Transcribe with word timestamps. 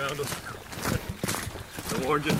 found 0.00 0.18
us. 0.18 0.34
I 1.92 2.06
warned 2.06 2.24
you. 2.24 2.32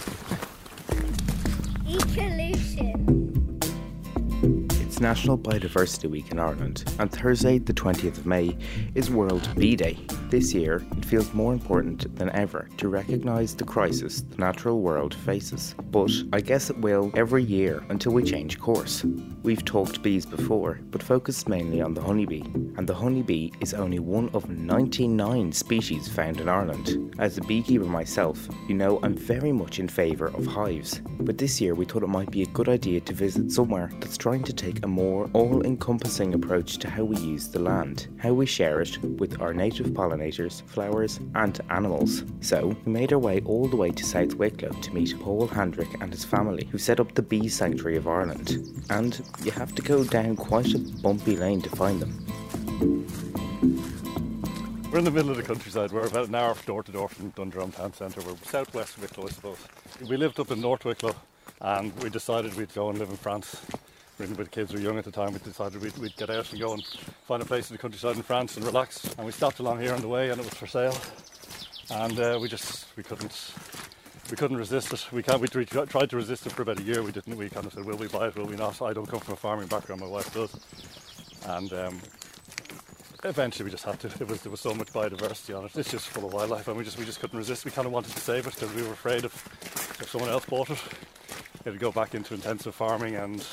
Ecolution. 1.87 2.96
It's 4.80 4.98
National 4.98 5.37
Biodiversity 5.37 6.08
Week 6.08 6.31
in 6.31 6.38
Ireland, 6.38 6.90
and 6.99 7.12
Thursday, 7.12 7.58
the 7.58 7.74
20th 7.74 8.17
of 8.17 8.24
May, 8.24 8.56
is 8.94 9.10
World 9.10 9.46
Bee 9.56 9.76
Day. 9.76 9.99
This 10.31 10.54
year, 10.54 10.83
it 10.96 11.04
feels 11.04 11.35
more 11.35 11.53
important 11.53 12.17
than 12.17 12.31
ever 12.31 12.67
to 12.78 12.88
recognise 12.88 13.54
the 13.54 13.65
crisis 13.65 14.22
the 14.22 14.38
natural 14.38 14.81
world 14.81 15.13
faces. 15.13 15.74
But 15.90 16.12
I 16.33 16.41
guess 16.41 16.70
it 16.70 16.79
will 16.79 17.11
every 17.15 17.45
year 17.45 17.84
until 17.91 18.12
we 18.12 18.23
change 18.23 18.59
course. 18.59 19.05
We've 19.43 19.65
talked 19.65 20.02
bees 20.02 20.27
before, 20.27 20.80
but 20.91 21.02
focused 21.02 21.48
mainly 21.48 21.80
on 21.80 21.95
the 21.95 22.02
honeybee, 22.02 22.43
and 22.77 22.87
the 22.87 22.95
honeybee 22.95 23.51
is 23.61 23.73
only 23.73 23.98
one 23.98 24.29
of 24.34 24.51
99 24.51 25.51
species 25.53 26.09
found 26.09 26.43
in 26.43 26.48
Ireland. 26.48 27.15
As 27.19 27.39
a 27.39 27.43
beekeeper 27.43 27.87
myself, 27.87 28.47
you 28.69 28.75
know 28.75 29.01
I'm 29.03 29.15
very 29.15 29.51
much 29.51 29.79
in 29.79 29.89
favour 29.89 30.27
of 30.27 30.45
hives, 30.45 31.01
but 31.21 31.39
this 31.39 31.59
year 31.59 31.75
we 31.75 31.87
thought 31.87 32.03
it 32.03 32.09
might 32.09 32.31
be 32.31 32.43
a 32.43 32.47
good 32.48 32.69
idea 32.69 33.01
to 33.01 33.15
visit 33.15 33.51
somewhere 33.51 33.91
that's 33.98 34.19
trying 34.19 34.43
to 34.45 34.53
take 34.53 34.84
a 34.84 34.89
more 34.89 35.31
all 35.33 35.65
encompassing 35.65 36.34
approach 36.34 36.77
to 36.77 36.91
how 36.91 37.05
we 37.05 37.17
use 37.17 37.48
the 37.48 37.61
land, 37.61 38.09
how 38.19 38.34
we 38.34 38.45
share 38.45 38.83
it 38.83 39.03
with 39.03 39.41
our 39.41 39.55
native 39.55 39.87
pollinators, 39.89 40.62
flowers, 40.69 41.19
and 41.34 41.61
animals. 41.70 42.25
So, 42.41 42.77
we 42.84 42.93
made 42.93 43.15
our 43.15 43.19
way 43.19 43.41
all 43.47 43.69
the 43.69 43.77
way 43.77 43.91
to 43.91 44.05
South 44.05 44.34
Wicklow 44.34 44.69
to 44.69 44.95
meet 44.95 45.19
Paul 45.19 45.48
Handrick 45.48 45.98
and 46.03 46.12
his 46.12 46.27
family, 46.27 46.69
who 46.70 46.77
set 46.77 47.01
up 47.01 47.15
the 47.15 47.23
Bee 47.23 47.48
Sanctuary 47.48 47.97
of 47.97 48.07
Ireland. 48.07 48.59
And 48.91 49.19
you 49.43 49.51
have 49.52 49.75
to 49.75 49.83
go 49.83 50.05
down 50.05 50.37
quite 50.37 50.75
a 50.75 50.79
bumpy 50.79 51.37
lane 51.37 51.62
to 51.62 51.70
find 51.70 52.01
them. 52.01 52.27
We're 54.91 54.98
in 54.98 55.05
the 55.05 55.11
middle 55.12 55.30
of 55.30 55.37
the 55.37 55.45
countryside. 55.45 55.93
We're 55.93 56.06
about 56.06 56.29
an 56.29 56.34
hour 56.34 56.56
door 56.66 56.83
to 56.83 56.91
door 56.91 57.09
from 57.09 57.28
Dundrum 57.31 57.70
Town 57.70 57.92
Centre. 57.92 58.20
We're 58.23 58.34
southwest 58.42 58.98
Wicklow, 58.98 59.27
I 59.27 59.31
suppose. 59.31 59.58
We 60.08 60.17
lived 60.17 60.41
up 60.41 60.51
in 60.51 60.61
North 60.61 60.84
Wicklow 60.84 61.14
and 61.61 61.97
we 62.03 62.11
decided 62.11 62.56
we'd 62.56 62.75
go 62.75 62.91
and 62.91 62.98
live 62.98 63.11
in 63.11 63.17
France. 63.17 63.61
When 64.17 64.34
the 64.34 64.45
kids 64.47 64.73
were 64.73 64.81
young 64.81 64.98
at 64.98 65.05
the 65.05 65.12
time, 65.12 65.33
we 65.33 65.39
decided 65.39 65.81
we'd, 65.81 65.97
we'd 65.98 66.17
get 66.17 66.28
out 66.28 66.51
and 66.51 66.61
go 66.61 66.73
and 66.73 66.84
find 67.27 67.41
a 67.41 67.47
place 67.47 67.70
in 67.70 67.77
the 67.77 67.81
countryside 67.81 68.17
in 68.17 68.23
France 68.23 68.56
and 68.56 68.67
relax. 68.67 69.05
And 69.17 69.25
we 69.25 69.33
stopped 69.33 69.61
along 69.61 69.81
here 69.81 69.95
on 69.95 70.01
the 70.01 70.08
way 70.08 70.31
and 70.31 70.41
it 70.41 70.45
was 70.45 70.55
for 70.55 70.67
sale. 70.67 70.97
And 71.92 72.19
uh, 72.19 72.39
we 72.42 72.48
just, 72.48 72.86
we 72.97 73.05
couldn't, 73.05 73.53
we 74.31 74.36
couldn't 74.36 74.56
resist 74.56 74.92
it. 74.92 75.12
We 75.12 75.23
can't. 75.23 75.41
We 75.41 75.48
tried 75.48 76.11
to 76.11 76.17
resist 76.17 76.47
it 76.47 76.53
for 76.53 76.62
about 76.62 76.78
a 76.78 76.83
year. 76.83 77.03
We 77.03 77.12
didn't. 77.12 77.36
We 77.36 77.48
kind 77.48 77.67
of 77.67 77.73
said, 77.73 77.84
"Will 77.84 77.97
we 77.97 78.09
buy 78.09 78.28
it? 78.28 78.36
Will 78.36 78.47
we 78.47 78.56
not?" 78.56 78.81
I 78.81 78.92
don't 78.92 79.06
come 79.06 79.20
from 79.20 79.34
a 79.34 79.36
farming 79.36 79.69
background. 79.69 80.00
My 80.00 80.06
wife 80.06 80.33
does, 80.33 80.56
and 81.47 81.73
um, 81.73 82.00
eventually 83.25 83.64
we 83.64 83.70
just 83.70 83.84
had 83.84 83.98
to. 84.01 84.08
It 84.08 84.28
was 84.28 84.42
there 84.42 84.51
was 84.51 84.61
so 84.61 84.75
much 84.75 84.92
biodiversity 84.92 85.56
on 85.58 85.64
it. 85.64 85.77
It's 85.77 85.91
just 85.91 86.08
full 86.08 86.27
of 86.27 86.33
wildlife, 86.33 86.69
and 86.69 86.77
we 86.77 86.84
just 86.84 86.98
we 86.98 87.05
just 87.05 87.20
couldn't 87.20 87.39
resist. 87.39 87.64
We 87.64 87.70
kind 87.70 87.86
of 87.86 87.92
wanted 87.92 88.12
to 88.12 88.20
save 88.20 88.47
it 88.47 88.55
because 88.55 88.73
we 88.75 88.83
were 88.83 88.92
afraid 88.92 89.25
if 89.25 89.34
if 90.01 90.11
someone 90.11 90.31
else 90.31 90.47
bought 90.47 90.70
it, 90.70 90.83
it'd 91.64 91.81
go 91.81 91.92
back 91.92 92.14
into 92.14 92.34
intensive 92.34 92.75
farming, 92.75 93.17
and 93.17 93.45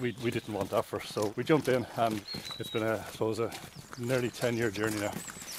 we 0.00 0.14
we 0.22 0.30
didn't 0.30 0.54
want 0.54 0.70
that 0.70 0.84
for. 0.84 1.00
So 1.00 1.32
we 1.36 1.44
jumped 1.44 1.68
in, 1.68 1.86
and 1.96 2.20
it's 2.58 2.70
been 2.70 2.84
a 2.84 3.04
I 3.06 3.10
suppose 3.10 3.40
a 3.40 3.50
nearly 3.98 4.30
ten 4.30 4.56
year 4.56 4.70
journey 4.70 5.00
now. 5.00 5.12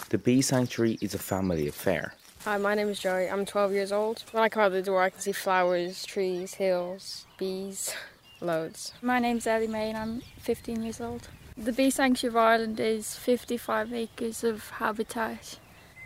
The 0.10 0.18
Bee 0.18 0.42
Sanctuary 0.42 0.98
is 1.02 1.14
a 1.14 1.20
family 1.20 1.68
affair. 1.68 2.14
Hi, 2.46 2.56
my 2.56 2.74
name 2.74 2.88
is 2.88 3.00
Joey. 3.02 3.30
I'm 3.30 3.46
12 3.46 3.74
years 3.74 3.92
old. 3.92 4.24
When 4.32 4.42
I 4.42 4.48
come 4.48 4.64
out 4.64 4.72
the 4.72 4.82
door, 4.82 5.02
I 5.02 5.10
can 5.10 5.20
see 5.20 5.34
flowers, 5.34 6.06
trees, 6.06 6.54
hills, 6.54 7.26
bees, 7.38 7.94
loads. 8.42 8.94
My 9.02 9.20
name's 9.20 9.46
Ellie 9.46 9.68
May 9.68 9.90
and 9.90 9.98
I'm 9.98 10.22
15 10.38 10.82
years 10.82 11.02
old. 11.02 11.28
The 11.58 11.74
Bee 11.74 11.90
Sanctuary 11.90 12.32
of 12.32 12.38
Ireland 12.38 12.80
is 12.80 13.14
55 13.18 13.94
acres 13.94 14.46
of 14.46 14.70
habitat 14.70 15.60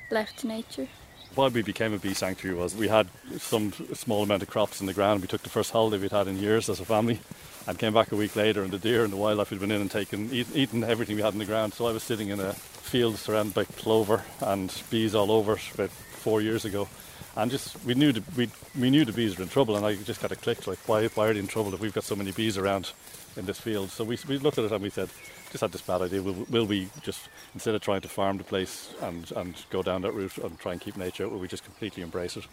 left 0.10 0.40
to 0.40 0.48
nature. 0.48 0.88
Why 1.36 1.50
we 1.50 1.62
became 1.62 1.94
a 1.94 2.00
bee 2.00 2.16
sanctuary 2.16 2.58
was 2.58 2.76
we 2.76 2.88
had 2.88 3.08
some 3.38 3.72
small 3.94 4.24
amount 4.24 4.42
of 4.42 4.50
crops 4.50 4.82
in 4.82 4.88
the 4.88 4.94
ground. 4.94 5.22
We 5.22 5.28
took 5.28 5.44
the 5.44 5.50
first 5.50 5.70
holiday 5.72 6.02
we'd 6.02 6.12
had 6.12 6.28
in 6.28 6.40
years 6.40 6.68
as 6.68 6.80
a 6.80 6.86
family 6.86 7.20
and 7.68 7.78
came 7.78 7.94
back 7.94 8.12
a 8.12 8.16
week 8.16 8.36
later 8.36 8.64
and 8.64 8.72
the 8.72 8.80
deer 8.80 9.04
and 9.04 9.14
the 9.14 9.18
wildlife 9.18 9.50
had 9.50 9.60
been 9.60 9.72
in 9.72 9.82
and 9.82 9.92
taken, 9.92 10.32
eat, 10.32 10.48
eaten 10.56 10.84
everything 10.84 11.16
we 11.16 11.22
had 11.22 11.34
in 11.34 11.40
the 11.40 11.46
ground. 11.46 11.76
So 11.76 11.86
I 11.86 11.92
was 11.92 12.02
sitting 12.02 12.30
in 12.30 12.40
a 12.40 12.54
field 12.54 13.18
surrounded 13.18 13.54
by 13.54 13.66
clover 13.66 14.24
and 14.42 14.74
bees 14.90 15.14
all 15.14 15.32
over 15.32 15.54
it 15.54 15.74
about 15.74 15.92
four 16.24 16.42
years 16.42 16.66
ago. 16.66 16.88
And 17.36 17.52
just 17.52 17.84
we 17.86 17.94
knew 17.96 18.12
the, 18.12 18.24
we 18.38 18.50
we 18.80 18.90
knew 18.90 19.06
the 19.06 19.12
bees 19.12 19.38
were 19.38 19.44
in 19.44 19.50
trouble, 19.50 19.76
and 19.76 19.86
I 19.86 19.96
just 19.96 20.22
got 20.22 20.32
a 20.32 20.36
click 20.36 20.68
like 20.68 20.80
why 20.88 21.08
why 21.16 21.28
are 21.28 21.34
they 21.34 21.40
in 21.40 21.48
trouble 21.48 21.74
if 21.74 21.80
we've 21.80 21.94
got 21.94 22.04
so 22.04 22.16
many 22.16 22.32
bees 22.32 22.58
around 22.58 22.92
in 23.36 23.46
this 23.46 23.60
field? 23.60 23.90
So 23.90 24.04
we 24.04 24.18
we 24.28 24.38
looked 24.38 24.58
at 24.60 24.66
it 24.66 24.72
and 24.72 24.84
we 24.84 24.90
said 24.90 25.10
just 25.52 25.62
had 25.62 25.72
this 25.72 25.82
bad 25.82 26.02
idea. 26.02 26.22
Will, 26.22 26.46
will 26.50 26.66
we 26.66 26.90
just 27.02 27.30
instead 27.54 27.76
of 27.76 27.82
trying 27.82 28.02
to 28.02 28.10
farm 28.10 28.38
the 28.38 28.44
place 28.44 28.94
and 29.02 29.32
and 29.36 29.56
go 29.70 29.82
down 29.84 30.02
that 30.04 30.14
route 30.14 30.38
and 30.38 30.60
try 30.60 30.72
and 30.74 30.82
keep 30.82 30.96
nature, 30.98 31.28
will 31.28 31.40
we 31.40 31.48
just 31.48 31.64
completely 31.64 32.04
embrace 32.04 32.38
it? 32.38 32.46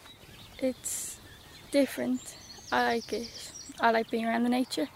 It's 0.59 1.19
different. 1.71 2.37
I 2.73 2.95
like 2.95 3.13
it. 3.13 3.53
I 3.81 3.91
like 3.91 4.11
being 4.11 4.27
around 4.27 4.45
the 4.45 4.51
nature. 4.63 4.89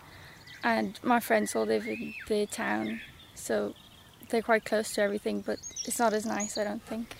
And 0.63 0.99
my 1.03 1.21
friends 1.21 1.55
all 1.55 1.67
live 1.67 1.87
in 1.87 2.15
the 2.27 2.47
town, 2.47 3.01
so 3.35 3.75
they're 4.31 4.43
quite 4.43 4.65
close 4.65 4.95
to 4.95 5.03
everything, 5.03 5.43
but 5.43 5.59
it's 5.87 5.99
not 5.99 6.15
as 6.15 6.25
nice, 6.25 6.57
I 6.57 6.65
don't 6.65 6.83
think. 6.83 7.15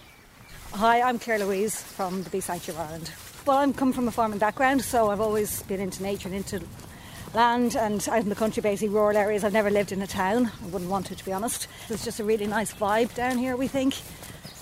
Hi, 0.77 1.03
I'm 1.03 1.21
Claire 1.21 1.39
Louise 1.39 1.81
from 1.81 2.25
the 2.25 2.31
Bee 2.31 2.41
Sanctuary 2.41 2.81
of 2.81 2.87
Ireland. 2.89 3.13
Well, 3.47 3.59
I'm 3.59 3.73
come 3.73 3.93
from 3.93 4.09
a 4.09 4.11
farming 4.11 4.41
background, 4.41 4.83
so 4.83 5.09
I've 5.09 5.21
always 5.21 5.63
been 5.63 5.79
into 5.79 6.03
nature 6.03 6.27
and 6.27 6.37
into 6.37 6.61
land 7.33 7.77
and 7.77 8.05
out 8.09 8.19
in 8.19 8.29
the 8.29 8.35
country, 8.35 8.61
basically 8.61 8.93
rural 8.93 9.17
areas. 9.17 9.45
I've 9.45 9.53
never 9.53 9.71
lived 9.71 9.93
in 9.93 10.03
a 10.03 10.09
town. 10.09 10.51
I 10.65 10.67
wouldn't 10.71 10.91
want 10.91 11.07
to, 11.07 11.15
to 11.15 11.25
be 11.25 11.33
honest. 11.33 11.69
It's 11.89 12.05
just 12.05 12.19
a 12.19 12.25
really 12.25 12.49
nice 12.49 12.75
vibe 12.75 13.15
down 13.15 13.39
here, 13.39 13.55
we 13.57 13.69
think. 13.69 13.95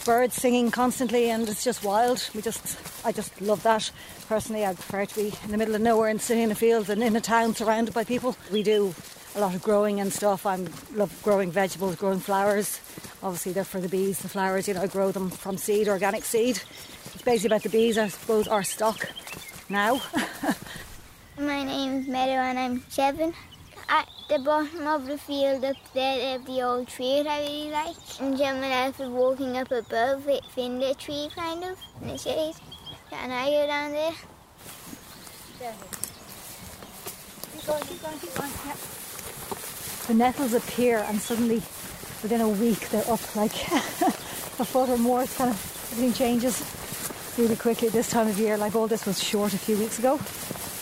Birds 0.04 0.34
singing 0.34 0.70
constantly, 0.70 1.30
and 1.30 1.48
it's 1.48 1.64
just 1.64 1.82
wild. 1.82 2.28
We 2.34 2.42
just, 2.42 3.06
I 3.06 3.12
just 3.12 3.40
love 3.40 3.62
that. 3.62 3.90
Personally, 4.28 4.66
I 4.66 4.74
prefer 4.74 5.06
to 5.06 5.14
be 5.14 5.32
in 5.44 5.50
the 5.50 5.56
middle 5.56 5.74
of 5.74 5.80
nowhere 5.80 6.10
and 6.10 6.20
sitting 6.20 6.42
in 6.42 6.50
a 6.50 6.54
field 6.54 6.88
than 6.88 7.00
in 7.00 7.16
a 7.16 7.22
town 7.22 7.54
surrounded 7.54 7.94
by 7.94 8.04
people. 8.04 8.36
We 8.52 8.62
do 8.62 8.94
a 9.34 9.40
lot 9.40 9.54
of 9.54 9.62
growing 9.62 9.98
and 9.98 10.12
stuff. 10.12 10.44
I 10.44 10.56
love 10.94 11.18
growing 11.22 11.50
vegetables, 11.50 11.96
growing 11.96 12.20
flowers. 12.20 12.80
Obviously, 13.22 13.52
they're 13.52 13.64
for 13.64 13.80
the 13.80 13.88
bees. 13.88 14.18
The 14.18 14.28
flowers, 14.28 14.66
you 14.66 14.74
know, 14.74 14.82
I 14.82 14.88
grow 14.88 15.12
them 15.12 15.30
from 15.30 15.56
seed, 15.56 15.88
organic 15.88 16.24
seed. 16.24 16.60
It's 17.14 17.22
basically 17.22 17.54
about 17.54 17.62
the 17.62 17.68
bees, 17.68 17.96
I 17.96 18.08
suppose, 18.08 18.48
our 18.48 18.64
stock 18.64 19.08
now. 19.68 20.02
My 21.38 21.62
name's 21.62 22.08
Meadow 22.08 22.32
and 22.32 22.58
I'm 22.58 22.82
seven. 22.88 23.32
At 23.88 24.08
the 24.28 24.38
bottom 24.40 24.86
of 24.86 25.06
the 25.06 25.18
field 25.18 25.64
up 25.64 25.76
there, 25.94 26.16
there's 26.16 26.46
the 26.46 26.62
old 26.62 26.88
tree 26.88 27.22
that 27.22 27.28
I 27.28 27.40
really 27.40 27.70
like. 27.70 27.96
And 28.20 28.36
someone 28.36 28.64
else 28.64 28.98
was 28.98 29.08
walking 29.08 29.56
up 29.56 29.70
above 29.70 30.26
it, 30.28 30.42
in 30.56 30.80
the 30.80 30.94
tree 30.94 31.28
kind 31.34 31.62
of, 31.62 31.78
and 32.00 32.10
it 32.10 32.20
says, 32.20 32.60
can 33.10 33.30
I 33.30 33.50
go 33.50 33.66
down 33.66 33.92
there? 33.92 34.12
Keep 37.52 37.66
going, 37.66 37.82
keep 37.82 38.02
going, 38.02 38.18
keep 38.18 38.34
going. 38.34 38.50
Yeah. 38.66 38.76
The 40.08 40.14
nettles 40.14 40.54
appear, 40.54 40.98
and 41.06 41.20
suddenly, 41.20 41.62
within 42.22 42.40
a 42.40 42.48
week, 42.48 42.88
they're 42.90 43.08
up 43.10 43.36
like 43.36 43.52
a 43.72 44.64
foot 44.64 44.88
or 44.88 44.98
more. 44.98 45.22
It's 45.22 45.36
kind 45.36 45.50
of 45.50 45.88
everything 45.92 46.12
changes 46.12 46.62
really 47.38 47.56
quickly 47.56 47.88
this 47.88 48.10
time 48.10 48.28
of 48.28 48.38
year. 48.38 48.56
Like 48.56 48.74
all 48.74 48.86
this 48.86 49.06
was 49.06 49.22
short 49.22 49.54
a 49.54 49.58
few 49.58 49.76
weeks 49.76 49.98
ago, 49.98 50.18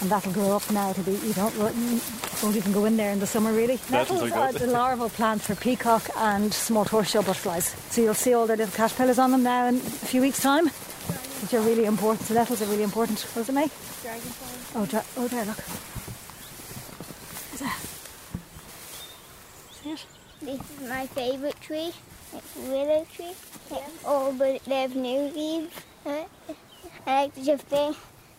and 0.00 0.10
that'll 0.10 0.32
grow 0.32 0.56
up 0.56 0.70
now. 0.70 0.90
It'll 0.90 1.04
be 1.04 1.12
you 1.26 1.32
don't 1.34 1.56
won't 1.58 2.56
even 2.56 2.72
go 2.72 2.84
in 2.86 2.96
there 2.96 3.10
in 3.12 3.20
the 3.20 3.26
summer 3.26 3.52
really. 3.52 3.78
Nettles 3.90 4.22
Nettles 4.22 4.32
are 4.32 4.38
are 4.38 4.52
good. 4.52 4.60
the 4.62 4.66
larval 4.68 5.08
plant 5.10 5.42
for 5.42 5.54
peacock 5.54 6.08
and 6.16 6.52
small 6.52 6.84
tortoiseshell 6.84 7.22
butterflies. 7.22 7.74
So 7.90 8.00
you'll 8.02 8.14
see 8.14 8.34
all 8.34 8.46
their 8.46 8.56
little 8.56 8.74
caterpillars 8.74 9.18
on 9.18 9.30
them 9.32 9.42
now 9.42 9.66
in 9.66 9.76
a 9.76 9.80
few 9.80 10.20
weeks' 10.22 10.40
time, 10.42 10.66
which 10.68 11.54
are 11.54 11.60
really 11.60 11.84
important. 11.84 12.28
The 12.28 12.34
nettles 12.34 12.62
are 12.62 12.66
really 12.66 12.82
important. 12.82 13.20
What 13.20 13.46
does 13.46 13.48
it 13.48 13.52
make? 13.52 13.70
Dragonfly. 14.02 14.80
Oh, 14.80 14.86
dra- 14.86 15.04
oh, 15.18 15.28
there, 15.28 15.44
look. 15.44 15.58
Is 17.52 17.60
that? 17.60 17.78
See 19.82 19.90
it? 19.90 20.04
This 20.42 20.58
is 20.58 20.88
my 20.88 21.06
favourite 21.06 21.60
tree. 21.60 21.92
It's 22.34 22.56
a 22.56 22.60
willow 22.60 23.06
tree. 23.14 23.34
It's 23.70 24.04
all 24.06 24.32
but 24.32 24.64
they 24.64 24.81
have 24.81 24.96
new 24.96 25.28
leaves. 25.28 25.75
I 26.06 26.26
like 27.06 27.34
to 27.34 27.44
just 27.44 27.69
there 27.69 27.92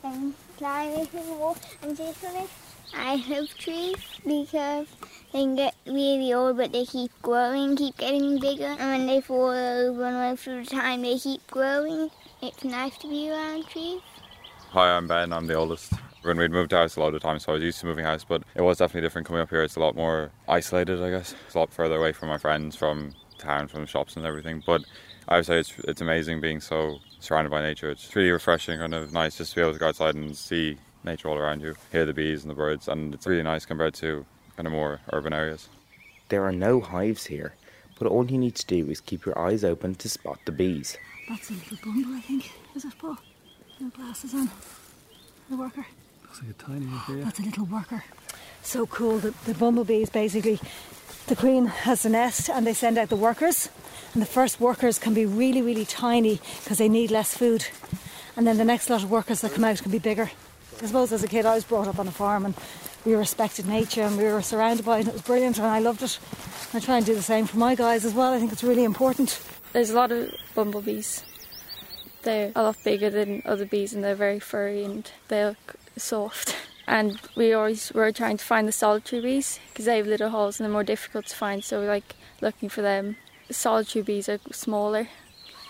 and 0.03 0.33
climb 0.57 0.91
it 0.99 1.11
the 1.11 1.19
walk 1.33 1.59
and 1.83 1.99
on 1.99 2.35
it. 2.37 2.49
I 2.95 3.15
love 3.29 3.55
trees 3.55 3.97
because 4.25 4.87
they 5.31 5.55
get 5.55 5.75
really 5.85 6.33
old 6.33 6.57
but 6.57 6.71
they 6.71 6.85
keep 6.85 7.11
growing, 7.21 7.75
keep 7.75 7.97
getting 7.97 8.39
bigger. 8.39 8.75
And 8.79 8.79
when 8.79 9.05
they 9.05 9.21
fall 9.21 9.51
over 9.51 10.03
and 10.03 10.37
the 10.37 10.65
time 10.65 11.03
they 11.03 11.19
keep 11.19 11.45
growing. 11.51 12.09
It's 12.41 12.63
nice 12.63 12.97
to 12.97 13.07
be 13.07 13.29
around 13.29 13.67
trees. 13.67 14.01
Hi, 14.71 14.97
I'm 14.97 15.07
Ben. 15.07 15.31
I'm 15.31 15.45
the 15.45 15.53
oldest. 15.53 15.93
When 16.23 16.37
we'd 16.37 16.51
moved 16.51 16.71
house 16.71 16.97
a 16.97 16.99
lot 16.99 17.07
of 17.07 17.13
the 17.13 17.19
time, 17.19 17.39
so 17.39 17.51
I 17.51 17.55
was 17.55 17.63
used 17.63 17.79
to 17.79 17.87
moving 17.87 18.05
house, 18.05 18.23
but 18.23 18.43
it 18.53 18.61
was 18.61 18.77
definitely 18.77 19.01
different 19.01 19.27
coming 19.27 19.41
up 19.41 19.49
here. 19.49 19.63
It's 19.63 19.75
a 19.75 19.79
lot 19.79 19.95
more 19.95 20.29
isolated, 20.47 21.01
I 21.01 21.09
guess. 21.09 21.33
It's 21.45 21.55
a 21.55 21.59
lot 21.59 21.73
further 21.73 21.97
away 21.97 22.11
from 22.11 22.29
my 22.29 22.37
friends, 22.37 22.75
from 22.75 23.13
town, 23.39 23.67
from 23.67 23.81
the 23.81 23.87
shops 23.87 24.15
and 24.15 24.25
everything. 24.25 24.61
But 24.65 24.83
I 25.27 25.37
would 25.37 25.45
say 25.47 25.59
it's 25.59 25.73
it's 25.87 26.01
amazing 26.01 26.39
being 26.39 26.61
so 26.61 26.99
surrounded 27.19 27.49
by 27.49 27.61
nature. 27.61 27.89
It's 27.89 28.15
really 28.15 28.29
refreshing, 28.29 28.77
kind 28.77 28.93
of 28.93 29.11
nice 29.11 29.37
just 29.37 29.51
to 29.51 29.55
be 29.55 29.61
able 29.61 29.73
to 29.73 29.79
go 29.79 29.87
outside 29.87 30.13
and 30.13 30.37
see 30.37 30.77
nature 31.03 31.27
all 31.27 31.37
around 31.37 31.61
you, 31.61 31.73
hear 31.91 32.05
the 32.05 32.13
bees 32.13 32.43
and 32.43 32.51
the 32.51 32.55
birds, 32.55 32.87
and 32.87 33.15
it's 33.15 33.25
really 33.25 33.43
nice 33.43 33.65
compared 33.65 33.95
to 33.95 34.23
kind 34.55 34.67
of 34.67 34.73
more 34.73 34.99
urban 35.13 35.33
areas. 35.33 35.69
There 36.29 36.43
are 36.43 36.51
no 36.51 36.79
hives 36.79 37.25
here, 37.25 37.55
but 37.97 38.07
all 38.07 38.29
you 38.29 38.37
need 38.37 38.55
to 38.55 38.65
do 38.67 38.89
is 38.91 39.01
keep 39.01 39.25
your 39.25 39.37
eyes 39.39 39.63
open 39.63 39.95
to 39.95 40.09
spot 40.09 40.39
the 40.45 40.51
bees. 40.51 40.97
That's 41.27 41.49
a 41.49 41.53
little 41.53 41.77
bumble, 41.83 42.13
I 42.13 42.21
think. 42.21 42.51
Is 42.75 42.85
it, 42.85 42.97
Paul? 42.99 43.17
No 43.79 43.89
glasses 43.89 44.35
on. 44.35 44.49
The 45.49 45.57
worker. 45.57 45.85
Looks 46.31 46.43
like 46.43 46.51
a 46.51 46.71
tiny 46.71 46.85
one 46.85 47.01
here. 47.07 47.25
That's 47.25 47.39
a 47.39 47.43
little 47.43 47.65
worker. 47.65 48.05
So 48.61 48.87
cool. 48.87 49.19
The, 49.19 49.33
the 49.43 49.53
bumblebees 49.53 50.09
basically, 50.09 50.61
the 51.27 51.35
queen 51.35 51.65
has 51.65 52.03
the 52.03 52.09
nest 52.09 52.49
and 52.49 52.65
they 52.65 52.73
send 52.73 52.97
out 52.97 53.09
the 53.09 53.17
workers. 53.17 53.67
And 54.13 54.21
the 54.21 54.25
first 54.25 54.61
workers 54.61 54.97
can 54.97 55.13
be 55.13 55.25
really, 55.25 55.61
really 55.61 55.83
tiny 55.83 56.39
because 56.63 56.77
they 56.77 56.87
need 56.87 57.11
less 57.11 57.35
food. 57.35 57.65
And 58.37 58.47
then 58.47 58.57
the 58.57 58.63
next 58.63 58.89
lot 58.89 59.03
of 59.03 59.11
workers 59.11 59.41
that 59.41 59.51
come 59.51 59.65
out 59.65 59.81
can 59.81 59.91
be 59.91 59.99
bigger. 59.99 60.31
I 60.81 60.85
suppose 60.85 61.11
as 61.11 61.21
a 61.21 61.27
kid 61.27 61.45
I 61.45 61.55
was 61.55 61.65
brought 61.65 61.89
up 61.89 61.99
on 61.99 62.07
a 62.07 62.11
farm 62.11 62.45
and 62.45 62.55
we 63.03 63.13
respected 63.13 63.67
nature 63.67 64.03
and 64.03 64.17
we 64.17 64.23
were 64.23 64.41
surrounded 64.41 64.85
by 64.85 64.99
it. 64.99 65.09
It 65.09 65.13
was 65.13 65.23
brilliant 65.23 65.57
and 65.57 65.67
I 65.67 65.79
loved 65.79 66.01
it. 66.01 66.17
I 66.73 66.79
try 66.79 66.95
and 66.95 67.05
do 67.05 67.13
the 67.13 67.21
same 67.21 67.45
for 67.45 67.57
my 67.57 67.75
guys 67.75 68.05
as 68.05 68.13
well. 68.13 68.31
I 68.31 68.39
think 68.39 68.53
it's 68.53 68.63
really 68.63 68.85
important. 68.85 69.43
There's 69.73 69.89
a 69.89 69.95
lot 69.95 70.13
of 70.13 70.31
bumblebees. 70.55 71.25
They're 72.23 72.51
a 72.55 72.63
lot 72.63 72.83
bigger 72.83 73.09
than 73.09 73.41
other 73.45 73.65
bees 73.65 73.93
and 73.93 74.03
they're 74.03 74.15
very 74.15 74.39
furry 74.39 74.83
and 74.83 75.09
they 75.27 75.45
look 75.45 75.75
soft. 75.97 76.55
And 76.87 77.21
we 77.37 77.53
always 77.53 77.93
were 77.93 78.11
trying 78.11 78.37
to 78.37 78.43
find 78.43 78.67
the 78.67 78.73
solitary 78.73 79.21
bees 79.21 79.59
because 79.69 79.85
they 79.85 79.97
have 79.97 80.07
little 80.07 80.29
holes 80.29 80.59
and 80.59 80.65
they're 80.65 80.73
more 80.73 80.83
difficult 80.83 81.27
to 81.27 81.35
find. 81.35 81.63
So 81.63 81.79
we 81.79 81.87
like 81.87 82.15
looking 82.41 82.67
for 82.67 82.81
them. 82.81 83.15
The 83.47 83.53
solitary 83.53 84.03
bees 84.03 84.27
are 84.27 84.39
smaller, 84.51 85.07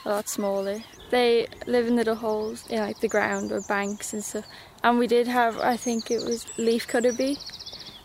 a 0.06 0.09
lot 0.09 0.30
smaller. 0.30 0.81
They 1.12 1.48
live 1.68 1.86
in 1.86 1.95
little 1.95 2.15
holes 2.15 2.65
in 2.69 2.80
like 2.80 3.01
the 3.01 3.07
ground 3.07 3.51
or 3.51 3.62
banks 3.62 4.13
and 4.13 4.24
stuff. 4.24 4.45
And 4.83 4.98
we 4.98 5.06
did 5.06 5.27
have, 5.27 5.59
I 5.59 5.77
think 5.77 6.09
it 6.09 6.24
was 6.24 6.45
leafcutter 6.57 7.15
bee. 7.15 7.38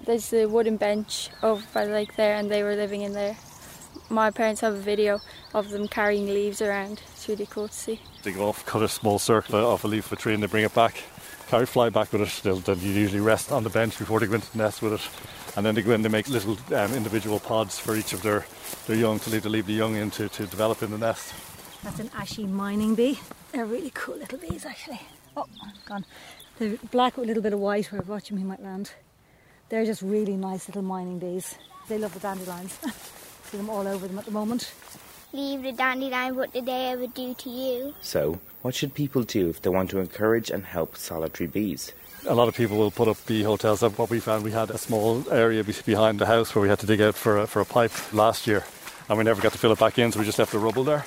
There's 0.04 0.30
the 0.30 0.46
wooden 0.46 0.76
bench 0.76 1.30
over 1.42 1.64
by 1.72 1.86
the 1.86 1.92
lake 1.92 2.16
there, 2.16 2.34
and 2.34 2.50
they 2.50 2.62
were 2.62 2.74
living 2.74 3.02
in 3.02 3.12
there. 3.12 3.36
My 4.10 4.30
parents 4.30 4.60
have 4.60 4.74
a 4.74 4.78
video 4.78 5.20
of 5.54 5.70
them 5.70 5.88
carrying 5.88 6.26
leaves 6.26 6.60
around. 6.60 7.02
It's 7.26 7.40
really 7.40 7.46
cool 7.46 7.66
to 7.66 7.74
see. 7.74 8.00
They 8.22 8.30
go 8.30 8.48
off, 8.48 8.64
cut 8.66 8.84
a 8.84 8.88
small 8.88 9.18
circle 9.18 9.56
off 9.56 9.82
a 9.82 9.88
leaf 9.88 10.06
of 10.06 10.12
a 10.12 10.16
tree, 10.16 10.32
and 10.32 10.40
they 10.40 10.46
bring 10.46 10.62
it 10.62 10.72
back. 10.72 11.02
Carry 11.48 11.66
fly 11.66 11.88
back 11.88 12.12
with 12.12 12.22
it. 12.22 12.40
They'll, 12.44 12.58
they'll 12.58 12.78
usually 12.78 13.20
rest 13.20 13.50
on 13.50 13.64
the 13.64 13.68
bench 13.68 13.98
before 13.98 14.20
they 14.20 14.28
go 14.28 14.34
into 14.34 14.52
the 14.52 14.58
nest 14.58 14.80
with 14.80 14.92
it, 14.92 15.56
and 15.56 15.66
then 15.66 15.74
they 15.74 15.82
go 15.82 15.90
in. 15.90 16.02
They 16.02 16.08
make 16.08 16.28
little 16.28 16.56
um, 16.72 16.94
individual 16.94 17.40
pods 17.40 17.80
for 17.80 17.96
each 17.96 18.12
of 18.12 18.22
their, 18.22 18.46
their 18.86 18.94
young 18.94 19.18
to 19.18 19.30
leave 19.30 19.42
to 19.42 19.48
leave 19.48 19.66
the 19.66 19.72
young 19.72 19.96
in 19.96 20.12
to, 20.12 20.28
to 20.28 20.46
develop 20.46 20.84
in 20.84 20.92
the 20.92 20.98
nest. 20.98 21.34
That's 21.82 21.98
an 21.98 22.12
ashy 22.14 22.46
mining 22.46 22.94
bee. 22.94 23.18
They're 23.50 23.66
really 23.66 23.90
cool 23.90 24.18
little 24.18 24.38
bees, 24.38 24.64
actually. 24.64 25.00
Oh, 25.36 25.46
gone. 25.84 26.04
They're 26.60 26.76
black 26.92 27.16
with 27.16 27.24
a 27.24 27.26
little 27.26 27.42
bit 27.42 27.54
of 27.54 27.58
white. 27.58 27.90
Where 27.90 28.02
watching 28.02 28.36
me 28.36 28.44
might 28.44 28.62
land. 28.62 28.92
They're 29.68 29.84
just 29.84 30.00
really 30.00 30.36
nice 30.36 30.68
little 30.68 30.82
mining 30.82 31.18
bees. 31.18 31.56
They 31.88 31.98
love 31.98 32.14
the 32.14 32.20
dandelions. 32.20 32.78
See 33.50 33.56
them 33.56 33.68
all 33.68 33.88
over 33.88 34.06
them 34.06 34.16
at 34.16 34.26
the 34.26 34.30
moment. 34.30 34.72
Leave 35.36 35.64
the 35.64 35.72
dandelion, 35.72 36.34
what 36.34 36.50
did 36.54 36.64
they 36.64 36.86
ever 36.86 37.06
do 37.08 37.34
to 37.34 37.50
you? 37.50 37.94
So, 38.00 38.40
what 38.62 38.74
should 38.74 38.94
people 38.94 39.22
do 39.22 39.50
if 39.50 39.60
they 39.60 39.68
want 39.68 39.90
to 39.90 39.98
encourage 39.98 40.48
and 40.48 40.64
help 40.64 40.96
solitary 40.96 41.46
bees? 41.46 41.92
A 42.26 42.34
lot 42.34 42.48
of 42.48 42.56
people 42.56 42.78
will 42.78 42.90
put 42.90 43.06
up 43.06 43.18
bee 43.26 43.42
hotels. 43.42 43.80
That's 43.80 43.98
what 43.98 44.08
we 44.08 44.18
found. 44.18 44.44
We 44.44 44.52
had 44.52 44.70
a 44.70 44.78
small 44.78 45.30
area 45.30 45.62
behind 45.62 46.20
the 46.20 46.24
house 46.24 46.54
where 46.54 46.62
we 46.62 46.70
had 46.70 46.78
to 46.78 46.86
dig 46.86 47.02
out 47.02 47.16
for 47.16 47.36
a, 47.36 47.46
for 47.46 47.60
a 47.60 47.66
pipe 47.66 47.92
last 48.14 48.46
year, 48.46 48.64
and 49.10 49.18
we 49.18 49.24
never 49.24 49.42
got 49.42 49.52
to 49.52 49.58
fill 49.58 49.72
it 49.72 49.78
back 49.78 49.98
in, 49.98 50.10
so 50.10 50.20
we 50.20 50.24
just 50.24 50.38
left 50.38 50.52
the 50.52 50.58
rubble 50.58 50.84
there. 50.84 51.04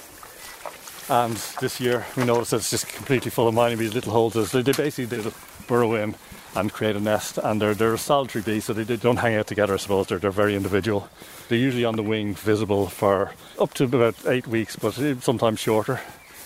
And 1.09 1.33
this 1.59 1.81
year 1.81 2.05
we 2.15 2.23
noticed 2.23 2.51
that 2.51 2.57
it's 2.57 2.69
just 2.69 2.87
completely 2.87 3.31
full 3.31 3.47
of 3.47 3.55
mining 3.55 3.79
bees, 3.79 3.95
little 3.95 4.13
holes. 4.13 4.33
So 4.33 4.61
they 4.61 4.73
basically 4.73 5.05
they 5.05 5.23
just 5.23 5.37
burrow 5.65 5.95
in 5.95 6.13
and 6.55 6.71
create 6.71 6.95
a 6.95 6.99
nest. 6.99 7.37
And 7.37 7.61
they're, 7.61 7.73
they're 7.73 7.93
a 7.93 7.97
solitary 7.97 8.43
bee, 8.43 8.59
so 8.59 8.73
they, 8.73 8.83
they 8.83 8.97
don't 8.97 9.17
hang 9.17 9.35
out 9.35 9.47
together, 9.47 9.73
I 9.73 9.77
suppose. 9.77 10.07
They're, 10.07 10.19
they're 10.19 10.31
very 10.31 10.55
individual. 10.55 11.09
They're 11.47 11.57
usually 11.57 11.85
on 11.85 11.95
the 11.95 12.03
wing, 12.03 12.33
visible 12.33 12.87
for 12.87 13.31
up 13.59 13.73
to 13.75 13.85
about 13.85 14.15
eight 14.27 14.47
weeks, 14.47 14.75
but 14.75 14.93
sometimes 15.21 15.59
shorter, 15.59 15.99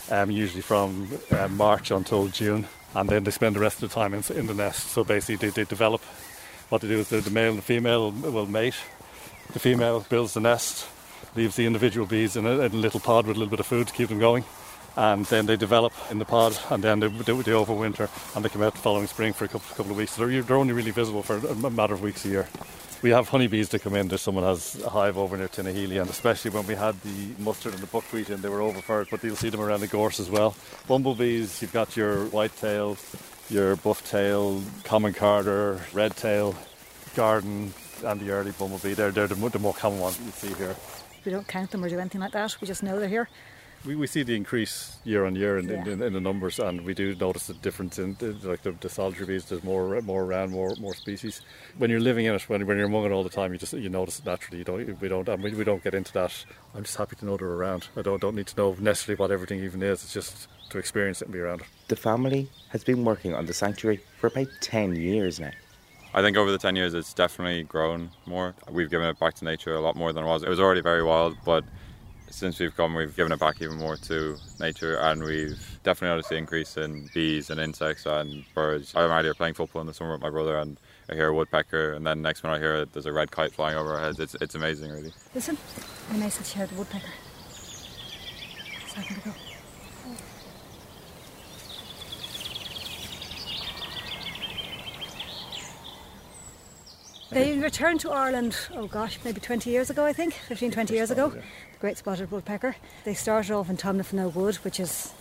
um, 0.10 0.32
usually 0.32 0.62
from 0.62 1.10
uh, 1.32 1.48
March 1.50 1.92
until 1.92 2.28
June. 2.28 2.68
And 2.96 3.10
then 3.10 3.24
they 3.24 3.32
spend 3.32 3.56
the 3.56 3.60
rest 3.60 3.82
of 3.82 3.90
the 3.90 3.96
time 3.96 4.14
in, 4.14 4.24
in 4.36 4.48
the 4.48 4.54
nest. 4.54 4.90
So 4.90 5.04
basically, 5.04 5.50
they, 5.50 5.50
they 5.50 5.66
develop. 5.66 6.02
What 6.70 6.82
they 6.82 6.88
do 6.88 7.00
is 7.00 7.10
the, 7.10 7.22
the 7.22 7.32
male 7.32 7.50
and 7.50 7.58
the 7.58 7.64
female 7.64 8.12
will, 8.12 8.46
mate. 8.46 8.76
The 9.52 9.60
female 9.60 10.06
builds 10.10 10.34
the 10.34 10.40
nest, 10.40 10.88
leaves 11.36 11.56
the 11.56 11.66
individual 11.66 12.08
bees 12.08 12.36
in 12.36 12.46
a, 12.46 12.52
in 12.62 12.72
a, 12.72 12.76
little 12.76 13.00
pod 13.00 13.28
with 13.28 13.36
a 13.36 13.40
little 13.40 13.52
bit 13.52 13.60
of 13.60 13.68
food 13.68 13.88
to 13.88 13.94
keep 13.94 14.10
them 14.10 14.20
going. 14.20 14.44
And 14.96 15.26
then 15.26 15.48
they 15.48 15.56
develop 15.56 15.94
in 16.12 16.20
the 16.20 16.26
pod, 16.26 16.58
and 16.70 16.84
then 16.84 17.00
they, 17.00 17.08
they, 17.08 17.34
they 17.34 17.52
overwinter, 17.52 18.10
and 18.36 18.46
they 18.46 18.50
come 18.50 18.62
out 18.62 18.74
the 18.74 18.80
following 18.80 19.08
spring 19.08 19.34
for 19.34 19.46
a 19.46 19.48
couple, 19.48 19.76
couple 19.76 19.92
of 19.92 19.98
weeks. 19.98 20.12
So 20.12 20.28
they're, 20.28 20.42
they're, 20.44 20.58
only 20.58 20.74
really 20.74 20.92
visible 20.92 21.24
for 21.24 21.38
a 21.38 21.70
matter 21.72 21.94
of 21.94 22.02
weeks 22.02 22.26
a 22.26 22.30
year. 22.30 22.48
We 23.02 23.10
have 23.10 23.28
honeybees 23.28 23.70
that 23.70 23.82
come 23.82 23.96
in. 23.96 24.08
There's 24.08 24.22
someone 24.22 24.46
has 24.46 24.82
a 24.82 24.90
hive 24.90 25.18
over 25.18 25.36
near 25.36 25.48
Tinahely, 25.48 26.00
and 26.00 26.10
especially 26.10 26.52
when 26.52 26.66
we 26.68 26.76
had 26.76 27.00
the 27.02 27.42
mustard 27.44 27.74
and 27.74 27.82
the 27.82 27.88
buckwheat 27.88 28.30
in, 28.30 28.42
they 28.42 28.50
were 28.50 28.62
over 28.62 28.82
for 28.82 29.02
it. 29.02 29.10
But 29.10 29.24
you'll 29.24 29.36
see 29.36 29.50
them 29.50 29.62
around 29.62 29.82
the 29.82 29.88
gorse 29.88 30.20
as 30.20 30.30
well. 30.30 30.56
Bumblebees, 30.88 31.62
you've 31.62 31.74
got 31.74 31.98
your 31.98 32.26
white-tail, 32.28 32.96
your 33.50 33.76
buff-tail, 33.78 34.62
common 34.84 35.14
carder, 35.14 35.82
red-tail, 35.92 36.56
garden, 37.16 37.74
and 38.06 38.20
the 38.20 38.32
early 38.32 38.52
bumblebee. 38.52 38.94
They're, 38.94 39.12
they're 39.12 39.28
the, 39.28 39.36
the 39.50 39.60
more 39.60 39.74
common 39.74 40.00
ones 40.00 40.20
you 40.24 40.32
see 40.32 40.54
here. 40.54 40.76
We 41.26 41.32
don't 41.32 41.48
count 41.48 41.72
them 41.72 41.84
or 41.84 41.90
do 41.90 42.00
anything 42.00 42.22
like 42.22 42.34
that. 42.34 42.56
We 42.62 42.68
just 42.68 42.84
know 42.84 43.00
they're 43.00 43.10
here. 43.10 43.30
We, 43.86 43.96
we 43.96 44.08
see 44.08 44.24
the 44.24 44.36
increase 44.36 44.98
year 45.04 45.26
on 45.26 45.36
year 45.36 45.58
in, 45.58 45.68
yeah. 45.68 45.84
in, 45.86 46.02
in, 46.02 46.14
the 46.14 46.22
numbers, 46.22 46.58
and 46.58 46.82
we 46.82 46.94
do 46.94 47.16
notice 47.16 47.48
the 47.48 47.54
difference 47.56 48.00
in 48.00 48.16
like 48.44 48.64
the, 48.64 48.72
the 48.72 48.88
solitary 48.90 49.26
bees. 49.26 49.46
There's 49.46 49.64
more 49.64 50.02
more 50.02 50.24
around, 50.24 50.52
more 50.52 50.74
more 50.80 50.96
species. 50.96 51.42
When 51.78 51.90
you're 51.90 52.00
living 52.00 52.26
in 52.26 52.34
it, 52.34 52.48
when, 52.48 52.66
when 52.66 52.78
you're 52.78 52.88
among 52.88 53.06
it 53.06 53.12
all 53.12 53.24
the 53.24 53.30
time, 53.30 53.52
you 53.52 53.60
just 53.60 53.74
you 53.74 53.90
notice 53.90 54.20
it 54.20 54.26
naturally. 54.26 54.60
You 54.60 54.64
don't 54.64 55.02
we 55.02 55.08
don't 55.10 55.28
I 55.28 55.36
mean, 55.36 55.58
we 55.58 55.66
don't 55.66 55.84
get 55.84 55.94
into 55.94 56.14
that. 56.14 56.46
I'm 56.74 56.84
just 56.84 56.98
happy 56.98 57.18
to 57.18 57.26
know 57.26 57.36
they're 57.36 57.48
around. 57.48 57.88
I 57.98 58.02
don't 58.02 58.22
don't 58.22 58.36
need 58.36 58.48
to 58.48 58.58
know 58.58 58.76
necessarily 58.80 59.20
what 59.20 59.32
everything 59.32 59.62
even 59.64 59.84
is. 59.84 60.04
It's 60.04 60.14
just 60.14 60.48
to 60.70 60.78
experience 60.78 61.22
it 61.22 61.26
and 61.26 61.34
be 61.34 61.40
around 61.40 61.62
it. 61.62 61.68
The 61.90 61.98
family 61.98 62.50
has 62.70 62.84
been 62.84 63.04
working 63.04 63.34
on 63.36 63.46
the 63.46 63.54
sanctuary 63.54 64.00
for 64.18 64.28
about 64.28 64.48
ten 64.62 64.96
years 64.96 65.40
now. 65.40 65.52
I 66.16 66.22
think 66.22 66.38
over 66.38 66.52
the 66.52 66.60
10 66.60 66.76
years 66.76 66.94
it's 66.94 67.12
definitely 67.12 67.64
grown 67.64 68.12
more. 68.28 68.54
We've 68.70 68.90
given 68.90 69.08
it 69.08 69.18
back 69.18 69.34
to 69.36 69.46
nature 69.46 69.74
a 69.74 69.82
lot 69.82 69.96
more 69.96 70.14
than 70.14 70.24
it 70.24 70.28
was. 70.28 70.44
It 70.44 70.50
was 70.50 70.60
already 70.60 70.82
very 70.82 71.02
wild, 71.02 71.36
but 71.44 71.64
since 72.34 72.60
we've 72.60 72.76
come, 72.76 72.96
we've 72.96 73.16
given 73.16 73.32
it 73.32 73.40
back 73.40 73.62
even 73.62 73.78
more 73.78 73.96
to 73.96 74.38
nature, 74.60 74.98
and 74.98 75.24
we've 75.24 75.80
definitely 75.84 76.10
noticed 76.10 76.30
the 76.30 76.36
increase 76.36 76.78
in 76.78 77.10
bees 77.14 77.50
and 77.50 77.60
insects 77.60 78.06
and 78.06 78.44
birds. 78.56 78.94
I'm 78.96 79.12
out 79.12 79.24
here 79.24 79.34
playing 79.34 79.54
football 79.54 79.82
in 79.82 79.88
the 79.88 79.94
summer 79.94 80.14
with 80.14 80.22
my 80.22 80.30
brother, 80.30 80.58
and 80.58 80.80
I 81.10 81.16
hear 81.16 81.28
a 81.28 81.34
woodpecker, 81.34 81.94
and 81.94 82.06
then 82.06 82.22
next 82.22 82.44
minute 82.44 82.56
I 82.56 82.60
hear 82.60 82.86
there's 82.86 83.06
a 83.06 83.14
red 83.14 83.32
kite 83.32 83.54
flying 83.54 83.78
over 83.78 83.94
our 83.94 84.00
heads. 84.00 84.20
It's, 84.20 84.36
it's 84.42 84.56
amazing, 84.56 84.92
really. 84.92 85.14
Listen, 85.36 85.58
I 86.12 86.18
that 86.18 86.56
you 86.56 86.62
heard 86.62 86.72
woodpecker. 86.76 87.12
They 97.34 97.58
returned 97.58 98.00
to 98.02 98.12
Ireland, 98.12 98.56
oh 98.76 98.86
gosh, 98.86 99.18
maybe 99.26 99.40
20 99.42 99.70
years 99.70 99.90
ago, 99.90 100.06
I 100.06 100.14
think, 100.14 100.36
15, 100.48 100.72
20 100.72 100.94
years 100.94 101.10
ago. 101.10 101.30
The 101.30 101.42
great 101.80 101.98
spotted 101.98 102.30
woodpecker. 102.30 102.76
They 103.06 103.16
started 103.16 103.56
off 103.56 103.72
in 103.72 103.78
Tomnafinnoge 103.78 104.36
Wood, 104.36 104.56
which 104.58 104.80
is 104.80 105.12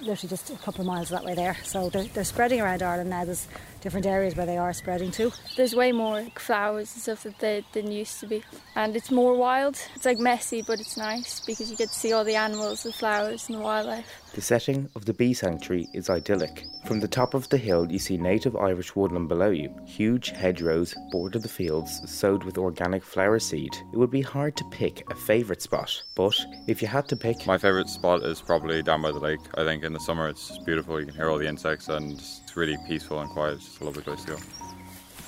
literally 0.00 0.30
just 0.30 0.50
a 0.50 0.56
couple 0.56 0.80
of 0.80 0.86
miles 0.86 1.10
that 1.10 1.24
way 1.24 1.34
there. 1.34 1.56
So 1.62 1.90
they're, 1.90 2.04
they're 2.04 2.24
spreading 2.24 2.60
around 2.60 2.82
Ireland 2.82 3.10
now. 3.10 3.24
There's 3.26 3.48
different 3.82 4.06
areas 4.06 4.34
where 4.34 4.46
they 4.46 4.56
are 4.56 4.72
spreading 4.72 5.10
to. 5.12 5.30
There's 5.56 5.74
way 5.74 5.92
more 5.92 6.24
flowers 6.36 6.92
and 6.94 7.02
stuff 7.02 7.22
that 7.24 7.38
they 7.38 7.64
than 7.72 7.90
used 7.92 8.18
to 8.20 8.26
be, 8.26 8.42
and 8.74 8.96
it's 8.96 9.10
more 9.10 9.36
wild. 9.36 9.78
It's 9.94 10.06
like 10.06 10.18
messy, 10.18 10.62
but 10.66 10.80
it's 10.80 10.96
nice 10.96 11.40
because 11.40 11.70
you 11.70 11.76
get 11.76 11.88
to 11.90 11.94
see 11.94 12.12
all 12.12 12.24
the 12.24 12.36
animals, 12.36 12.82
the 12.82 12.92
flowers, 12.92 13.48
and 13.48 13.58
the 13.58 13.62
wildlife. 13.62 14.06
The 14.36 14.42
setting 14.42 14.86
of 14.94 15.06
the 15.06 15.14
bee 15.14 15.32
sanctuary 15.32 15.88
is 15.94 16.10
idyllic. 16.10 16.66
From 16.84 17.00
the 17.00 17.08
top 17.08 17.32
of 17.32 17.48
the 17.48 17.56
hill, 17.56 17.90
you 17.90 17.98
see 17.98 18.18
native 18.18 18.54
Irish 18.54 18.94
woodland 18.94 19.30
below 19.30 19.48
you. 19.48 19.74
Huge 19.86 20.28
hedgerows 20.28 20.94
border 21.10 21.38
the 21.38 21.48
fields, 21.48 22.02
sowed 22.04 22.44
with 22.44 22.58
organic 22.58 23.02
flower 23.02 23.38
seed. 23.38 23.74
It 23.94 23.96
would 23.96 24.10
be 24.10 24.20
hard 24.20 24.54
to 24.58 24.64
pick 24.70 25.10
a 25.10 25.14
favourite 25.14 25.62
spot, 25.62 26.02
but 26.14 26.38
if 26.66 26.82
you 26.82 26.88
had 26.88 27.08
to 27.08 27.16
pick. 27.16 27.46
My 27.46 27.56
favourite 27.56 27.88
spot 27.88 28.24
is 28.24 28.42
probably 28.42 28.82
down 28.82 29.00
by 29.00 29.10
the 29.10 29.18
lake. 29.18 29.40
I 29.54 29.64
think 29.64 29.84
in 29.84 29.94
the 29.94 30.00
summer 30.00 30.28
it's 30.28 30.58
beautiful, 30.58 31.00
you 31.00 31.06
can 31.06 31.14
hear 31.14 31.30
all 31.30 31.38
the 31.38 31.48
insects 31.48 31.88
and 31.88 32.12
it's 32.12 32.42
really 32.54 32.76
peaceful 32.86 33.18
and 33.20 33.30
quiet. 33.30 33.54
It's 33.54 33.64
just 33.64 33.80
a 33.80 33.84
lovely 33.84 34.02
place 34.02 34.20
to 34.24 34.32
go. 34.32 34.36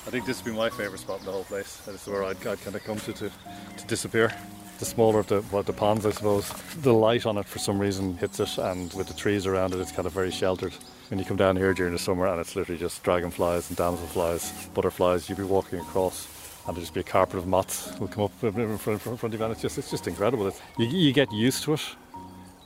I 0.05 0.11
think 0.11 0.27
this 0.27 0.45
would 0.45 0.51
be 0.51 0.55
my 0.55 0.69
favourite 0.69 0.99
spot 0.99 1.21
in 1.21 1.25
the 1.25 1.31
whole 1.31 1.45
place. 1.45 1.77
This 1.77 2.03
is 2.03 2.07
where 2.07 2.25
I'd, 2.25 2.45
I'd 2.45 2.61
kind 2.61 2.75
of 2.75 2.83
come 2.83 2.99
to, 2.99 3.13
to 3.13 3.31
to 3.75 3.87
disappear. 3.87 4.31
The 4.79 4.85
smaller 4.85 5.19
of 5.19 5.27
the, 5.27 5.43
well, 5.51 5.61
the 5.63 5.73
ponds, 5.73 6.05
I 6.05 6.11
suppose, 6.11 6.49
the 6.81 6.93
light 6.93 7.25
on 7.25 7.37
it 7.37 7.45
for 7.45 7.59
some 7.59 7.79
reason 7.79 8.17
hits 8.17 8.39
it, 8.39 8.57
and 8.57 8.93
with 8.93 9.07
the 9.07 9.13
trees 9.13 9.45
around 9.45 9.73
it, 9.73 9.79
it's 9.79 9.91
kind 9.91 10.05
of 10.05 10.13
very 10.13 10.31
sheltered. 10.31 10.73
When 11.09 11.19
you 11.19 11.25
come 11.25 11.37
down 11.37 11.57
here 11.57 11.73
during 11.73 11.91
the 11.93 11.99
summer, 11.99 12.27
and 12.27 12.39
it's 12.39 12.55
literally 12.55 12.79
just 12.79 13.03
dragonflies 13.03 13.69
and 13.69 13.77
damselflies, 13.77 14.73
butterflies, 14.73 15.27
you'd 15.27 15.37
be 15.37 15.43
walking 15.43 15.79
across 15.79 16.27
and 16.67 16.75
there'll 16.75 16.81
just 16.81 16.93
be 16.93 16.99
a 16.99 17.03
carpet 17.03 17.39
of 17.39 17.47
moths 17.47 17.97
will 17.99 18.07
come 18.07 18.25
up 18.25 18.43
in 18.43 18.77
front, 18.77 19.05
in 19.05 19.17
front 19.17 19.33
of 19.33 19.39
you 19.39 19.43
and 19.43 19.51
it's 19.53 19.61
just, 19.61 19.77
it's 19.77 19.89
just 19.89 20.07
incredible. 20.07 20.47
It's, 20.47 20.61
you, 20.77 20.85
you 20.85 21.13
get 21.13 21.31
used 21.31 21.63
to 21.63 21.73
it 21.73 21.81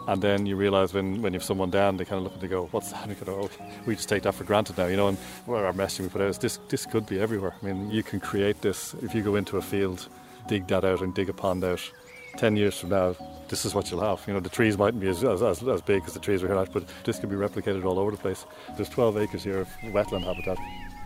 and 0.07 0.21
then 0.21 0.45
you 0.45 0.55
realise 0.55 0.93
when, 0.93 1.21
when 1.21 1.33
you 1.33 1.39
have 1.39 1.45
someone 1.45 1.69
down, 1.69 1.97
they 1.97 2.05
kind 2.05 2.17
of 2.17 2.23
look 2.23 2.33
and 2.33 2.41
they 2.41 2.47
go, 2.47 2.65
"What's 2.71 2.91
that?" 2.91 3.07
And 3.07 3.25
go, 3.25 3.49
"Oh, 3.49 3.65
we 3.85 3.95
just 3.95 4.09
take 4.09 4.23
that 4.23 4.35
for 4.35 4.43
granted 4.43 4.77
now," 4.77 4.87
you 4.87 4.97
know. 4.97 5.07
And 5.07 5.17
our 5.47 5.73
messaging 5.73 6.01
we 6.01 6.09
put 6.09 6.21
out 6.21 6.27
is 6.27 6.37
this: 6.37 6.59
this 6.69 6.85
could 6.85 7.05
be 7.05 7.19
everywhere. 7.19 7.53
I 7.61 7.65
mean, 7.65 7.89
you 7.89 8.03
can 8.03 8.19
create 8.19 8.61
this 8.61 8.93
if 8.95 9.15
you 9.15 9.21
go 9.21 9.35
into 9.35 9.57
a 9.57 9.61
field, 9.61 10.09
dig 10.47 10.67
that 10.67 10.83
out, 10.83 11.01
and 11.01 11.13
dig 11.13 11.29
a 11.29 11.33
pond 11.33 11.63
out. 11.63 11.89
10 12.37 12.55
years 12.55 12.79
from 12.79 12.89
now, 12.89 13.15
this 13.47 13.65
is 13.65 13.75
what 13.75 13.91
you'll 13.91 14.01
have. 14.01 14.23
You 14.27 14.33
know, 14.33 14.39
the 14.39 14.49
trees 14.49 14.77
mightn't 14.77 14.99
be 14.99 15.07
as, 15.07 15.23
as, 15.23 15.41
as, 15.43 15.81
big 15.81 16.03
as 16.05 16.13
the 16.13 16.19
trees 16.19 16.41
we're 16.41 16.49
here 16.49 16.57
at, 16.57 16.73
but 16.73 16.85
this 17.03 17.19
can 17.19 17.29
be 17.29 17.35
replicated 17.35 17.85
all 17.85 17.99
over 17.99 18.11
the 18.11 18.17
place. 18.17 18.45
There's 18.75 18.89
12 18.89 19.17
acres 19.17 19.43
here 19.43 19.59
of 19.59 19.67
wetland 19.83 20.23
habitat. 20.23 20.57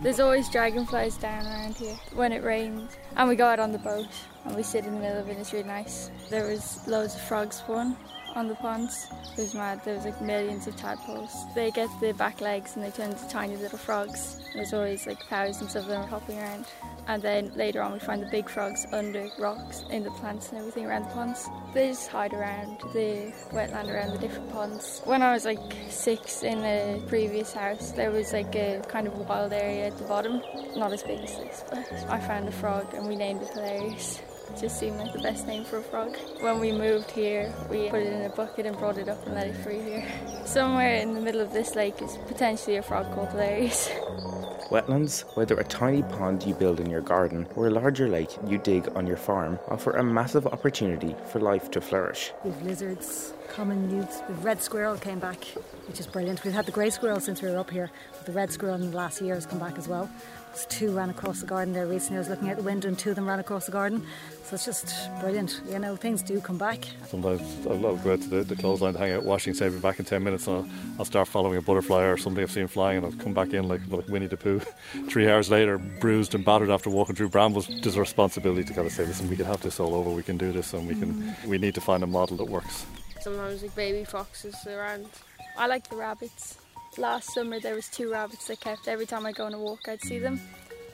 There's 0.02 0.20
always 0.20 0.50
dragonflies 0.50 1.18
down 1.18 1.46
around 1.46 1.76
here 1.76 1.96
when 2.14 2.32
it 2.32 2.44
rains. 2.44 2.96
And 3.16 3.28
we 3.28 3.36
go 3.36 3.48
out 3.48 3.60
on 3.60 3.72
the 3.72 3.80
boat 3.80 4.08
and 4.46 4.56
we 4.56 4.64
sit 4.64 4.86
in 4.86 4.94
the 4.94 5.00
middle 5.00 5.20
of 5.20 5.28
it 5.28 5.38
it's 5.38 5.52
really 5.52 5.68
nice. 5.68 6.12
There 6.30 6.48
was 6.48 6.88
loads 6.88 7.16
of 7.16 7.22
frogs 7.22 7.58
spawn 7.58 7.98
on 8.36 8.48
the 8.48 8.56
ponds. 8.56 9.08
It 9.36 9.42
was 9.42 9.56
mad. 9.56 9.84
There 9.84 9.96
was 9.96 10.06
like 10.06 10.22
millions 10.22 10.68
of 10.68 10.76
tadpoles. 10.76 11.34
They 11.56 11.72
get 11.72 11.90
their 12.00 12.14
back 12.14 12.42
legs 12.42 12.76
and 12.76 12.86
they 12.86 12.92
turn 12.92 13.12
into 13.12 13.28
tiny 13.28 13.58
little 13.58 13.80
frogs. 13.80 14.40
There's 14.54 14.74
always 14.74 15.08
like 15.08 15.22
thousands 15.24 15.76
of 15.76 15.88
them 15.88 16.08
hopping 16.08 16.38
around. 16.38 16.66
And 17.08 17.22
then 17.22 17.52
later 17.56 17.82
on 17.82 17.94
we 17.94 18.00
find 18.00 18.22
the 18.22 18.28
big 18.28 18.50
frogs 18.50 18.86
under 18.92 19.30
rocks 19.40 19.86
in 19.90 20.04
the 20.04 20.12
plants 20.12 20.50
and 20.50 20.60
everything 20.60 20.86
around 20.86 21.04
the 21.04 21.10
ponds. 21.10 21.48
They 21.74 21.90
just 21.90 22.10
hide 22.10 22.34
around 22.34 22.80
the 22.94 23.34
wetland 23.52 23.90
around 23.94 24.12
the 24.12 24.20
different 24.20 24.52
ponds. 24.52 25.02
When 25.06 25.22
I 25.22 25.34
was 25.34 25.46
like 25.46 25.60
six 25.90 26.44
in 26.44 26.60
a 26.60 27.02
previous 27.08 27.54
house, 27.54 27.92
there 27.92 28.12
was 28.12 28.34
like 28.34 28.56
a 28.56 28.82
kind 28.88 29.08
of 29.08 29.18
wild 29.18 29.54
area 29.54 29.88
at 29.88 29.98
the 29.98 30.06
bottom. 30.06 30.42
Not 30.76 30.92
as 30.92 31.04
big 31.04 31.20
as 31.20 31.38
this, 31.38 31.64
but 31.70 31.92
I 32.10 32.20
found 32.20 32.48
a 32.48 32.52
frog 32.52 32.94
and 32.94 33.08
we 33.08 33.16
named 33.16 33.42
it 33.42 33.50
Hilarious 33.50 34.22
just 34.60 34.80
seemed 34.80 34.98
like 34.98 35.14
the 35.14 35.20
best 35.20 35.46
name 35.46 35.64
for 35.64 35.78
a 35.78 35.84
frog. 35.84 36.16
When 36.40 36.60
we 36.60 36.72
moved 36.72 37.12
here, 37.12 37.54
we 37.70 37.90
put 37.90 38.02
it 38.02 38.14
in 38.14 38.24
a 38.24 38.30
bucket 38.30 38.66
and 38.66 38.78
brought 38.78 38.98
it 38.98 39.10
up 39.10 39.24
and 39.26 39.36
let 39.36 39.48
it 39.48 39.56
free 39.58 39.82
here. 39.82 40.06
Somewhere 40.46 40.96
in 40.96 41.14
the 41.14 41.22
middle 41.22 41.42
of 41.42 41.54
this 41.54 41.76
lake 41.76 42.02
is 42.02 42.18
potentially 42.28 42.78
a 42.78 42.82
frog 42.82 43.14
called 43.14 43.30
Hilarious. 43.30 43.90
Wetlands, 44.70 45.22
whether 45.38 45.58
a 45.58 45.64
tiny 45.64 46.04
pond 46.04 46.44
you 46.44 46.54
build 46.54 46.82
in 46.82 46.90
your 46.90 47.00
garden 47.00 47.48
or 47.56 47.68
a 47.68 47.70
larger 47.70 48.10
lake 48.10 48.32
you 48.46 48.58
dig 48.58 48.90
on 48.98 49.08
your 49.08 49.16
farm, 49.16 49.58
offer 49.70 49.92
a 49.92 50.04
massive 50.04 50.46
opportunity 50.46 51.16
for 51.32 51.40
life 51.40 51.72
to 51.72 51.80
flourish. 51.80 52.34
We've 52.44 52.62
lizards, 52.62 53.34
common 53.48 53.88
newts, 53.88 54.20
the 54.20 54.34
red 54.34 54.62
squirrel 54.62 54.98
came 54.98 55.20
back, 55.20 55.42
which 55.88 56.02
is 56.02 56.08
brilliant. 56.08 56.44
We've 56.44 56.54
had 56.54 56.66
the 56.66 56.74
grey 56.74 56.90
squirrel 56.90 57.22
since 57.22 57.42
we 57.42 57.50
were 57.50 57.58
up 57.58 57.72
here, 57.72 57.90
but 58.12 58.26
the 58.26 58.34
red 58.34 58.52
squirrel 58.52 58.76
in 58.76 58.92
the 58.92 58.98
last 58.98 59.22
year 59.22 59.36
has 59.36 59.46
come 59.46 59.60
back 59.60 59.78
as 59.78 59.88
well. 59.88 60.10
There's 60.58 60.66
two 60.66 60.90
ran 60.90 61.12
across 61.12 61.42
the 61.42 61.46
garden 61.46 61.72
there 61.72 61.86
recently. 61.86 62.16
I 62.16 62.20
was 62.20 62.30
looking 62.30 62.50
out 62.50 62.58
the 62.58 62.64
window 62.64 62.88
and 62.88 62.98
two 62.98 63.12
of 63.12 63.16
them 63.16 63.28
ran 63.28 63.38
across 63.38 63.68
the 63.68 63.72
garden. 63.72 64.04
So 64.44 64.56
it's 64.56 64.66
just 64.66 64.92
brilliant. 65.20 65.62
You 65.70 65.78
know, 65.78 65.96
things 65.96 66.24
do 66.24 66.42
come 66.42 66.58
back. 66.58 66.84
Sometimes 67.06 67.44
I'll, 67.68 67.86
I'll 67.86 67.96
go 67.98 68.14
out 68.14 68.22
to 68.22 68.28
the, 68.28 68.44
the 68.44 68.56
clothesline 68.56 68.94
to 68.94 69.00
hang 69.00 69.12
out 69.12 69.24
washing, 69.24 69.54
say 69.54 69.68
I'll 69.68 69.72
be 69.72 69.78
back 69.78 70.00
in 70.00 70.06
10 70.06 70.24
minutes 70.24 70.48
and 70.48 70.58
I'll, 70.58 70.68
I'll 70.98 71.06
start 71.06 71.28
following 71.28 71.60
a 71.60 71.62
butterfly 71.62 72.06
or 72.06 72.18
something 72.18 72.42
I've 72.42 72.50
seen 72.50 72.66
flying 72.66 72.98
and 72.98 73.06
I'll 73.06 73.24
come 73.24 73.36
back 73.36 73.54
in 73.54 73.68
like, 73.68 73.82
like 73.90 74.08
Winnie 74.08 74.26
the 74.26 74.36
Pooh. 74.36 74.60
Three 75.10 75.30
hours 75.30 75.52
later, 75.52 75.78
bruised 75.78 76.34
and 76.34 76.44
battered 76.44 76.72
after 76.72 76.90
walking 76.90 77.14
through 77.14 77.30
brambles. 77.30 77.68
There's 77.68 77.96
a 77.96 78.00
responsibility 78.00 78.64
to 78.64 78.74
kind 78.74 78.88
of 78.88 78.94
say, 78.94 79.06
listen, 79.06 79.30
we 79.30 79.36
can 79.36 79.46
have 79.46 79.62
this 79.62 79.80
all 79.80 79.94
over, 79.94 80.10
we 80.10 80.24
can 80.24 80.40
do 80.40 80.52
this 80.52 80.74
and 80.74 80.88
we 80.88 80.96
can, 80.96 81.36
we 81.46 81.60
need 81.60 81.76
to 81.76 81.82
find 81.82 82.02
a 82.02 82.08
model 82.08 82.36
that 82.38 82.46
works. 82.46 82.88
Sometimes 83.22 83.62
like 83.62 83.76
baby 83.76 84.06
foxes 84.06 84.56
around. 84.66 85.08
I 85.56 85.68
like 85.68 85.88
the 85.88 85.98
rabbits. 85.98 86.58
Last 86.98 87.32
summer 87.32 87.60
there 87.60 87.76
was 87.76 87.90
two 87.90 88.12
rabbits 88.12 88.48
that 88.48 88.60
kept 88.60 88.88
every 88.88 89.06
time 89.06 89.28
I 89.28 89.32
go 89.32 89.46
on 89.46 89.54
a 89.54 89.60
walk 89.60 89.88
I'd 89.88 90.02
see 90.02 90.18
them 90.18 90.42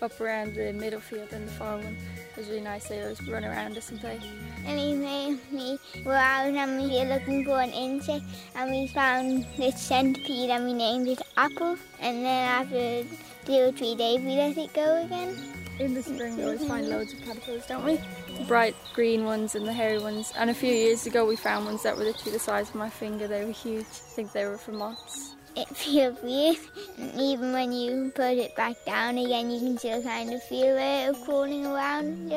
up 0.02 0.20
around 0.20 0.54
the 0.54 0.74
middle 0.74 1.00
field 1.00 1.30
and 1.32 1.48
the 1.48 1.52
farm 1.54 1.82
one. 1.82 1.96
It 1.96 2.38
was 2.38 2.50
really 2.50 2.60
nice. 2.60 2.90
They 2.90 3.02
always 3.02 3.26
run 3.26 3.46
around 3.46 3.78
us 3.78 3.90
and 3.90 4.02
play. 4.02 4.20
And 4.66 4.78
we 4.78 4.96
made 4.96 5.40
me 5.50 5.80
were 6.04 6.14
out 6.14 6.54
and 6.54 6.82
we 6.82 7.00
were 7.00 7.06
looking 7.06 7.46
for 7.46 7.62
an 7.62 7.72
insect 7.72 8.26
and 8.54 8.70
we 8.70 8.88
found 8.88 9.46
this 9.56 9.82
centipede 9.82 10.50
and 10.50 10.66
we 10.66 10.74
named 10.74 11.08
it 11.08 11.22
Apple. 11.38 11.78
And 12.02 12.26
then 12.26 12.50
after 12.50 13.06
two 13.46 13.70
or 13.70 13.72
three 13.72 13.96
days 13.96 14.20
we 14.20 14.36
let 14.36 14.58
it 14.58 14.74
go 14.74 15.04
again. 15.06 15.38
In 15.80 15.94
the 15.94 16.04
spring 16.04 16.36
we 16.36 16.44
always 16.44 16.68
find 16.68 16.90
loads 16.90 17.14
of 17.14 17.22
caterpillars, 17.22 17.66
don't 17.68 17.86
we? 17.86 17.96
The 18.38 18.44
bright 18.46 18.76
green 18.94 19.24
ones 19.24 19.56
and 19.56 19.66
the 19.66 19.74
hairy 19.74 20.00
ones. 20.00 20.34
And 20.38 20.50
a 20.50 20.54
few 20.54 20.74
years 20.74 21.06
ago 21.06 21.26
we 21.26 21.38
found 21.38 21.66
ones 21.66 21.84
that 21.84 21.96
were 21.96 22.04
literally 22.04 22.34
the 22.34 22.40
size 22.40 22.68
of 22.68 22.76
my 22.76 22.90
finger. 22.90 23.26
They 23.26 23.46
were 23.46 23.54
huge. 23.54 23.86
I 23.86 24.12
think 24.16 24.34
they 24.34 24.46
were 24.46 24.58
from 24.58 24.80
moths 24.80 25.36
it 25.56 25.68
feels 25.70 26.22
weird. 26.22 26.58
And 26.98 27.20
Even 27.20 27.54
when 27.54 27.72
you 27.72 28.12
put 28.16 28.38
it 28.38 28.56
back 28.56 28.84
down 28.86 29.18
again, 29.18 29.50
you 29.52 29.60
can 29.60 29.78
still 29.78 30.02
kind 30.04 30.34
of 30.34 30.44
feel 30.44 30.76
it 30.78 31.16
crawling 31.26 31.66
around. 31.66 32.32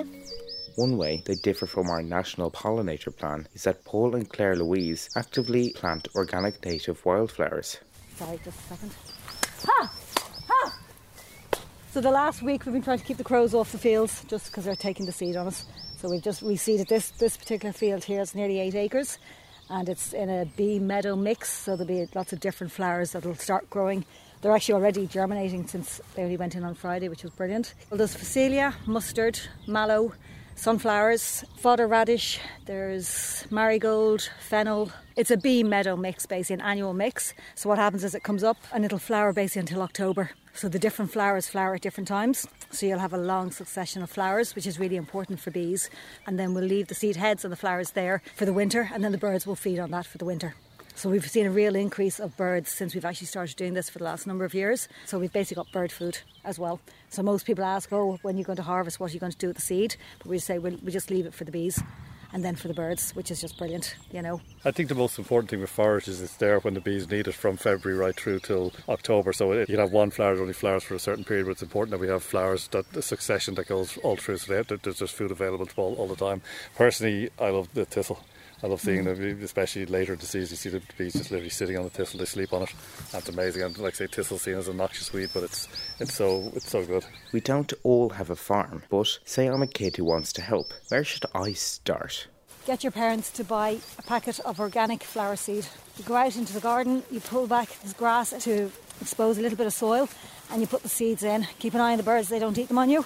One 0.76 0.99
way 0.99 1.23
they 1.25 1.35
differ 1.37 1.66
from 1.66 1.88
our 1.88 2.02
national 2.02 2.50
pollinator 2.50 3.16
plan 3.16 3.49
is 3.54 3.62
that 3.64 3.85
Paul 3.85 4.14
and 4.14 4.28
Claire 4.28 4.56
Louise 4.56 5.08
actively 5.16 5.73
plant 5.73 6.08
organic 6.14 6.62
native 6.64 7.04
wildflowers. 7.04 7.78
Sorry, 8.16 8.38
just 8.44 8.58
a 8.58 8.75
second. 8.75 8.92
Ha! 9.64 9.92
Ha! 10.49 10.78
So 11.92 12.02
the 12.02 12.11
last 12.11 12.42
week 12.42 12.66
we've 12.66 12.75
been 12.75 12.82
trying 12.82 12.99
to 12.99 13.04
keep 13.04 13.16
the 13.16 13.25
crows 13.25 13.54
off 13.54 13.73
the 13.73 13.78
fields 13.78 14.23
just 14.28 14.46
because 14.46 14.66
they're 14.66 14.76
taking 14.76 15.06
the 15.06 15.12
seed 15.12 15.37
on 15.37 15.46
us. 15.46 15.64
So 15.96 16.11
we've 16.11 16.23
just 16.23 16.44
reseeded 16.44 16.88
this 16.88 17.11
this 17.12 17.38
particular 17.38 17.73
field 17.73 18.04
here. 18.04 18.20
It's 18.20 18.35
nearly 18.35 18.61
eight 18.61 18.75
acres 18.75 19.18
and 19.70 19.88
it's 19.88 20.12
in 20.12 20.28
a 20.30 20.44
bee 20.44 20.78
meadow 20.78 21.16
mix, 21.16 21.50
so 21.50 21.76
there'll 21.76 21.87
be 21.87 22.08
lots 22.14 22.32
of 22.32 22.40
different 22.40 22.73
flowers 22.73 23.12
that'll 23.12 23.35
start 23.35 23.68
growing. 23.70 24.04
They're 24.40 24.54
actually 24.54 24.75
already 24.75 25.06
germinating 25.06 25.66
since 25.66 26.00
they 26.14 26.23
only 26.23 26.37
went 26.37 26.54
in 26.54 26.64
on 26.64 26.75
Friday, 26.75 27.08
which 27.08 27.23
was 27.23 27.32
brilliant. 27.32 27.75
Well, 27.90 27.99
there's 27.99 28.14
phacelia, 28.14 28.75
mustard, 28.87 29.40
mallow, 29.66 30.12
sunflowers, 30.54 31.44
fodder 31.56 31.87
radish, 31.87 32.38
there's 32.66 33.46
marigold, 33.50 34.30
fennel. 34.40 34.90
It's 35.16 35.30
a 35.30 35.37
bee 35.37 35.62
meadow 35.62 35.96
mix, 35.96 36.26
basically, 36.26 36.54
an 36.54 36.61
annual 36.61 36.94
mix. 36.94 37.35
So 37.54 37.68
what 37.68 37.78
happens 37.78 38.04
is 38.04 38.14
it 38.14 38.23
comes 38.23 38.44
up 38.44 38.56
and 38.73 38.85
it'll 38.85 38.99
flower 38.99 39.32
basically 39.32 39.61
until 39.61 39.82
October. 39.82 40.30
So 40.56 40.70
the 40.70 40.78
different 40.78 41.12
flowers 41.12 41.46
flower 41.46 41.75
at 41.75 41.82
different 41.82 42.08
times. 42.08 42.48
So 42.70 42.86
you'll 42.86 42.98
have 42.98 43.12
a 43.12 43.18
long 43.18 43.50
succession 43.50 44.02
of 44.02 44.08
flowers, 44.08 44.54
which 44.54 44.66
is 44.66 44.78
really 44.78 44.96
important 44.96 45.38
for 45.38 45.50
bees. 45.50 45.90
And 46.26 46.38
then 46.38 46.54
we'll 46.54 46.64
leave 46.64 46.88
the 46.88 46.94
seed 46.94 47.16
heads 47.16 47.44
and 47.44 47.52
the 47.52 47.58
flowers 47.58 47.90
there 47.90 48.22
for 48.36 48.46
the 48.46 48.54
winter, 48.54 48.88
and 48.94 49.04
then 49.04 49.12
the 49.12 49.18
birds 49.18 49.46
will 49.46 49.54
feed 49.54 49.78
on 49.78 49.90
that 49.90 50.06
for 50.06 50.16
the 50.16 50.25
winter. 50.25 50.54
So 50.94 51.10
we've 51.10 51.30
seen 51.30 51.44
a 51.44 51.50
real 51.50 51.76
increase 51.76 52.18
of 52.18 52.38
birds 52.38 52.70
since 52.70 52.94
we've 52.94 53.04
actually 53.04 53.26
started 53.26 53.54
doing 53.56 53.75
this 53.75 53.90
for 53.90 53.98
the 53.98 54.06
last 54.06 54.26
number 54.26 54.46
of 54.46 54.54
years. 54.54 54.88
So 55.04 55.18
we've 55.18 55.30
basically 55.30 55.62
got 55.62 55.72
bird 55.72 55.92
food 55.92 56.20
as 56.42 56.58
well. 56.58 56.80
So 57.10 57.22
most 57.22 57.44
people 57.44 57.62
ask, 57.62 57.92
oh, 57.92 58.18
when 58.22 58.36
are 58.36 58.38
you 58.38 58.44
going 58.44 58.56
to 58.56 58.62
harvest? 58.62 58.98
What 58.98 59.10
are 59.10 59.14
you 59.14 59.20
going 59.20 59.32
to 59.32 59.38
do 59.38 59.48
with 59.48 59.56
the 59.56 59.62
seed? 59.62 59.96
But 60.20 60.28
we 60.28 60.38
say 60.38 60.58
we 60.58 60.90
just 60.90 61.10
leave 61.10 61.26
it 61.26 61.34
for 61.34 61.44
the 61.44 61.52
bees 61.52 61.82
and 62.33 62.45
then 62.45 62.56
for 62.56 62.68
the 62.68 62.75
birds, 62.75 63.12
which 63.14 63.30
is 63.30 63.40
just 63.40 63.59
brilliant, 63.59 63.97
you 64.12 64.23
know. 64.23 64.40
I 64.64 64.71
think 64.71 64.88
the 64.88 64.95
most 64.95 65.18
important 65.18 65.50
thing 65.50 65.61
with 65.61 65.71
forage 65.71 66.09
is 66.09 66.21
it's 66.21 66.37
there 66.37 66.59
when 66.61 66.75
the 66.75 66.80
bees 66.80 67.11
need 67.11 67.28
it 67.28 67.35
from 67.35 67.56
February 67.56 67.99
right 67.99 68.14
through 68.14 68.40
till 68.40 68.73
October. 68.88 69.33
So 69.33 69.52
it, 69.52 69.68
you 69.68 69.76
can 69.76 69.78
have 69.78 69.92
one 69.92 70.11
flower 70.11 70.35
that 70.35 70.40
only 70.40 70.52
flowers 70.52 70.85
for 70.85 70.95
a 70.95 70.99
certain 70.99 71.25
period, 71.25 71.47
but 71.47 71.52
it's 71.52 71.62
important 71.62 71.92
that 71.92 72.00
we 72.00 72.09
have 72.09 72.23
flowers 72.23 72.68
that 72.68 72.92
the 72.92 73.02
succession 73.02 73.54
that 73.54 73.68
goes 73.68 73.97
all 73.99 74.16
through. 74.16 74.38
So 74.38 74.62
that 74.62 74.83
there's 74.83 74.99
just 74.99 75.14
food 75.14 75.30
available 75.30 75.66
to 75.66 75.80
all, 75.80 75.95
all 75.95 76.09
the 76.09 76.16
time. 76.16 76.42
Personally, 76.75 77.30
I 77.38 77.50
love 77.50 77.68
the 77.75 77.85
thistle. 77.85 78.21
I 78.62 78.68
love 78.68 78.80
seeing 78.80 79.04
mm. 79.04 79.16
them, 79.16 79.44
especially 79.44 79.84
later 79.86 80.14
in 80.14 80.18
the 80.18 80.26
season. 80.26 80.52
You 80.52 80.56
see 80.56 80.68
the 80.70 80.82
bees 80.96 81.12
just 81.12 81.30
literally 81.30 81.50
sitting 81.50 81.76
on 81.76 81.84
the 81.84 81.90
thistle; 81.90 82.18
they 82.18 82.25
sleep 82.25 82.52
on 82.52 82.62
it. 82.62 82.72
That's 83.12 83.28
amazing. 83.28 83.62
And 83.62 83.76
like 83.78 83.94
I 83.94 83.96
say, 83.96 84.06
thistle 84.06 84.38
seen 84.38 84.54
as 84.54 84.68
a 84.68 84.72
noxious 84.72 85.12
weed, 85.12 85.30
but 85.34 85.42
it's 85.42 85.68
it's 86.00 86.14
so 86.14 86.50
it's 86.54 86.70
so 86.70 86.84
good. 86.84 87.04
We 87.32 87.40
don't 87.40 87.72
all 87.82 88.08
have 88.10 88.30
a 88.30 88.36
farm, 88.36 88.82
but 88.88 89.18
say 89.25 89.46
I'm 89.46 89.62
a 89.62 89.66
kid 89.66 89.96
who 89.96 90.04
wants 90.04 90.32
to 90.34 90.42
help. 90.42 90.72
Where 90.88 91.04
should 91.04 91.26
I 91.34 91.52
start? 91.52 92.28
Get 92.66 92.82
your 92.82 92.92
parents 92.92 93.30
to 93.32 93.44
buy 93.44 93.78
a 93.98 94.02
packet 94.02 94.40
of 94.40 94.58
organic 94.58 95.04
flower 95.04 95.36
seed. 95.36 95.66
You 95.98 96.04
go 96.04 96.16
out 96.16 96.34
into 96.34 96.52
the 96.52 96.60
garden, 96.60 97.04
you 97.12 97.20
pull 97.20 97.46
back 97.46 97.68
this 97.82 97.92
grass 97.92 98.30
to 98.42 98.72
expose 99.00 99.38
a 99.38 99.42
little 99.42 99.58
bit 99.58 99.66
of 99.68 99.72
soil, 99.72 100.08
and 100.50 100.60
you 100.60 100.66
put 100.66 100.82
the 100.82 100.88
seeds 100.88 101.22
in. 101.22 101.46
Keep 101.58 101.75
an 101.75 101.80
eye 101.80 101.92
on 101.92 101.98
the 101.98 102.02
birds; 102.02 102.30
they 102.30 102.38
don't 102.38 102.56
eat 102.56 102.68
them 102.68 102.78
on 102.78 102.88
you. 102.88 103.04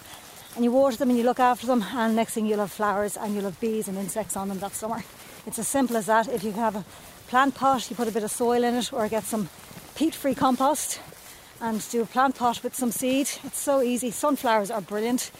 And 0.55 0.65
you 0.65 0.71
water 0.73 0.97
them 0.97 1.11
and 1.11 1.19
you 1.19 1.25
look 1.25 1.41
after 1.41 1.67
them, 1.67 1.83
and 1.83 2.15
next 2.15 2.35
thing 2.35 2.47
you'll 2.47 2.61
have 2.61 2.73
flowers 2.73 3.17
and 3.17 3.35
you'll 3.35 3.45
have 3.45 3.61
bees 3.61 3.89
and 3.89 3.99
insects 3.99 4.37
on 4.37 4.49
them 4.49 4.59
that 4.61 4.75
summer. 4.75 5.03
It's 5.47 5.59
as 5.59 5.69
simple 5.69 5.97
as 5.97 6.07
that. 6.07 6.29
If 6.29 6.45
you 6.45 6.53
have 6.53 6.77
a 6.77 6.85
plant 7.29 7.55
pot, 7.55 7.89
you 7.91 7.97
put 7.97 8.09
a 8.09 8.13
bit 8.13 8.25
of 8.25 8.31
soil 8.31 8.65
in 8.65 8.75
it 8.75 8.93
or 8.93 9.09
get 9.09 9.25
some 9.25 9.49
peat 9.95 10.15
free 10.15 10.35
compost 10.35 11.01
and 11.61 11.87
do 11.91 12.03
a 12.03 12.07
plant 12.07 12.37
pot 12.37 12.63
with 12.63 12.75
some 12.75 12.91
seed. 12.91 13.29
It's 13.45 13.59
so 13.59 13.83
easy. 13.83 14.11
Sunflowers 14.11 14.71
are 14.71 14.81
brilliant. 14.81 15.31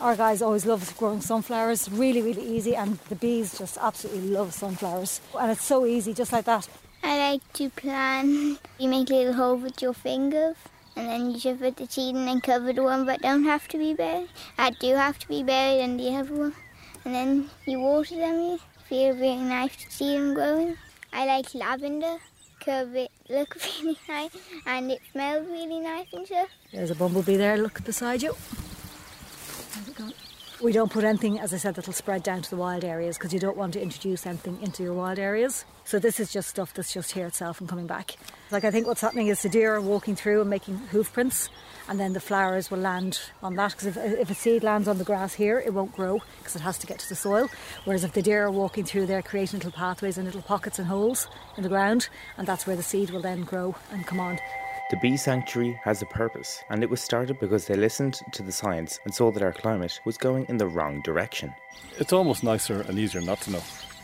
Our 0.00 0.16
guys 0.16 0.40
always 0.40 0.64
love 0.64 0.96
growing 0.96 1.20
sunflowers, 1.20 1.90
really, 1.90 2.22
really 2.22 2.56
easy, 2.56 2.74
and 2.74 2.98
the 3.10 3.16
bees 3.16 3.58
just 3.58 3.76
absolutely 3.78 4.30
love 4.30 4.54
sunflowers. 4.54 5.20
And 5.38 5.52
it's 5.52 5.64
so 5.64 5.84
easy, 5.84 6.14
just 6.14 6.32
like 6.32 6.46
that. 6.46 6.66
I 7.02 7.32
like 7.32 7.52
to 7.54 7.68
plant. 7.68 8.58
You 8.78 8.88
make 8.88 9.10
a 9.10 9.14
little 9.14 9.34
hole 9.34 9.56
with 9.56 9.82
your 9.82 9.92
fingers, 9.92 10.56
and 10.96 11.06
then 11.06 11.30
you 11.30 11.38
just 11.38 11.60
put 11.60 11.76
the 11.76 11.86
seed 11.86 12.16
in 12.16 12.28
and 12.28 12.42
cover 12.42 12.72
the 12.72 12.82
one, 12.82 13.04
but 13.04 13.20
don't 13.20 13.44
have 13.44 13.68
to 13.68 13.78
be 13.78 13.92
buried. 13.92 14.28
I 14.56 14.70
do 14.70 14.94
have 14.94 15.18
to 15.18 15.28
be 15.28 15.42
buried 15.42 15.82
in 15.82 15.98
the 15.98 16.16
other 16.16 16.34
one, 16.34 16.54
and 17.04 17.14
then 17.14 17.50
you 17.66 17.80
water 17.80 18.16
them 18.16 18.58
feel 18.90 19.14
really 19.14 19.36
nice 19.36 19.76
to 19.76 19.88
see 19.88 20.16
them 20.16 20.34
growing. 20.34 20.76
I 21.12 21.24
like 21.24 21.54
lavender 21.54 22.16
because 22.58 22.92
it 22.92 23.12
looks 23.28 23.80
really 23.82 23.96
nice 24.08 24.32
and 24.66 24.90
it 24.90 25.00
smells 25.12 25.46
really 25.46 25.78
nice 25.78 26.08
and 26.12 26.26
stuff. 26.26 26.48
There's 26.72 26.90
a 26.90 26.96
bumblebee 26.96 27.36
there, 27.36 27.56
look 27.56 27.84
beside 27.84 28.20
you. 28.20 28.34
We 30.62 30.72
don't 30.72 30.92
put 30.92 31.04
anything, 31.04 31.40
as 31.40 31.54
I 31.54 31.56
said, 31.56 31.74
that'll 31.76 31.94
spread 31.94 32.22
down 32.22 32.42
to 32.42 32.50
the 32.50 32.56
wild 32.56 32.84
areas 32.84 33.16
because 33.16 33.32
you 33.32 33.40
don't 33.40 33.56
want 33.56 33.72
to 33.72 33.80
introduce 33.80 34.26
anything 34.26 34.58
into 34.60 34.82
your 34.82 34.92
wild 34.92 35.18
areas. 35.18 35.64
So 35.84 35.98
this 35.98 36.20
is 36.20 36.30
just 36.30 36.50
stuff 36.50 36.74
that's 36.74 36.92
just 36.92 37.12
here 37.12 37.26
itself 37.26 37.60
and 37.60 37.68
coming 37.68 37.86
back. 37.86 38.16
Like 38.50 38.64
I 38.64 38.70
think 38.70 38.86
what's 38.86 39.00
happening 39.00 39.28
is 39.28 39.40
the 39.40 39.48
deer 39.48 39.76
are 39.76 39.80
walking 39.80 40.16
through 40.16 40.42
and 40.42 40.50
making 40.50 40.76
hoof 40.76 41.14
prints, 41.14 41.48
and 41.88 41.98
then 41.98 42.12
the 42.12 42.20
flowers 42.20 42.70
will 42.70 42.78
land 42.78 43.20
on 43.42 43.54
that. 43.54 43.70
Because 43.70 43.86
if, 43.86 43.96
if 43.96 44.30
a 44.30 44.34
seed 44.34 44.62
lands 44.62 44.86
on 44.86 44.98
the 44.98 45.04
grass 45.04 45.32
here, 45.32 45.58
it 45.58 45.72
won't 45.72 45.94
grow 45.94 46.20
because 46.38 46.56
it 46.56 46.60
has 46.60 46.76
to 46.76 46.86
get 46.86 46.98
to 46.98 47.08
the 47.08 47.16
soil. 47.16 47.48
Whereas 47.84 48.04
if 48.04 48.12
the 48.12 48.20
deer 48.20 48.44
are 48.44 48.50
walking 48.50 48.84
through, 48.84 49.06
they're 49.06 49.22
creating 49.22 49.60
little 49.60 49.72
pathways 49.72 50.18
and 50.18 50.26
little 50.26 50.42
pockets 50.42 50.78
and 50.78 50.88
holes 50.88 51.26
in 51.56 51.62
the 51.62 51.70
ground, 51.70 52.10
and 52.36 52.46
that's 52.46 52.66
where 52.66 52.76
the 52.76 52.82
seed 52.82 53.08
will 53.08 53.22
then 53.22 53.44
grow 53.44 53.74
and 53.92 54.06
come 54.06 54.20
on. 54.20 54.38
The 54.90 54.96
bee 54.96 55.16
sanctuary 55.16 55.78
has 55.84 56.02
a 56.02 56.06
purpose, 56.06 56.64
and 56.68 56.82
it 56.82 56.90
was 56.90 57.00
started 57.00 57.38
because 57.38 57.64
they 57.64 57.76
listened 57.76 58.22
to 58.32 58.42
the 58.42 58.50
science 58.50 58.98
and 59.04 59.14
saw 59.14 59.30
that 59.30 59.40
our 59.40 59.52
climate 59.52 60.00
was 60.04 60.18
going 60.18 60.46
in 60.48 60.56
the 60.56 60.66
wrong 60.66 61.00
direction. 61.02 61.54
It's 61.98 62.12
almost 62.12 62.42
nicer 62.42 62.80
and 62.80 62.98
easier 62.98 63.20
not 63.20 63.40
to 63.42 63.52
know. 63.52 63.62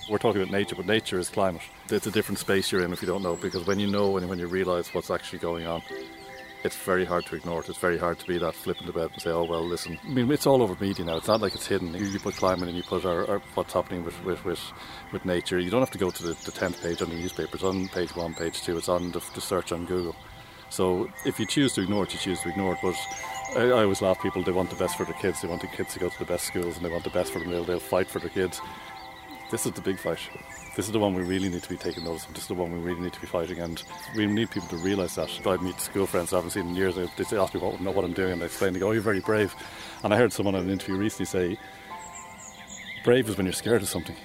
We're 0.08 0.18
talking 0.18 0.40
about 0.40 0.52
nature, 0.52 0.76
but 0.76 0.86
nature 0.86 1.18
is 1.18 1.28
climate. 1.28 1.62
It's 1.90 2.06
a 2.06 2.12
different 2.12 2.38
space 2.38 2.70
you're 2.70 2.84
in 2.84 2.92
if 2.92 3.02
you 3.02 3.08
don't 3.08 3.24
know, 3.24 3.34
because 3.34 3.66
when 3.66 3.80
you 3.80 3.88
know 3.88 4.16
and 4.16 4.28
when 4.28 4.38
you 4.38 4.46
realise 4.46 4.94
what's 4.94 5.10
actually 5.10 5.40
going 5.40 5.66
on, 5.66 5.82
it's 6.62 6.76
very 6.76 7.04
hard 7.04 7.26
to 7.26 7.34
ignore 7.34 7.62
it. 7.62 7.68
It's 7.68 7.78
very 7.78 7.98
hard 7.98 8.20
to 8.20 8.26
be 8.26 8.38
that 8.38 8.54
flippant 8.54 8.88
about 8.88 9.12
and 9.12 9.20
say, 9.20 9.30
oh, 9.30 9.42
well, 9.42 9.66
listen. 9.66 9.98
I 10.04 10.08
mean, 10.08 10.30
it's 10.30 10.46
all 10.46 10.62
over 10.62 10.76
media 10.80 11.04
now. 11.04 11.16
It's 11.16 11.26
not 11.26 11.40
like 11.40 11.56
it's 11.56 11.66
hidden. 11.66 11.94
You, 11.94 12.06
you 12.06 12.20
put 12.20 12.36
climate 12.36 12.68
and 12.68 12.76
you 12.76 12.84
put 12.84 13.04
our, 13.04 13.28
our, 13.28 13.38
what's 13.54 13.72
happening 13.72 14.04
with, 14.04 14.22
with, 14.24 14.44
with, 14.44 14.60
with, 15.12 15.24
nature. 15.24 15.58
You 15.58 15.70
don't 15.70 15.82
have 15.82 15.90
to 15.90 15.98
go 15.98 16.12
to 16.12 16.22
the, 16.22 16.34
the 16.44 16.52
10th 16.52 16.80
page 16.80 17.02
on 17.02 17.08
the 17.08 17.16
newspaper. 17.16 17.54
It's 17.54 17.64
on 17.64 17.88
page 17.88 18.14
one, 18.14 18.34
page 18.34 18.62
two. 18.62 18.78
It's 18.78 18.88
on 18.88 19.10
the, 19.10 19.20
the 19.34 19.40
search 19.40 19.72
on 19.72 19.84
Google. 19.84 20.14
So 20.70 21.08
if 21.24 21.38
you 21.38 21.46
choose 21.46 21.72
to 21.74 21.82
ignore 21.82 22.04
it, 22.04 22.12
you 22.12 22.18
choose 22.18 22.40
to 22.42 22.48
ignore 22.48 22.72
it. 22.72 22.78
But 22.82 22.96
I, 23.56 23.66
I, 23.66 23.82
always 23.82 24.02
laugh 24.02 24.20
people, 24.20 24.42
they 24.42 24.52
want 24.52 24.70
the 24.70 24.76
best 24.76 24.96
for 24.96 25.04
their 25.04 25.14
kids. 25.14 25.40
They 25.40 25.48
want 25.48 25.62
the 25.62 25.68
kids 25.68 25.92
to 25.94 26.00
go 26.00 26.08
to 26.08 26.18
the 26.18 26.24
best 26.24 26.44
schools 26.46 26.76
and 26.76 26.84
they 26.84 26.90
want 26.90 27.04
the 27.04 27.10
best 27.10 27.32
for 27.32 27.38
them. 27.38 27.50
They'll, 27.50 27.64
they'll 27.64 27.78
fight 27.78 28.08
for 28.08 28.18
their 28.18 28.30
kids. 28.30 28.60
This 29.50 29.64
is 29.64 29.72
the 29.72 29.80
big 29.80 29.98
fight. 29.98 30.18
This 30.74 30.86
is 30.86 30.92
the 30.92 30.98
one 30.98 31.14
we 31.14 31.22
really 31.22 31.48
need 31.48 31.62
to 31.62 31.68
be 31.68 31.76
taking 31.76 32.04
notice 32.04 32.26
of. 32.26 32.34
This 32.34 32.42
is 32.42 32.48
the 32.48 32.54
one 32.54 32.72
we 32.72 32.80
really 32.80 33.00
need 33.00 33.12
to 33.12 33.20
be 33.20 33.28
fighting, 33.28 33.60
and 33.60 33.82
we 34.16 34.26
need 34.26 34.50
people 34.50 34.68
to 34.68 34.76
realise 34.76 35.14
that. 35.14 35.30
I 35.46 35.56
meet 35.56 35.80
school 35.80 36.04
friends 36.04 36.32
I 36.32 36.36
haven't 36.36 36.50
seen 36.50 36.68
in 36.68 36.74
years. 36.74 36.96
They 36.96 37.38
ask 37.38 37.54
me 37.54 37.60
what, 37.60 37.80
what 37.80 38.04
I'm 38.04 38.12
doing, 38.12 38.32
and 38.32 38.42
I 38.42 38.46
explain. 38.46 38.74
They 38.74 38.80
go, 38.80 38.88
"Oh, 38.88 38.92
you're 38.92 39.00
very 39.00 39.20
brave." 39.20 39.54
And 40.02 40.12
I 40.12 40.18
heard 40.18 40.32
someone 40.32 40.54
in 40.56 40.64
an 40.64 40.70
interview 40.70 40.96
recently 40.96 41.24
say, 41.26 41.58
"Brave 43.04 43.28
is 43.28 43.36
when 43.38 43.46
you're 43.46 43.54
scared 43.54 43.82
of 43.82 43.88
something." 43.88 44.16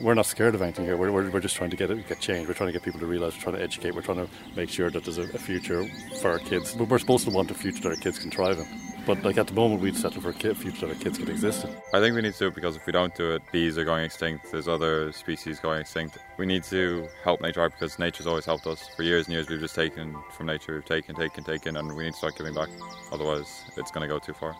We're 0.00 0.14
not 0.14 0.26
scared 0.26 0.54
of 0.54 0.62
anything 0.62 0.84
here. 0.84 0.96
We're, 0.96 1.12
we're, 1.12 1.30
we're 1.30 1.40
just 1.40 1.56
trying 1.56 1.70
to 1.70 1.76
get 1.76 1.90
it, 1.90 2.08
get 2.08 2.20
change. 2.20 2.48
We're 2.48 2.54
trying 2.54 2.68
to 2.68 2.72
get 2.72 2.82
people 2.82 3.00
to 3.00 3.06
realise. 3.06 3.34
We're 3.34 3.42
trying 3.42 3.56
to 3.56 3.62
educate. 3.62 3.94
We're 3.94 4.02
trying 4.02 4.26
to 4.26 4.28
make 4.56 4.70
sure 4.70 4.90
that 4.90 5.04
there's 5.04 5.18
a, 5.18 5.22
a 5.22 5.38
future 5.38 5.86
for 6.20 6.30
our 6.30 6.38
kids. 6.38 6.74
We're 6.76 6.98
supposed 6.98 7.24
to 7.26 7.30
want 7.30 7.50
a 7.50 7.54
future 7.54 7.82
that 7.82 7.88
our 7.90 7.96
kids 7.96 8.18
can 8.18 8.30
thrive 8.30 8.58
in. 8.58 8.66
But 9.06 9.24
like 9.24 9.38
at 9.38 9.46
the 9.46 9.54
moment, 9.54 9.80
we'd 9.80 9.96
settle 9.96 10.20
for 10.20 10.30
a 10.30 10.54
future 10.54 10.86
that 10.86 10.88
our 10.88 11.02
kids 11.02 11.18
can 11.18 11.28
exist 11.28 11.64
in. 11.64 11.70
I 11.92 12.00
think 12.00 12.14
we 12.14 12.22
need 12.22 12.34
to 12.34 12.38
do 12.38 12.46
it 12.48 12.54
because 12.54 12.76
if 12.76 12.86
we 12.86 12.92
don't 12.92 13.14
do 13.14 13.32
it, 13.32 13.42
bees 13.50 13.78
are 13.78 13.84
going 13.84 14.04
extinct. 14.04 14.50
There's 14.50 14.68
other 14.68 15.12
species 15.12 15.58
going 15.58 15.80
extinct. 15.80 16.18
We 16.36 16.46
need 16.46 16.64
to 16.64 17.08
help 17.24 17.40
nature 17.40 17.62
out 17.62 17.72
because 17.72 17.98
nature's 17.98 18.26
always 18.26 18.44
helped 18.44 18.66
us. 18.66 18.88
For 18.96 19.02
years 19.02 19.26
and 19.26 19.34
years, 19.34 19.48
we've 19.48 19.60
just 19.60 19.74
taken 19.74 20.16
from 20.32 20.46
nature. 20.46 20.74
We've 20.74 20.84
taken, 20.84 21.14
taken, 21.14 21.44
taken, 21.44 21.76
and 21.76 21.94
we 21.96 22.04
need 22.04 22.12
to 22.12 22.18
start 22.18 22.36
giving 22.36 22.54
back. 22.54 22.68
Otherwise, 23.10 23.64
it's 23.76 23.90
going 23.90 24.08
to 24.08 24.08
go 24.08 24.18
too 24.18 24.34
far. 24.34 24.54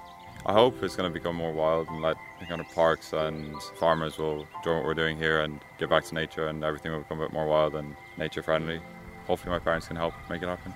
I 0.47 0.53
hope 0.55 0.83
it's 0.83 0.97
going 0.97 1.11
to 1.11 1.13
become 1.13 1.37
more 1.37 1.53
wild 1.53 1.89
and 1.89 2.01
let 2.01 2.17
kind 2.49 2.61
of 2.61 2.69
parks 2.71 3.13
and 3.13 3.61
farmers 3.79 4.19
will 4.19 4.47
join 4.65 4.77
what 4.79 4.85
we're 4.85 4.95
doing 4.95 5.17
here 5.17 5.43
and 5.43 5.61
get 5.79 5.91
back 5.91 6.05
to 6.07 6.15
nature 6.15 6.49
and 6.49 6.65
everything 6.65 6.91
will 6.91 7.01
become 7.01 7.21
a 7.21 7.25
bit 7.25 7.33
more 7.33 7.47
wild 7.47 7.75
and 7.75 7.95
nature 8.17 8.43
friendly. 8.43 8.81
Hopefully, 9.27 9.53
my 9.53 9.59
parents 9.59 9.87
can 9.87 9.97
help 9.97 10.15
make 10.29 10.43
it 10.43 10.49
happen. 10.49 10.73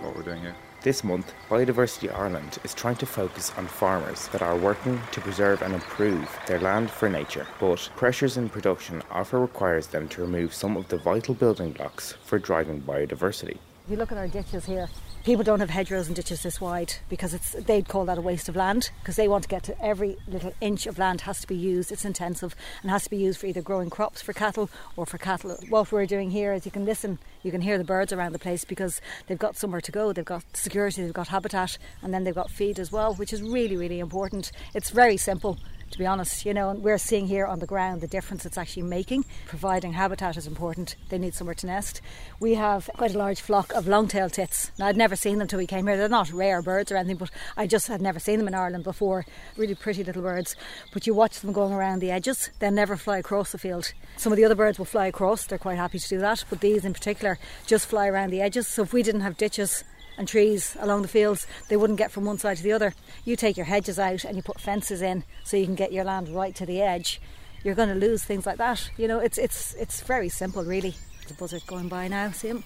What 0.00 0.14
we're 0.14 0.22
doing 0.22 0.40
here. 0.42 0.54
This 0.82 1.02
month, 1.02 1.34
Biodiversity 1.48 2.14
Ireland 2.14 2.58
is 2.62 2.72
trying 2.72 2.94
to 2.96 3.06
focus 3.06 3.52
on 3.56 3.66
farmers 3.66 4.28
that 4.28 4.42
are 4.42 4.56
working 4.56 5.00
to 5.10 5.20
preserve 5.20 5.62
and 5.62 5.74
improve 5.74 6.38
their 6.46 6.60
land 6.60 6.88
for 6.88 7.08
nature, 7.08 7.48
but 7.58 7.90
pressures 7.96 8.36
in 8.36 8.48
production 8.48 9.02
often 9.10 9.40
requires 9.40 9.88
them 9.88 10.06
to 10.10 10.20
remove 10.20 10.54
some 10.54 10.76
of 10.76 10.86
the 10.86 10.98
vital 10.98 11.34
building 11.34 11.72
blocks 11.72 12.12
for 12.22 12.38
driving 12.38 12.80
biodiversity. 12.82 13.56
If 13.86 13.90
you 13.90 13.96
look 13.96 14.12
at 14.12 14.18
our 14.18 14.28
ditches 14.28 14.66
here, 14.66 14.88
people 15.24 15.44
don't 15.44 15.60
have 15.60 15.70
hedgerows 15.70 16.06
and 16.06 16.16
ditches 16.16 16.42
this 16.42 16.60
wide 16.60 16.94
because 17.08 17.34
it's 17.34 17.52
they'd 17.52 17.88
call 17.88 18.04
that 18.04 18.18
a 18.18 18.20
waste 18.20 18.48
of 18.48 18.56
land 18.56 18.90
because 19.00 19.16
they 19.16 19.28
want 19.28 19.42
to 19.42 19.48
get 19.48 19.62
to 19.64 19.84
every 19.84 20.16
little 20.26 20.52
inch 20.60 20.86
of 20.86 20.98
land 20.98 21.22
has 21.22 21.40
to 21.40 21.46
be 21.46 21.56
used. 21.56 21.92
It's 21.92 22.04
intensive 22.04 22.54
and 22.82 22.90
has 22.90 23.04
to 23.04 23.10
be 23.10 23.16
used 23.16 23.40
for 23.40 23.46
either 23.46 23.62
growing 23.62 23.90
crops 23.90 24.22
for 24.22 24.32
cattle 24.32 24.70
or 24.96 25.06
for 25.06 25.18
cattle. 25.18 25.56
What 25.68 25.92
we're 25.92 26.06
doing 26.06 26.30
here 26.30 26.52
is 26.52 26.64
you 26.64 26.72
can 26.72 26.84
listen 26.84 27.18
you 27.42 27.50
can 27.50 27.60
hear 27.60 27.78
the 27.78 27.84
birds 27.84 28.12
around 28.12 28.32
the 28.32 28.38
place 28.38 28.64
because 28.64 29.00
they've 29.26 29.38
got 29.38 29.56
somewhere 29.56 29.80
to 29.80 29.92
go. 29.92 30.12
They've 30.12 30.24
got 30.24 30.44
security 30.54 31.02
they've 31.02 31.12
got 31.12 31.28
habitat 31.28 31.78
and 32.02 32.12
then 32.12 32.24
they've 32.24 32.34
got 32.34 32.50
feed 32.50 32.78
as 32.78 32.92
well 32.92 33.14
which 33.14 33.32
is 33.32 33.42
really 33.42 33.76
really 33.76 34.00
important. 34.00 34.52
It's 34.74 34.90
very 34.90 35.16
simple 35.16 35.58
to 35.90 35.98
be 35.98 36.06
honest. 36.06 36.44
You 36.46 36.54
know, 36.54 36.70
and 36.70 36.82
we're 36.82 36.98
seeing 36.98 37.26
here 37.26 37.46
on 37.46 37.58
the 37.58 37.66
ground 37.66 38.00
the 38.00 38.06
difference 38.06 38.44
it's 38.46 38.58
actually 38.58 38.82
making. 38.82 39.24
Providing 39.46 39.92
habitat 39.92 40.36
is 40.36 40.46
important. 40.46 40.96
They 41.08 41.18
need 41.18 41.34
somewhere 41.34 41.54
to 41.54 41.66
nest. 41.66 42.00
We 42.40 42.54
have 42.54 42.88
quite 42.96 43.14
a 43.14 43.18
large 43.18 43.40
flock 43.40 43.72
of 43.74 43.88
long-tailed 43.88 44.32
tits. 44.32 44.70
Now, 44.78 44.86
I'd 44.86 44.96
never 44.96 45.16
seen 45.16 45.38
them 45.38 45.48
till 45.48 45.58
we 45.58 45.66
came 45.66 45.86
here. 45.86 45.96
They're 45.96 46.08
not 46.08 46.32
rare 46.32 46.62
birds 46.62 46.92
or 46.92 46.96
anything, 46.96 47.16
but 47.16 47.30
I 47.56 47.66
just 47.66 47.88
had 47.88 48.00
never 48.00 48.18
seen 48.18 48.38
them 48.38 48.48
in 48.48 48.54
Ireland 48.54 48.84
before. 48.84 49.24
Really 49.56 49.74
pretty 49.74 50.04
little 50.04 50.22
birds. 50.22 50.56
But 50.92 51.06
you 51.06 51.14
watch 51.14 51.40
them 51.40 51.52
going 51.52 51.72
around 51.72 52.00
the 52.00 52.10
edges. 52.10 52.50
They'll 52.58 52.70
never 52.70 52.96
fly 52.96 53.18
across 53.18 53.52
the 53.52 53.58
field. 53.58 53.92
Some 54.16 54.32
of 54.32 54.36
the 54.36 54.44
other 54.44 54.54
birds 54.54 54.78
will 54.78 54.86
fly 54.86 55.06
across. 55.06 55.46
They're 55.46 55.58
quite 55.58 55.76
happy 55.76 55.98
to 55.98 56.08
do 56.08 56.18
that. 56.18 56.44
But 56.50 56.60
these 56.60 56.84
in 56.84 56.92
particular 56.92 57.38
just 57.66 57.86
fly 57.86 58.06
around 58.06 58.30
the 58.30 58.40
edges. 58.40 58.68
So 58.68 58.82
if 58.82 58.92
we 58.92 59.02
didn't 59.02 59.22
have 59.22 59.36
ditches 59.36 59.84
and 60.18 60.28
trees 60.28 60.76
along 60.80 61.02
the 61.02 61.08
fields, 61.08 61.46
they 61.68 61.76
wouldn't 61.76 61.98
get 61.98 62.10
from 62.10 62.24
one 62.24 62.36
side 62.36 62.58
to 62.58 62.62
the 62.62 62.72
other. 62.72 62.92
You 63.24 63.36
take 63.36 63.56
your 63.56 63.66
hedges 63.66 63.98
out 63.98 64.24
and 64.24 64.36
you 64.36 64.42
put 64.42 64.60
fences 64.60 65.00
in 65.00 65.24
so 65.44 65.56
you 65.56 65.64
can 65.64 65.76
get 65.76 65.92
your 65.92 66.04
land 66.04 66.28
right 66.28 66.54
to 66.56 66.66
the 66.66 66.82
edge. 66.82 67.20
You're 67.64 67.74
going 67.74 67.88
to 67.88 67.94
lose 67.94 68.24
things 68.24 68.44
like 68.44 68.58
that. 68.58 68.90
You 68.96 69.08
know, 69.08 69.18
it's 69.18 69.38
it's 69.38 69.74
it's 69.74 70.00
very 70.02 70.28
simple, 70.28 70.64
really. 70.64 70.94
The 71.26 71.34
buzzard 71.34 71.66
going 71.66 71.88
by 71.88 72.08
now. 72.08 72.30
See 72.32 72.48
him? 72.48 72.64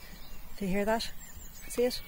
Do 0.59 0.67
you 0.67 0.73
hear 0.73 0.85
that? 0.85 1.11
See 1.69 1.85
it? 1.85 2.01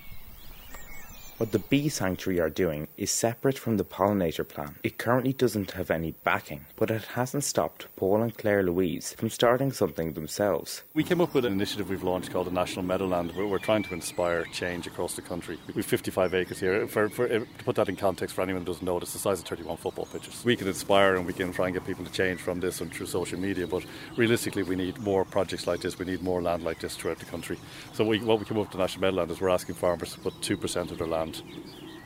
What 1.37 1.51
the 1.51 1.59
bee 1.59 1.89
sanctuary 1.89 2.41
are 2.41 2.49
doing 2.49 2.87
is 2.97 3.11
separate 3.11 3.59
from 3.59 3.77
the 3.77 3.85
pollinator 3.85 4.47
plan. 4.47 4.77
It 4.85 4.99
currently 4.99 5.33
doesn't 5.33 5.73
have 5.73 5.91
any 5.91 6.13
backing, 6.23 6.67
but 6.77 6.93
it 6.93 7.03
hasn't 7.03 7.43
stopped 7.43 7.89
Paul 7.97 8.23
and 8.23 8.39
Claire 8.39 8.63
Louise 8.63 9.17
from 9.19 9.31
starting 9.31 9.73
something 9.73 10.13
themselves. 10.13 10.85
We 10.95 11.03
came 11.03 11.21
up 11.21 11.35
with 11.35 11.45
an 11.45 11.53
initiative 11.53 11.91
we've 11.91 12.05
launched 12.05 12.31
called 12.31 12.47
the 12.47 12.53
National 12.53 12.85
Meadowland, 12.85 13.33
where 13.35 13.49
we're 13.49 13.59
trying 13.59 13.83
to 13.83 13.95
inspire 13.95 14.45
change 14.45 14.87
across 14.87 15.17
the 15.17 15.23
country. 15.23 15.59
We've 15.75 15.85
55 15.85 16.35
acres 16.35 16.61
here. 16.61 16.87
For, 16.87 17.09
for, 17.09 17.27
eh, 17.27 17.41
to 17.41 17.65
put 17.65 17.75
that 17.77 17.89
in 17.89 17.97
context 17.97 18.37
for 18.37 18.43
anyone 18.43 18.63
who 18.63 18.67
doesn't 18.67 18.85
know, 18.85 18.99
it's 18.99 19.13
the 19.13 19.19
size 19.19 19.41
of 19.41 19.47
31 19.47 19.79
football 19.79 20.07
pitches. 20.07 20.45
We 20.45 20.55
can 20.55 20.69
inspire 20.69 21.17
and 21.17 21.27
we 21.27 21.33
can 21.33 21.53
try 21.53 21.67
and 21.67 21.75
get 21.75 21.85
people 21.85 22.05
to 22.05 22.13
change 22.13 22.41
from 22.43 22.61
this 22.61 22.81
and 22.81 22.95
through 22.95 23.07
social 23.07 23.41
media, 23.41 23.67
but 23.67 23.85
realistically, 24.17 24.63
we 24.63 24.77
need 24.77 24.99
more 24.99 25.25
projects 25.25 25.67
like 25.67 25.81
this. 25.81 25.99
We 25.99 26.05
need 26.05 26.23
more 26.23 26.41
land 26.41 26.63
like 26.63 26.79
this 26.79 26.95
throughout 26.95 27.19
the 27.19 27.25
country. 27.25 27.59
So 27.93 28.05
we, 28.05 28.21
what 28.21 28.39
we 28.39 28.45
came 28.45 28.57
up 28.59 28.67
with 28.67 28.73
the 28.73 28.79
National 28.79 29.01
Meadowland 29.01 29.33
is 29.33 29.41
we're 29.41 29.49
asking 29.49 29.75
farmers 29.75 30.13
to 30.13 30.21
put 30.21 30.41
2% 30.41 30.93
of 30.93 30.99
their 30.99 31.09
land 31.09 31.24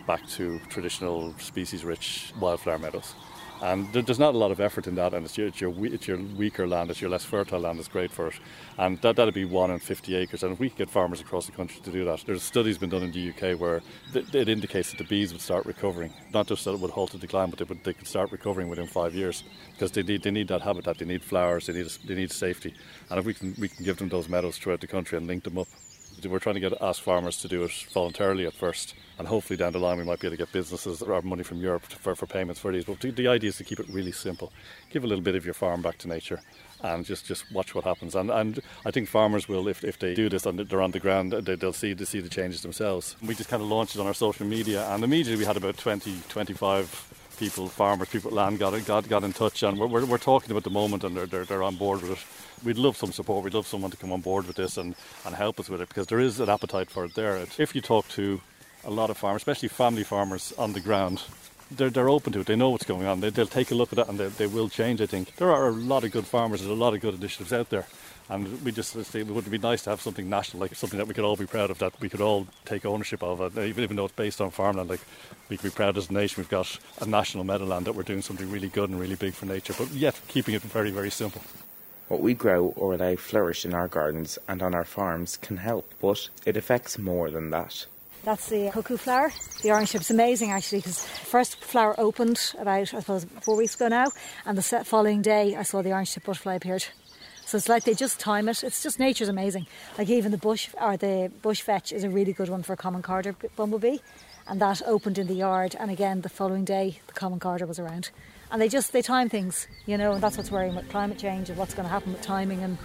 back 0.06 0.26
to 0.28 0.58
traditional 0.68 1.34
species 1.38 1.84
rich 1.84 2.32
wildflower 2.40 2.78
meadows. 2.78 3.14
And 3.60 3.92
there's 3.92 4.20
not 4.20 4.34
a 4.34 4.38
lot 4.38 4.52
of 4.52 4.60
effort 4.60 4.86
in 4.86 4.94
that, 4.94 5.14
and 5.14 5.24
it's 5.24 5.36
your, 5.36 5.48
it's 5.48 5.60
your, 5.60 5.74
it's 5.86 6.06
your 6.06 6.18
weaker 6.36 6.66
land, 6.68 6.90
it's 6.90 7.00
your 7.00 7.10
less 7.10 7.24
fertile 7.24 7.58
land 7.58 7.78
that's 7.78 7.88
great 7.88 8.12
for 8.12 8.28
it. 8.28 8.34
And 8.78 9.00
that, 9.00 9.16
that'd 9.16 9.34
be 9.34 9.44
one 9.44 9.72
in 9.72 9.80
50 9.80 10.14
acres. 10.14 10.44
And 10.44 10.52
if 10.52 10.60
we 10.60 10.68
could 10.68 10.78
get 10.78 10.90
farmers 10.90 11.20
across 11.20 11.46
the 11.46 11.52
country 11.52 11.80
to 11.80 11.90
do 11.90 12.04
that, 12.04 12.22
there's 12.24 12.44
studies 12.44 12.78
been 12.78 12.90
done 12.90 13.02
in 13.02 13.10
the 13.10 13.30
UK 13.30 13.58
where 13.58 13.82
th- 14.12 14.32
it 14.32 14.48
indicates 14.48 14.90
that 14.90 14.98
the 14.98 15.04
bees 15.04 15.32
would 15.32 15.42
start 15.42 15.66
recovering. 15.66 16.12
Not 16.32 16.46
just 16.46 16.64
that 16.66 16.74
it 16.74 16.80
would 16.80 16.92
halt 16.92 17.10
the 17.10 17.18
decline, 17.18 17.50
but 17.50 17.58
they, 17.58 17.64
would, 17.64 17.82
they 17.82 17.94
could 17.94 18.06
start 18.06 18.30
recovering 18.30 18.68
within 18.68 18.86
five 18.86 19.12
years 19.14 19.42
because 19.72 19.90
they 19.90 20.04
need, 20.04 20.22
they 20.22 20.30
need 20.30 20.48
that 20.48 20.62
habitat, 20.62 20.98
they 20.98 21.04
need 21.04 21.24
flowers, 21.24 21.66
they 21.66 21.72
need, 21.72 21.88
they 22.06 22.14
need 22.14 22.30
safety. 22.30 22.74
And 23.10 23.18
if 23.18 23.26
we 23.26 23.34
can, 23.34 23.56
we 23.58 23.68
can 23.68 23.84
give 23.84 23.96
them 23.96 24.08
those 24.08 24.28
meadows 24.28 24.56
throughout 24.56 24.80
the 24.80 24.86
country 24.86 25.18
and 25.18 25.26
link 25.26 25.42
them 25.42 25.58
up, 25.58 25.68
we're 26.26 26.38
trying 26.38 26.54
to 26.54 26.60
get 26.60 26.72
ask 26.80 27.02
farmers 27.02 27.38
to 27.38 27.48
do 27.48 27.64
it 27.64 27.72
voluntarily 27.92 28.46
at 28.46 28.54
first, 28.54 28.94
and 29.18 29.28
hopefully 29.28 29.56
down 29.56 29.72
the 29.72 29.78
line 29.78 29.98
we 29.98 30.04
might 30.04 30.20
be 30.20 30.26
able 30.26 30.36
to 30.36 30.42
get 30.44 30.52
businesses 30.52 31.02
or 31.02 31.22
money 31.22 31.42
from 31.42 31.60
Europe 31.60 31.82
for, 31.82 32.14
for 32.14 32.26
payments 32.26 32.60
for 32.60 32.72
these. 32.72 32.84
But 32.84 33.00
the, 33.00 33.10
the 33.10 33.28
idea 33.28 33.48
is 33.48 33.56
to 33.58 33.64
keep 33.64 33.80
it 33.80 33.88
really 33.88 34.12
simple. 34.12 34.52
Give 34.90 35.04
a 35.04 35.06
little 35.06 35.24
bit 35.24 35.34
of 35.34 35.44
your 35.44 35.54
farm 35.54 35.82
back 35.82 35.98
to 35.98 36.08
nature 36.08 36.40
and 36.82 37.04
just, 37.04 37.26
just 37.26 37.50
watch 37.52 37.74
what 37.74 37.84
happens. 37.84 38.14
And, 38.14 38.30
and 38.30 38.60
I 38.84 38.90
think 38.90 39.08
farmers 39.08 39.48
will, 39.48 39.68
if, 39.68 39.84
if 39.84 39.98
they 39.98 40.14
do 40.14 40.28
this 40.28 40.46
and 40.46 40.58
they're 40.58 40.82
on 40.82 40.92
the 40.92 41.00
ground, 41.00 41.32
they, 41.32 41.56
will 41.56 41.72
see, 41.72 41.94
to 41.94 42.06
see 42.06 42.20
the 42.20 42.28
changes 42.28 42.62
themselves. 42.62 43.16
We 43.20 43.34
just 43.34 43.50
kind 43.50 43.62
of 43.62 43.68
launched 43.68 43.96
it 43.96 44.00
on 44.00 44.06
our 44.06 44.14
social 44.14 44.46
media, 44.46 44.88
and 44.90 45.02
immediately 45.02 45.40
we 45.40 45.44
had 45.44 45.56
about 45.56 45.76
20, 45.76 46.22
25 46.28 47.34
people, 47.38 47.68
farmers, 47.68 48.08
people 48.08 48.30
land 48.30 48.58
got, 48.58 48.84
got, 48.84 49.08
got 49.08 49.24
in 49.24 49.32
touch, 49.32 49.62
and 49.62 49.78
we're, 49.78 49.86
we're, 49.86 50.04
we're 50.04 50.18
talking 50.18 50.50
about 50.50 50.64
the 50.64 50.70
moment, 50.70 51.04
and 51.04 51.16
they're, 51.16 51.26
they're, 51.26 51.44
they're 51.44 51.62
on 51.62 51.76
board 51.76 52.02
with 52.02 52.12
it 52.12 52.47
we'd 52.64 52.78
love 52.78 52.96
some 52.96 53.12
support. 53.12 53.44
We'd 53.44 53.54
love 53.54 53.66
someone 53.66 53.90
to 53.90 53.96
come 53.96 54.12
on 54.12 54.20
board 54.20 54.46
with 54.46 54.56
this 54.56 54.76
and, 54.76 54.94
and 55.24 55.34
help 55.34 55.60
us 55.60 55.68
with 55.68 55.80
it 55.80 55.88
because 55.88 56.06
there 56.06 56.20
is 56.20 56.40
an 56.40 56.48
appetite 56.48 56.90
for 56.90 57.04
it 57.04 57.14
there. 57.14 57.36
If 57.58 57.74
you 57.74 57.80
talk 57.80 58.08
to 58.10 58.40
a 58.84 58.90
lot 58.90 59.10
of 59.10 59.16
farmers, 59.16 59.40
especially 59.40 59.68
family 59.68 60.04
farmers 60.04 60.52
on 60.58 60.72
the 60.72 60.80
ground, 60.80 61.22
they're, 61.70 61.90
they're 61.90 62.08
open 62.08 62.32
to 62.32 62.40
it. 62.40 62.46
They 62.46 62.56
know 62.56 62.70
what's 62.70 62.84
going 62.84 63.06
on. 63.06 63.20
They, 63.20 63.30
they'll 63.30 63.46
take 63.46 63.70
a 63.70 63.74
look 63.74 63.92
at 63.92 63.98
it 63.98 64.08
and 64.08 64.18
they, 64.18 64.28
they 64.28 64.46
will 64.46 64.68
change. 64.68 65.00
I 65.00 65.06
think 65.06 65.36
there 65.36 65.50
are 65.50 65.68
a 65.68 65.72
lot 65.72 66.04
of 66.04 66.10
good 66.10 66.26
farmers. 66.26 66.60
There's 66.60 66.70
a 66.70 66.74
lot 66.74 66.94
of 66.94 67.00
good 67.00 67.14
initiatives 67.14 67.52
out 67.52 67.70
there. 67.70 67.86
And 68.30 68.62
we 68.62 68.72
just 68.72 68.92
think 68.92 69.28
it 69.28 69.32
would 69.32 69.50
be 69.50 69.56
nice 69.56 69.82
to 69.84 69.90
have 69.90 70.02
something 70.02 70.28
national, 70.28 70.60
like 70.60 70.74
something 70.74 70.98
that 70.98 71.08
we 71.08 71.14
could 71.14 71.24
all 71.24 71.36
be 71.36 71.46
proud 71.46 71.70
of, 71.70 71.78
that 71.78 71.98
we 71.98 72.10
could 72.10 72.20
all 72.20 72.46
take 72.66 72.84
ownership 72.84 73.22
of. 73.22 73.40
Uh, 73.40 73.62
even, 73.62 73.82
even 73.82 73.96
though 73.96 74.04
it's 74.04 74.14
based 74.14 74.42
on 74.42 74.50
farmland, 74.50 74.90
like 74.90 75.00
we 75.48 75.56
could 75.56 75.70
be 75.72 75.74
proud 75.74 75.96
as 75.96 76.10
a 76.10 76.12
nation. 76.12 76.42
We've 76.42 76.48
got 76.48 76.78
a 77.00 77.06
national 77.06 77.44
meadowland 77.44 77.86
that 77.86 77.94
we're 77.94 78.02
doing 78.02 78.20
something 78.20 78.50
really 78.50 78.68
good 78.68 78.90
and 78.90 79.00
really 79.00 79.14
big 79.14 79.32
for 79.32 79.46
nature, 79.46 79.74
but 79.78 79.90
yet 79.92 80.20
keeping 80.28 80.54
it 80.54 80.60
very, 80.60 80.90
very 80.90 81.10
simple. 81.10 81.40
What 82.08 82.20
we 82.20 82.34
grow 82.34 82.72
or 82.76 82.94
allow 82.94 83.16
flourish 83.16 83.64
in 83.64 83.74
our 83.74 83.86
gardens 83.86 84.38
and 84.48 84.62
on 84.62 84.74
our 84.74 84.84
farms 84.84 85.36
can 85.36 85.58
help, 85.58 85.92
but 86.00 86.28
it 86.46 86.56
affects 86.56 86.98
more 86.98 87.30
than 87.30 87.50
that. 87.50 87.86
That's 88.24 88.48
the 88.48 88.70
cuckoo 88.70 88.96
flower. 88.96 89.30
The 89.62 89.70
orange 89.70 89.92
tip's 89.92 90.10
amazing 90.10 90.50
actually 90.50 90.78
because 90.78 91.04
first 91.04 91.62
flower 91.62 91.94
opened 91.98 92.54
about 92.58 92.94
I 92.94 93.00
suppose 93.00 93.26
four 93.42 93.56
weeks 93.56 93.74
ago 93.74 93.88
now, 93.88 94.06
and 94.44 94.58
the 94.58 94.62
following 94.84 95.22
day 95.22 95.54
I 95.54 95.62
saw 95.62 95.82
the 95.82 95.92
orange 95.92 96.12
tip 96.12 96.24
butterfly 96.24 96.54
appeared. 96.54 96.86
So 97.44 97.56
it's 97.56 97.68
like 97.68 97.84
they 97.84 97.94
just 97.94 98.20
time 98.20 98.48
it. 98.48 98.62
It's 98.62 98.82
just 98.82 98.98
nature's 98.98 99.28
amazing. 99.28 99.66
Like 99.96 100.10
even 100.10 100.32
the 100.32 100.38
bush 100.38 100.68
or 100.80 100.96
the 100.96 101.30
bush 101.42 101.62
vetch 101.62 101.92
is 101.92 102.04
a 102.04 102.10
really 102.10 102.32
good 102.32 102.48
one 102.48 102.62
for 102.62 102.74
a 102.74 102.76
common 102.76 103.02
carder 103.02 103.34
bumblebee, 103.56 103.98
and 104.46 104.60
that 104.60 104.82
opened 104.84 105.18
in 105.18 105.26
the 105.26 105.34
yard. 105.34 105.74
And 105.78 105.90
again, 105.90 106.20
the 106.22 106.28
following 106.28 106.64
day, 106.64 107.00
the 107.06 107.14
common 107.14 107.38
carder 107.38 107.66
was 107.66 107.78
around, 107.78 108.10
and 108.50 108.60
they 108.60 108.68
just 108.68 108.92
they 108.92 109.02
time 109.02 109.28
things, 109.28 109.68
you 109.86 109.98
know. 109.98 110.12
And 110.12 110.22
that's 110.22 110.36
what's 110.36 110.50
worrying 110.50 110.74
with 110.74 110.88
climate 110.88 111.18
change 111.18 111.48
and 111.50 111.58
what's 111.58 111.74
going 111.74 111.86
to 111.86 111.92
happen 111.92 112.12
with 112.12 112.22
timing 112.22 112.62
and 112.62 112.78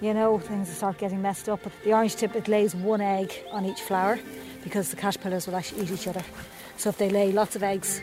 you 0.00 0.14
know 0.14 0.38
things 0.38 0.68
start 0.68 0.98
getting 0.98 1.22
messed 1.22 1.48
up. 1.48 1.60
But 1.62 1.72
the 1.84 1.92
orange 1.92 2.16
tip 2.16 2.34
it 2.34 2.48
lays 2.48 2.74
one 2.74 3.00
egg 3.00 3.32
on 3.50 3.64
each 3.64 3.80
flower 3.80 4.18
because 4.64 4.90
the 4.90 4.96
caterpillars 4.96 5.46
will 5.46 5.56
actually 5.56 5.82
eat 5.82 5.90
each 5.90 6.08
other. 6.08 6.22
So 6.76 6.88
if 6.88 6.98
they 6.98 7.10
lay 7.10 7.32
lots 7.32 7.56
of 7.56 7.62
eggs, 7.62 8.00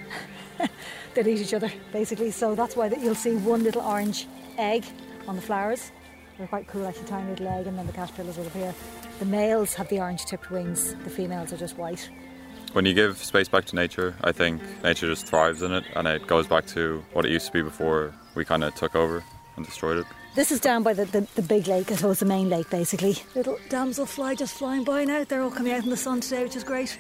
they'll 1.14 1.28
eat 1.28 1.40
each 1.40 1.54
other 1.54 1.72
basically. 1.92 2.32
So 2.32 2.56
that's 2.56 2.76
why 2.76 2.90
that 2.90 3.02
you'll 3.02 3.16
see 3.16 3.36
one 3.36 3.64
little 3.64 3.82
orange 3.82 4.28
egg 4.58 4.86
on 5.28 5.36
the 5.36 5.42
flowers. 5.42 5.92
They're 6.38 6.48
quite 6.48 6.68
cool, 6.68 6.86
actually, 6.86 7.08
tiny 7.08 7.32
little 7.32 7.48
egg, 7.48 7.66
and 7.66 7.78
then 7.78 7.88
the 7.88 7.94
caterpillars 7.94 8.38
will 8.38 8.46
appear. 8.46 8.74
The 9.18 9.26
males 9.26 9.74
have 9.74 9.90
the 9.90 10.00
orange 10.00 10.26
tipped 10.26 10.52
wings, 10.52 10.94
the 11.04 11.10
females 11.10 11.52
are 11.52 11.58
just 11.58 11.78
white. 11.78 12.10
When 12.74 12.86
you 12.86 12.94
give 12.94 13.18
space 13.18 13.48
back 13.48 13.66
to 13.66 13.76
nature, 13.76 14.16
I 14.22 14.32
think 14.32 14.62
nature 14.84 15.08
just 15.08 15.26
thrives 15.26 15.62
in 15.62 15.72
it 15.72 15.84
and 15.96 16.08
it 16.08 16.28
goes 16.28 16.48
back 16.48 16.66
to 16.68 17.04
what 17.14 17.26
it 17.26 17.32
used 17.32 17.48
to 17.48 17.52
be 17.52 17.62
before 17.62 18.14
we 18.36 18.46
kind 18.46 18.64
of 18.64 18.76
took 18.76 18.96
over 18.96 19.24
and 19.56 19.66
destroyed 19.66 20.00
it. 20.00 20.06
This 20.36 20.52
is 20.52 20.60
down 20.60 20.84
by 20.84 20.94
the, 20.94 21.06
the, 21.06 21.28
the 21.36 21.42
big 21.42 21.68
lake, 21.68 21.92
I 21.92 21.96
suppose, 21.96 22.20
the 22.20 22.26
main 22.26 22.50
lake 22.50 22.70
basically. 22.70 23.16
Little 23.36 23.58
damselfly 23.70 24.38
just 24.38 24.54
flying 24.56 24.84
by 24.84 25.06
now. 25.06 25.24
They're 25.24 25.42
all 25.42 25.50
coming 25.50 25.74
out 25.74 25.84
in 25.84 25.90
the 25.90 25.98
sun 25.98 26.22
today, 26.22 26.44
which 26.44 26.56
is 26.56 26.64
great. 26.64 27.00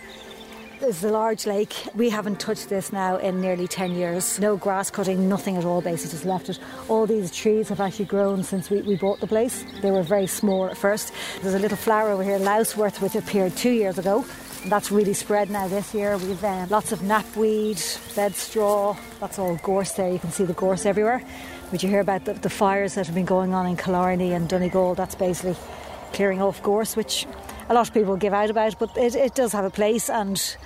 There's 0.80 1.03
a 1.03 1.10
large 1.10 1.47
lake. 1.47 1.73
We 1.95 2.12
haven't 2.12 2.39
touched 2.39 2.69
this 2.69 2.93
now 2.93 3.17
in 3.17 3.41
nearly 3.41 3.67
10 3.67 3.93
years. 3.93 4.39
No 4.39 4.58
grass 4.58 4.91
cutting, 4.91 5.27
nothing 5.27 5.58
at 5.58 5.65
all, 5.65 5.82
basically, 5.82 6.12
just 6.12 6.25
left 6.25 6.49
it. 6.49 6.60
All 6.88 7.08
these 7.08 7.32
trees 7.32 7.69
have 7.69 7.82
actually 7.82 8.06
grown 8.06 8.43
since 8.43 8.69
we, 8.69 8.82
we 8.82 8.95
bought 8.95 9.19
the 9.19 9.25
place. 9.25 9.65
They 9.82 9.89
were 9.89 10.03
very 10.03 10.27
small 10.27 10.67
at 10.67 10.77
first. 10.77 11.13
There's 11.41 11.56
a 11.56 11.60
little 11.60 11.77
flower 11.77 12.10
over 12.12 12.23
here, 12.23 12.38
lousewort, 12.38 13.01
which 13.01 13.15
appeared 13.15 13.56
two 13.56 13.71
years 13.71 13.97
ago. 13.97 14.23
That's 14.67 14.91
really 14.91 15.13
spread 15.13 15.49
now 15.49 15.69
this 15.69 15.93
year. 15.93 16.17
We've 16.17 16.43
uh, 16.43 16.67
lots 16.69 16.91
of 16.91 16.99
knapweed, 16.99 17.82
bed 18.15 18.36
straw. 18.36 18.97
That's 19.21 19.39
all 19.39 19.56
gorse 19.63 19.93
there. 19.93 20.12
You 20.12 20.19
can 20.19 20.32
see 20.32 20.43
the 20.43 20.51
gorse 20.53 20.86
everywhere. 20.86 21.23
Would 21.71 21.84
you 21.84 21.89
hear 21.89 22.01
about 22.01 22.25
the, 22.25 22.34
the 22.34 22.49
fires 22.49 22.95
that 22.95 23.06
have 23.06 23.15
been 23.15 23.25
going 23.25 23.53
on 23.53 23.65
in 23.65 23.77
Killarney 23.77 24.34
and 24.34 24.49
Donegal? 24.49 24.95
That's 24.95 25.15
basically 25.15 25.56
clearing 26.12 26.41
off 26.41 26.62
gorse, 26.62 26.97
which 26.97 27.25
a 27.69 27.73
lot 27.73 27.88
of 27.88 27.93
people 27.93 28.17
give 28.17 28.34
out 28.34 28.49
about, 28.49 28.77
but 28.77 28.95
it, 28.97 29.15
it 29.15 29.36
does 29.36 29.53
have 29.53 29.63
a 29.63 29.69
place 29.69 30.10
and 30.10 30.58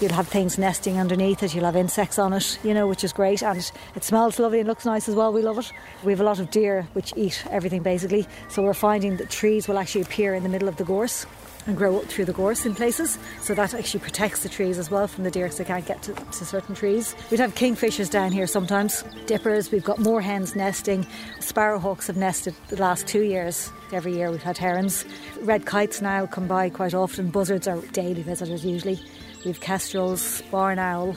you'll 0.00 0.12
have 0.12 0.28
things 0.28 0.58
nesting 0.58 0.98
underneath 0.98 1.42
it, 1.42 1.54
you'll 1.54 1.64
have 1.64 1.76
insects 1.76 2.18
on 2.18 2.32
it, 2.32 2.58
you 2.62 2.74
know, 2.74 2.86
which 2.86 3.04
is 3.04 3.12
great. 3.12 3.42
And 3.42 3.58
it 3.94 4.04
smells 4.04 4.38
lovely 4.38 4.60
and 4.60 4.68
looks 4.68 4.84
nice 4.84 5.08
as 5.08 5.14
well. 5.14 5.32
We 5.32 5.42
love 5.42 5.58
it. 5.58 5.72
We 6.04 6.12
have 6.12 6.20
a 6.20 6.24
lot 6.24 6.38
of 6.38 6.50
deer 6.50 6.86
which 6.92 7.12
eat 7.16 7.44
everything 7.50 7.82
basically. 7.82 8.26
So 8.48 8.62
we're 8.62 8.74
finding 8.74 9.16
that 9.16 9.30
trees 9.30 9.68
will 9.68 9.78
actually 9.78 10.02
appear 10.02 10.34
in 10.34 10.42
the 10.42 10.48
middle 10.48 10.68
of 10.68 10.76
the 10.76 10.84
gorse 10.84 11.26
and 11.66 11.76
grow 11.76 11.98
up 11.98 12.04
through 12.06 12.24
the 12.24 12.32
gorse 12.32 12.64
in 12.66 12.74
places. 12.74 13.18
So 13.40 13.54
that 13.54 13.74
actually 13.74 14.00
protects 14.00 14.42
the 14.42 14.48
trees 14.48 14.78
as 14.78 14.90
well 14.90 15.06
from 15.06 15.24
the 15.24 15.30
deer 15.30 15.44
because 15.44 15.58
they 15.58 15.64
can't 15.64 15.86
get 15.86 16.02
to, 16.02 16.14
to, 16.14 16.44
certain 16.44 16.74
trees. 16.74 17.14
We'd 17.30 17.40
have 17.40 17.54
kingfishers 17.54 18.10
down 18.10 18.32
here 18.32 18.46
sometimes, 18.46 19.04
dippers, 19.26 19.70
we've 19.70 19.84
got 19.84 19.98
moorhens 19.98 20.56
nesting. 20.56 21.06
Sparrowhawks 21.38 22.06
have 22.06 22.16
nested 22.16 22.54
the 22.68 22.76
last 22.76 23.06
two 23.06 23.22
years. 23.22 23.70
Every 23.92 24.14
year 24.14 24.30
we've 24.30 24.42
had 24.42 24.56
herons. 24.56 25.04
Red 25.42 25.66
kites 25.66 26.00
now 26.00 26.26
come 26.26 26.46
by 26.46 26.70
quite 26.70 26.94
often. 26.94 27.30
Buzzards 27.30 27.68
are 27.68 27.80
daily 27.92 28.22
visitors 28.22 28.64
usually. 28.64 29.00
We've 29.44 29.60
kestrels, 29.60 30.42
barn 30.50 30.78
owl. 30.78 31.16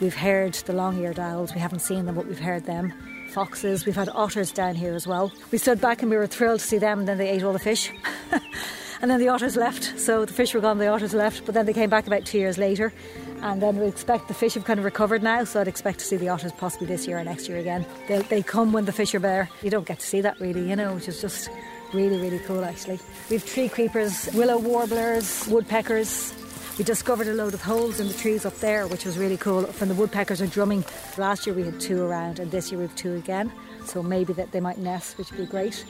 We've 0.00 0.14
heard 0.14 0.54
the 0.54 0.72
long-eared 0.72 1.18
owls. 1.18 1.54
We 1.54 1.60
haven't 1.60 1.80
seen 1.80 2.06
them, 2.06 2.14
but 2.14 2.26
we've 2.26 2.38
heard 2.38 2.64
them. 2.64 2.92
Foxes. 3.30 3.84
We've 3.84 3.96
had 3.96 4.08
otters 4.10 4.52
down 4.52 4.76
here 4.76 4.94
as 4.94 5.06
well. 5.06 5.32
We 5.50 5.58
stood 5.58 5.80
back 5.80 6.02
and 6.02 6.10
we 6.10 6.16
were 6.16 6.26
thrilled 6.26 6.60
to 6.60 6.66
see 6.66 6.78
them, 6.78 7.00
and 7.00 7.08
then 7.08 7.18
they 7.18 7.28
ate 7.28 7.42
all 7.42 7.52
the 7.52 7.58
fish. 7.58 7.90
and 9.02 9.10
then 9.10 9.18
the 9.18 9.28
otters 9.28 9.56
left. 9.56 9.98
So 9.98 10.24
the 10.24 10.32
fish 10.32 10.54
were 10.54 10.60
gone, 10.60 10.78
the 10.78 10.86
otters 10.86 11.12
left. 11.12 11.44
But 11.44 11.54
then 11.54 11.66
they 11.66 11.72
came 11.72 11.90
back 11.90 12.06
about 12.06 12.24
two 12.24 12.38
years 12.38 12.56
later. 12.56 12.92
And 13.42 13.60
then 13.60 13.78
we 13.78 13.86
expect 13.86 14.28
the 14.28 14.34
fish 14.34 14.54
have 14.54 14.64
kind 14.64 14.78
of 14.78 14.84
recovered 14.84 15.22
now, 15.22 15.44
so 15.44 15.60
I'd 15.60 15.68
expect 15.68 15.98
to 15.98 16.04
see 16.04 16.16
the 16.16 16.28
otters 16.28 16.52
possibly 16.52 16.86
this 16.86 17.06
year 17.06 17.18
or 17.18 17.24
next 17.24 17.48
year 17.48 17.58
again. 17.58 17.84
They'll, 18.08 18.22
they 18.22 18.42
come 18.42 18.72
when 18.72 18.84
the 18.84 18.92
fish 18.92 19.14
are 19.14 19.18
there. 19.18 19.50
You 19.62 19.70
don't 19.70 19.86
get 19.86 19.98
to 19.98 20.06
see 20.06 20.20
that 20.20 20.40
really, 20.40 20.68
you 20.68 20.76
know, 20.76 20.94
which 20.94 21.08
is 21.08 21.20
just 21.20 21.50
really, 21.92 22.20
really 22.20 22.38
cool 22.40 22.64
actually. 22.64 22.98
We've 23.28 23.44
tree 23.44 23.68
creepers, 23.68 24.28
willow 24.32 24.58
warblers, 24.58 25.46
woodpeckers, 25.48 26.32
we 26.78 26.84
discovered 26.84 27.26
a 27.26 27.32
load 27.32 27.54
of 27.54 27.62
holes 27.62 28.00
in 28.00 28.08
the 28.08 28.14
trees 28.14 28.44
up 28.44 28.54
there, 28.58 28.86
which 28.86 29.04
was 29.06 29.16
really 29.16 29.36
cool. 29.38 29.62
When 29.62 29.88
the 29.88 29.94
woodpeckers 29.94 30.42
are 30.42 30.46
drumming, 30.46 30.84
last 31.16 31.46
year 31.46 31.54
we 31.54 31.62
had 31.62 31.80
two 31.80 32.02
around, 32.02 32.38
and 32.38 32.50
this 32.50 32.70
year 32.70 32.78
we 32.78 32.86
have 32.86 32.96
two 32.96 33.14
again. 33.14 33.50
So 33.86 34.02
maybe 34.02 34.32
that 34.34 34.52
they 34.52 34.60
might 34.60 34.78
nest, 34.78 35.16
which 35.16 35.30
would 35.30 35.38
be 35.38 35.46
great. 35.46 35.84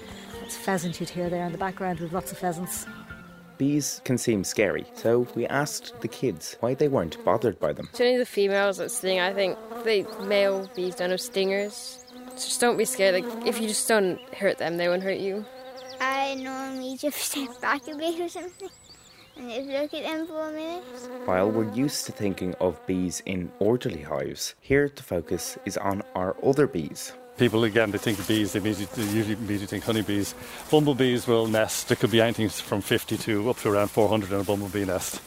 It's 0.45 0.57
pheasant 0.57 1.01
you'd 1.01 1.09
hear 1.09 1.29
there 1.29 1.45
in 1.45 1.53
the 1.53 1.59
background 1.59 1.99
with 1.99 2.13
lots 2.13 2.31
of 2.31 2.39
pheasants. 2.39 2.87
Bees 3.59 4.01
can 4.05 4.19
seem 4.19 4.45
scary, 4.45 4.85
so 4.95 5.27
we 5.35 5.47
asked 5.47 6.01
the 6.03 6.09
kids 6.09 6.57
why 6.61 6.75
they 6.75 6.89
weren't 6.89 7.23
bothered 7.25 7.59
by 7.59 7.73
them. 7.73 7.89
It's 7.91 8.01
only 8.01 8.19
the 8.19 8.27
females 8.27 8.77
that 8.77 8.91
sting. 8.91 9.19
I 9.19 9.33
think 9.33 9.59
the 9.83 10.07
male 10.25 10.71
bees 10.77 10.95
don't 10.95 11.11
have 11.11 11.23
stingers. 11.23 12.05
So 12.37 12.45
just 12.45 12.61
don't 12.61 12.77
be 12.77 12.85
scared. 12.85 13.15
Like 13.25 13.47
if 13.47 13.61
you 13.61 13.67
just 13.67 13.89
don't 13.89 14.21
hurt 14.35 14.59
them, 14.59 14.77
they 14.77 14.89
won't 14.89 15.03
hurt 15.03 15.19
you. 15.19 15.45
I 16.01 16.35
normally 16.35 16.99
just 16.99 17.17
step 17.17 17.59
back 17.63 17.89
a 17.89 17.97
bit 17.97 18.21
or 18.21 18.29
something 18.29 18.69
and 19.37 19.51
just 19.51 19.69
look 19.69 19.95
at 19.95 20.03
them 20.03 20.27
for 20.27 20.49
a 20.49 20.53
minute. 20.53 20.85
While 21.25 21.51
we're 21.51 21.73
used 21.73 22.07
to 22.07 22.13
thinking 22.13 22.55
of 22.61 22.85
bees 22.87 23.23
in 23.27 23.51
orderly 23.59 24.03
hives, 24.03 24.55
here 24.61 24.91
the 24.95 25.03
focus 25.03 25.59
is 25.65 25.77
on 25.77 26.03
our 26.15 26.37
other 26.43 26.67
bees. 26.67 27.13
People 27.37 27.65
again, 27.65 27.91
they 27.91 27.99
think 27.99 28.19
of 28.19 28.27
bees, 28.27 28.53
they, 28.53 28.61
immediately, 28.61 29.05
they 29.05 29.13
usually 29.13 29.35
immediately 29.35 29.67
think 29.67 29.85
honeybees. 29.85 30.35
Bumblebees 30.71 31.27
will 31.27 31.47
nest, 31.47 31.89
there 31.89 31.97
could 31.97 32.11
be 32.11 32.21
anything 32.21 32.49
from 32.49 32.81
50 32.81 33.19
to 33.19 33.51
up 33.51 33.59
to 33.59 33.71
around 33.71 33.89
400 33.89 34.33
in 34.33 34.41
a 34.41 34.45
bumblebee 34.45 34.87
nest. 34.87 35.21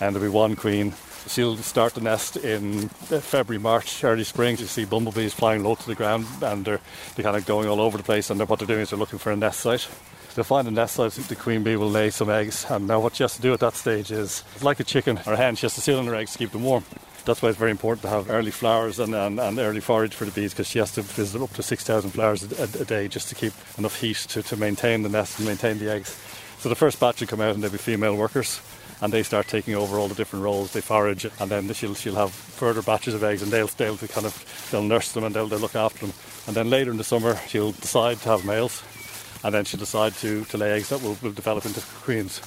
And 0.00 0.14
there'll 0.16 0.28
be 0.28 0.34
one 0.34 0.56
queen. 0.56 0.94
She'll 1.28 1.56
start 1.58 1.94
the 1.94 2.00
nest 2.00 2.36
in 2.36 2.86
uh, 3.12 3.20
February, 3.20 3.62
March, 3.62 4.02
early 4.02 4.24
spring. 4.24 4.56
You 4.58 4.66
see 4.66 4.84
bumblebees 4.84 5.34
flying 5.34 5.62
low 5.62 5.76
to 5.76 5.86
the 5.86 5.94
ground 5.94 6.26
and 6.42 6.64
they're, 6.64 6.80
they're 7.14 7.22
kind 7.22 7.36
of 7.36 7.46
going 7.46 7.68
all 7.68 7.80
over 7.80 7.96
the 7.96 8.02
place. 8.02 8.28
And 8.28 8.40
what 8.48 8.58
they're 8.58 8.66
doing 8.66 8.80
is 8.80 8.90
they're 8.90 8.98
looking 8.98 9.20
for 9.20 9.30
a 9.30 9.36
nest 9.36 9.60
site. 9.60 9.86
They'll 10.34 10.44
find 10.44 10.66
a 10.66 10.70
nest 10.70 10.94
site, 10.94 11.12
the 11.12 11.36
queen 11.36 11.62
bee 11.62 11.76
will 11.76 11.90
lay 11.90 12.08
some 12.08 12.30
eggs. 12.30 12.64
And 12.70 12.86
now 12.86 13.00
what 13.00 13.16
she 13.16 13.22
has 13.22 13.36
to 13.36 13.42
do 13.42 13.52
at 13.52 13.60
that 13.60 13.74
stage 13.74 14.10
is, 14.10 14.42
like 14.62 14.80
a 14.80 14.84
chicken 14.84 15.20
or 15.26 15.34
a 15.34 15.36
hen, 15.36 15.56
she 15.56 15.66
has 15.66 15.74
to 15.74 15.82
sit 15.82 15.94
on 15.94 16.06
her 16.06 16.14
eggs 16.14 16.32
to 16.32 16.38
keep 16.38 16.52
them 16.52 16.64
warm. 16.64 16.84
That's 17.24 17.42
why 17.42 17.50
it's 17.50 17.58
very 17.58 17.70
important 17.70 18.02
to 18.02 18.08
have 18.08 18.30
early 18.30 18.50
flowers 18.50 18.98
and, 18.98 19.14
and, 19.14 19.38
and 19.38 19.58
early 19.58 19.80
forage 19.80 20.14
for 20.14 20.24
the 20.24 20.32
bees 20.32 20.54
because 20.54 20.66
she 20.66 20.78
has 20.78 20.92
to 20.92 21.02
visit 21.02 21.40
up 21.40 21.52
to 21.52 21.62
6,000 21.62 22.10
flowers 22.10 22.42
a, 22.42 22.80
a, 22.80 22.84
day 22.84 23.08
just 23.08 23.28
to 23.28 23.34
keep 23.34 23.52
enough 23.78 24.00
heat 24.00 24.16
to, 24.16 24.42
to 24.42 24.56
maintain 24.56 25.02
the 25.02 25.08
nest 25.08 25.38
and 25.38 25.46
maintain 25.46 25.78
the 25.78 25.90
eggs. 25.92 26.18
So 26.58 26.68
the 26.68 26.74
first 26.74 26.98
batch 26.98 27.20
will 27.20 27.28
come 27.28 27.40
out 27.40 27.54
and 27.54 27.62
they'll 27.62 27.70
be 27.70 27.78
female 27.78 28.16
workers 28.16 28.60
and 29.02 29.12
they 29.12 29.22
start 29.22 29.48
taking 29.48 29.74
over 29.74 29.98
all 29.98 30.08
the 30.08 30.14
different 30.14 30.44
roles. 30.44 30.72
They 30.72 30.80
forage 30.80 31.24
and 31.24 31.50
then 31.50 31.72
she'll, 31.74 31.94
she'll 31.94 32.16
have 32.16 32.32
further 32.32 32.82
batches 32.82 33.14
of 33.14 33.22
eggs 33.22 33.42
and 33.42 33.52
they'll, 33.52 33.68
they'll 33.68 33.96
kind 33.98 34.26
of 34.26 34.68
they'll 34.72 34.82
nurse 34.82 35.12
them 35.12 35.24
and 35.24 35.34
they'll, 35.34 35.46
they'll 35.46 35.60
look 35.60 35.76
after 35.76 36.06
them. 36.06 36.14
And 36.46 36.56
then 36.56 36.70
later 36.70 36.90
in 36.90 36.96
the 36.96 37.04
summer 37.04 37.36
she'll 37.46 37.72
decide 37.72 38.18
to 38.20 38.30
have 38.30 38.44
males 38.44 38.82
and 39.44 39.54
then 39.54 39.64
she'll 39.64 39.80
decide 39.80 40.14
to, 40.14 40.44
to 40.46 40.58
lay 40.58 40.72
eggs 40.72 40.90
that 40.90 41.02
will, 41.02 41.16
will 41.22 41.32
develop 41.32 41.66
into 41.66 41.80
queens. 42.02 42.40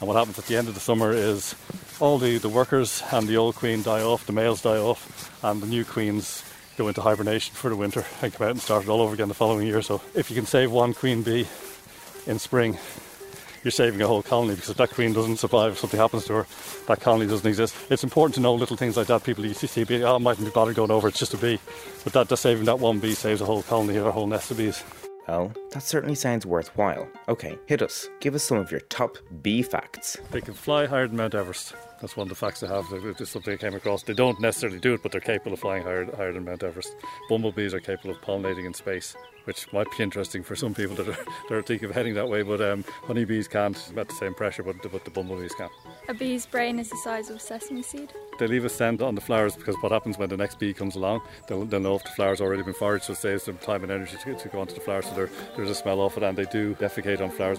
And 0.00 0.08
what 0.08 0.16
happens 0.16 0.38
at 0.38 0.46
the 0.46 0.56
end 0.56 0.68
of 0.68 0.74
the 0.74 0.80
summer 0.80 1.12
is 1.12 1.54
all 2.00 2.18
the, 2.18 2.38
the 2.38 2.48
workers 2.48 3.02
and 3.12 3.26
the 3.26 3.36
old 3.36 3.56
queen 3.56 3.82
die 3.82 4.02
off, 4.02 4.26
the 4.26 4.32
males 4.32 4.62
die 4.62 4.76
off, 4.76 5.32
and 5.42 5.62
the 5.62 5.66
new 5.66 5.84
queens 5.84 6.44
go 6.76 6.88
into 6.88 7.00
hibernation 7.00 7.54
for 7.54 7.70
the 7.70 7.76
winter 7.76 8.04
and 8.20 8.32
come 8.34 8.46
out 8.46 8.50
and 8.50 8.60
start 8.60 8.84
it 8.84 8.88
all 8.88 9.00
over 9.00 9.14
again 9.14 9.28
the 9.28 9.34
following 9.34 9.66
year. 9.66 9.80
So 9.80 10.02
if 10.14 10.30
you 10.30 10.36
can 10.36 10.46
save 10.46 10.70
one 10.70 10.92
queen 10.92 11.22
bee 11.22 11.46
in 12.26 12.38
spring, 12.38 12.78
you're 13.64 13.70
saving 13.72 14.00
a 14.02 14.06
whole 14.06 14.22
colony 14.22 14.54
because 14.54 14.70
if 14.70 14.76
that 14.76 14.90
queen 14.90 15.12
doesn't 15.12 15.38
survive, 15.38 15.72
if 15.72 15.78
something 15.78 15.98
happens 15.98 16.26
to 16.26 16.34
her, 16.34 16.46
that 16.86 17.00
colony 17.00 17.26
doesn't 17.26 17.48
exist. 17.48 17.74
It's 17.90 18.04
important 18.04 18.34
to 18.36 18.40
know 18.40 18.54
little 18.54 18.76
things 18.76 18.96
like 18.96 19.06
that. 19.08 19.24
People 19.24 19.46
used 19.46 19.60
to 19.60 19.68
see, 19.68 20.04
oh, 20.04 20.16
I 20.16 20.18
mightn't 20.18 20.46
be 20.46 20.52
bothered 20.52 20.76
going 20.76 20.90
over, 20.90 21.08
it's 21.08 21.18
just 21.18 21.34
a 21.34 21.38
bee. 21.38 21.58
But 22.04 22.12
that 22.12 22.28
just 22.28 22.42
saving 22.42 22.66
that 22.66 22.78
one 22.78 23.00
bee 23.00 23.14
saves 23.14 23.40
a 23.40 23.46
whole 23.46 23.62
colony 23.62 23.96
or 23.96 24.08
a 24.08 24.12
whole 24.12 24.26
nest 24.26 24.50
of 24.50 24.58
bees. 24.58 24.84
Well, 25.28 25.52
that 25.72 25.82
certainly 25.82 26.14
sounds 26.14 26.46
worthwhile. 26.46 27.08
Okay, 27.28 27.58
hit 27.66 27.82
us. 27.82 28.08
Give 28.20 28.34
us 28.34 28.44
some 28.44 28.58
of 28.58 28.70
your 28.70 28.80
top 28.80 29.18
bee 29.42 29.62
facts. 29.62 30.16
They 30.30 30.40
can 30.40 30.54
fly 30.54 30.86
higher 30.86 31.08
than 31.08 31.16
Mount 31.16 31.34
Everest. 31.34 31.74
That's 32.00 32.16
one 32.16 32.26
of 32.26 32.28
the 32.28 32.34
facts 32.34 32.62
I 32.62 32.68
have. 32.68 32.84
It's 32.92 33.30
something 33.30 33.54
I 33.54 33.56
came 33.56 33.74
across. 33.74 34.02
They 34.02 34.14
don't 34.14 34.40
necessarily 34.40 34.78
do 34.78 34.94
it, 34.94 35.02
but 35.02 35.10
they're 35.10 35.20
capable 35.20 35.54
of 35.54 35.60
flying 35.60 35.82
higher, 35.82 36.04
higher 36.14 36.32
than 36.32 36.44
Mount 36.44 36.62
Everest. 36.62 36.94
Bumblebees 37.28 37.74
are 37.74 37.80
capable 37.80 38.14
of 38.14 38.20
pollinating 38.20 38.66
in 38.66 38.74
space, 38.74 39.16
which 39.44 39.72
might 39.72 39.86
be 39.96 40.02
interesting 40.02 40.42
for 40.42 40.54
some 40.54 40.74
people 40.74 40.94
that 40.96 41.08
are, 41.08 41.24
that 41.48 41.54
are 41.54 41.62
thinking 41.62 41.88
of 41.88 41.94
heading 41.94 42.14
that 42.14 42.28
way. 42.28 42.42
But 42.42 42.60
um, 42.60 42.84
honeybees 43.04 43.48
can't 43.48 43.76
at 43.96 44.08
the 44.08 44.14
same 44.14 44.34
pressure, 44.34 44.62
but, 44.62 44.76
but 44.92 45.04
the 45.04 45.10
bumblebees 45.10 45.54
can. 45.54 45.70
A 46.08 46.14
bee's 46.14 46.46
brain 46.46 46.78
is 46.78 46.88
the 46.88 46.96
size 46.96 47.30
of 47.30 47.36
a 47.36 47.40
sesame 47.40 47.82
seed. 47.82 48.12
They 48.38 48.46
leave 48.46 48.64
a 48.64 48.68
scent 48.68 49.02
on 49.02 49.16
the 49.16 49.20
flowers 49.20 49.56
because 49.56 49.74
what 49.80 49.90
happens 49.90 50.18
when 50.18 50.28
the 50.28 50.36
next 50.36 50.60
bee 50.60 50.72
comes 50.72 50.94
along, 50.94 51.22
they'll, 51.48 51.64
they'll 51.64 51.80
know 51.80 51.96
if 51.96 52.04
the 52.04 52.10
flower's 52.10 52.40
already 52.40 52.62
been 52.62 52.74
foraged, 52.74 53.06
so 53.06 53.12
it 53.12 53.18
saves 53.18 53.44
them 53.44 53.58
time 53.58 53.82
and 53.82 53.90
energy 53.90 54.16
to, 54.22 54.34
to 54.36 54.48
go 54.48 54.60
onto 54.60 54.74
the 54.74 54.80
flowers. 54.80 55.06
So 55.06 55.28
there's 55.56 55.70
a 55.70 55.74
smell 55.74 56.00
off 56.00 56.16
it, 56.16 56.22
and 56.22 56.38
they 56.38 56.44
do 56.44 56.76
defecate 56.76 57.20
on 57.20 57.30
flowers. 57.30 57.58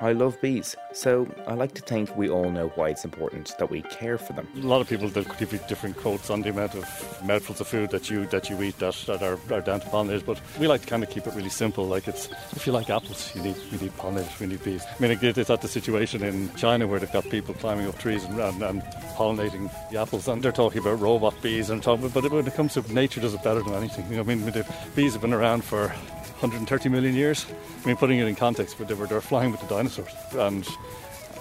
I 0.00 0.12
love 0.12 0.40
bees, 0.40 0.76
so 0.92 1.26
I 1.46 1.54
like 1.54 1.74
to 1.74 1.82
think 1.82 2.14
we 2.16 2.28
all 2.28 2.50
know 2.50 2.68
why 2.74 2.90
it's 2.90 3.04
important 3.04 3.56
that 3.58 3.70
we 3.70 3.82
care 3.82 4.18
for 4.18 4.34
them. 4.34 4.46
A 4.56 4.66
lot 4.66 4.80
of 4.80 4.88
people 4.88 5.08
they'll 5.08 5.24
give 5.38 5.52
you 5.52 5.60
different 5.68 5.96
quotes 5.96 6.28
on 6.28 6.42
the 6.42 6.50
amount 6.50 6.74
of 6.74 6.84
mouthfuls 7.24 7.60
of 7.60 7.66
food 7.66 7.90
that 7.90 8.10
you 8.10 8.26
that 8.26 8.50
you 8.50 8.60
eat 8.62 8.78
that, 8.78 8.94
that 9.06 9.22
are, 9.22 9.38
are 9.50 9.60
down 9.60 9.80
to 9.80 9.86
pollinators, 9.86 10.24
but 10.24 10.40
we 10.58 10.66
like 10.66 10.82
to 10.82 10.86
kind 10.86 11.02
of 11.02 11.10
keep 11.10 11.26
it 11.26 11.34
really 11.34 11.48
simple. 11.48 11.86
Like 11.86 12.08
it's 12.08 12.28
if 12.52 12.66
you 12.66 12.72
like 12.72 12.90
apples, 12.90 13.34
you 13.34 13.42
need 13.42 13.56
you 13.70 13.78
need 13.78 13.96
pollinators, 13.96 14.38
we 14.38 14.46
need 14.46 14.62
bees. 14.62 14.84
I 14.84 15.02
mean, 15.02 15.18
it's 15.20 15.50
at 15.50 15.62
the 15.62 15.68
situation 15.68 16.22
in 16.22 16.54
China 16.56 16.86
where 16.86 17.00
they've 17.00 17.12
got 17.12 17.24
people 17.30 17.54
climbing 17.54 17.88
up 17.88 17.98
trees 17.98 18.24
and, 18.24 18.38
and, 18.38 18.62
and 18.62 18.82
pollinating 19.16 19.70
the 19.90 19.98
apples, 19.98 20.28
and 20.28 20.42
they're 20.42 20.52
talking 20.52 20.80
about 20.80 21.00
robot 21.00 21.40
bees 21.42 21.70
and 21.70 21.82
talking. 21.82 22.08
But 22.08 22.30
when 22.30 22.46
it 22.46 22.54
comes 22.54 22.74
to 22.74 22.82
nature, 22.92 23.20
does 23.20 23.34
it 23.34 23.42
better 23.42 23.62
than 23.62 23.74
anything. 23.74 24.18
I 24.18 24.22
mean, 24.22 24.44
the 24.44 24.66
bees 24.94 25.14
have 25.14 25.22
been 25.22 25.32
around 25.32 25.64
for 25.64 25.92
130 26.40 26.88
million 26.88 27.14
years. 27.14 27.46
I 27.82 27.86
mean, 27.86 27.96
putting 27.96 28.18
it 28.18 28.26
in 28.26 28.34
context, 28.34 28.76
but 28.78 28.88
they 28.88 28.94
were, 28.94 29.06
they 29.06 29.14
were 29.14 29.20
flying 29.20 29.50
with 29.50 29.60
the 29.60 29.66
dinosaurs. 29.66 30.12
And 30.32 30.66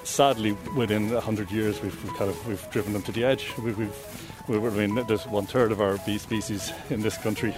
sadly, 0.03 0.53
within 0.75 1.12
100 1.12 1.51
years, 1.51 1.81
we've, 1.81 2.03
we've 2.03 2.13
kind 2.13 2.29
of 2.29 2.47
we've 2.47 2.69
driven 2.71 2.93
them 2.93 3.01
to 3.03 3.12
the 3.12 3.23
edge. 3.23 3.51
We, 3.58 3.73
we've, 3.73 3.95
we, 4.47 4.58
I 4.58 4.88
mean, 4.88 5.05
there's 5.08 5.27
one 5.27 5.45
third 5.45 5.71
of 5.71 5.81
our 5.81 5.97
bee 6.05 6.17
species 6.17 6.71
in 6.89 7.01
this 7.01 7.17
country 7.17 7.53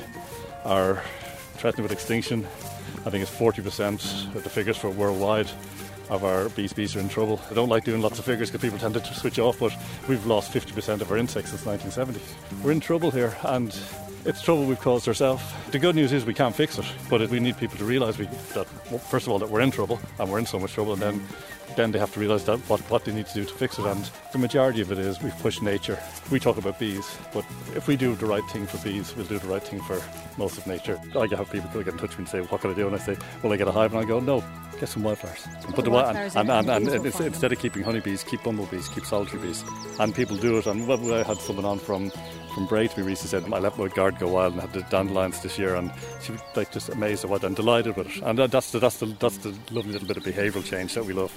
are 0.65 1.03
threatened 1.57 1.83
with 1.83 1.91
extinction. 1.91 2.45
I 3.05 3.09
think 3.09 3.21
it's 3.21 3.31
40% 3.31 4.35
of 4.35 4.43
the 4.43 4.49
figures 4.49 4.77
for 4.77 4.89
worldwide 4.89 5.49
of 6.09 6.23
our 6.23 6.49
bee 6.49 6.67
species 6.67 6.95
are 6.95 6.99
in 6.99 7.09
trouble. 7.09 7.41
I 7.51 7.53
don't 7.53 7.69
like 7.69 7.83
doing 7.83 8.01
lots 8.01 8.19
of 8.19 8.25
figures 8.25 8.49
because 8.49 8.61
people 8.61 8.79
tend 8.79 8.93
to 8.93 9.13
switch 9.13 9.39
off, 9.39 9.59
but 9.59 9.73
we've 10.07 10.25
lost 10.25 10.53
50% 10.53 11.01
of 11.01 11.11
our 11.11 11.17
insects 11.17 11.51
since 11.51 11.65
1970. 11.65 12.63
We're 12.63 12.71
in 12.71 12.79
trouble 12.79 13.11
here, 13.11 13.35
and 13.43 13.77
it's 14.27 14.41
trouble 14.41 14.65
we've 14.65 14.79
caused 14.79 15.07
ourselves. 15.07 15.41
The 15.71 15.79
good 15.79 15.95
news 15.95 16.11
is 16.11 16.25
we 16.25 16.33
can't 16.33 16.53
fix 16.53 16.77
it, 16.77 16.85
but 17.09 17.27
we 17.29 17.39
need 17.39 17.57
people 17.57 17.77
to 17.77 17.85
realise 17.85 18.17
that, 18.17 18.67
first 19.09 19.25
of 19.25 19.31
all, 19.31 19.39
that 19.39 19.49
we're 19.49 19.61
in 19.61 19.71
trouble 19.71 19.99
and 20.19 20.29
we're 20.29 20.39
in 20.39 20.45
so 20.45 20.59
much 20.59 20.73
trouble, 20.73 20.93
and 20.93 21.01
then 21.01 21.27
then 21.75 21.91
they 21.91 21.99
have 21.99 22.11
to 22.11 22.19
realise 22.19 22.43
that 22.45 22.57
what, 22.69 22.79
what 22.89 23.05
they 23.05 23.13
need 23.13 23.27
to 23.27 23.33
do 23.35 23.45
to 23.45 23.53
fix 23.53 23.77
it. 23.77 23.85
And 23.85 24.09
the 24.31 24.39
majority 24.39 24.81
of 24.81 24.91
it 24.91 24.97
is 24.97 25.21
we've 25.21 25.37
pushed 25.39 25.61
nature. 25.61 25.99
We 26.31 26.39
talk 26.39 26.57
about 26.57 26.79
bees, 26.79 27.15
but 27.31 27.45
if 27.75 27.87
we 27.87 27.95
do 27.95 28.15
the 28.15 28.25
right 28.25 28.43
thing 28.49 28.65
for 28.65 28.77
bees, 28.79 29.15
we'll 29.15 29.27
do 29.27 29.37
the 29.37 29.47
right 29.47 29.61
thing 29.61 29.81
for 29.81 30.01
most 30.37 30.57
of 30.57 30.65
nature. 30.65 30.99
I 31.15 31.27
have 31.35 31.51
people 31.51 31.69
to 31.69 31.83
get 31.83 31.93
in 31.93 31.99
touch 31.99 32.17
with 32.17 32.19
me 32.19 32.23
and 32.23 32.29
say, 32.29 32.41
"What 32.41 32.61
can 32.61 32.71
I 32.71 32.73
do?" 32.73 32.87
And 32.87 32.95
I 32.95 32.99
say, 32.99 33.15
"Well, 33.43 33.53
I 33.53 33.57
get 33.57 33.67
a 33.67 33.71
hive," 33.71 33.93
and 33.93 34.03
I 34.03 34.07
go, 34.07 34.19
"No, 34.19 34.43
get 34.79 34.89
some 34.89 35.03
wildflowers 35.03 35.45
and 35.45 35.75
put 35.75 35.85
the, 35.85 35.91
wildflowers 35.91 36.35
and, 36.35 36.49
and, 36.49 36.69
and, 36.69 36.87
and 36.87 37.05
instead 37.05 37.51
of 37.51 37.59
keeping 37.59 37.83
honeybees, 37.83 38.23
keep 38.23 38.43
bumblebees, 38.43 38.87
keep 38.89 39.05
solitary 39.05 39.43
bees." 39.43 39.63
And 39.99 40.15
people 40.15 40.35
do 40.35 40.57
it. 40.57 40.65
And 40.65 40.91
I 40.91 41.23
had 41.23 41.37
someone 41.37 41.65
on 41.65 41.77
from 41.77 42.11
from 42.57 42.65
Bray 42.65 42.87
to 42.87 42.99
me 42.99 43.05
recently 43.05 43.39
said 43.39 43.53
I 43.53 43.59
let 43.59 43.77
my 43.77 43.87
garden 43.87 44.19
go 44.19 44.29
wild 44.29 44.53
and 44.53 44.61
had 44.63 44.73
the 44.73 44.81
dandelions 44.81 45.39
this 45.41 45.59
year, 45.59 45.75
and 45.75 45.91
she 46.23 46.31
was 46.31 46.41
like 46.55 46.71
just 46.71 46.89
amazed 46.89 47.23
at 47.23 47.29
what 47.29 47.43
and 47.43 47.55
delighted 47.55 47.95
with 47.95 48.07
it. 48.07 48.23
And 48.23 48.39
uh, 48.39 48.47
that's 48.47 48.71
the, 48.71 48.79
that's 48.79 48.97
the 48.97 49.05
that's 49.19 49.37
the 49.37 49.49
lovely 49.69 49.93
little 49.93 50.07
bit 50.07 50.17
of 50.17 50.23
behavioural 50.23 50.65
change 50.65 50.95
that 50.95 51.05
we 51.05 51.13
love. 51.13 51.31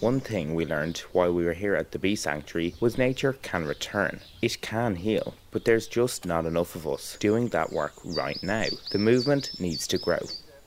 One 0.00 0.20
thing 0.20 0.54
we 0.54 0.64
learned 0.64 0.96
while 1.12 1.34
we 1.34 1.44
were 1.44 1.52
here 1.52 1.74
at 1.74 1.92
the 1.92 1.98
bee 1.98 2.16
sanctuary 2.16 2.74
was 2.80 2.96
nature 2.96 3.34
can 3.34 3.66
return. 3.66 4.20
It 4.40 4.62
can 4.62 4.96
heal, 4.96 5.34
but 5.50 5.66
there's 5.66 5.88
just 5.88 6.24
not 6.24 6.46
enough 6.46 6.74
of 6.74 6.86
us 6.86 7.18
doing 7.20 7.48
that 7.48 7.70
work 7.70 7.92
right 8.02 8.42
now. 8.42 8.68
The 8.92 8.98
movement 8.98 9.60
needs 9.60 9.86
to 9.88 9.98
grow. 9.98 10.20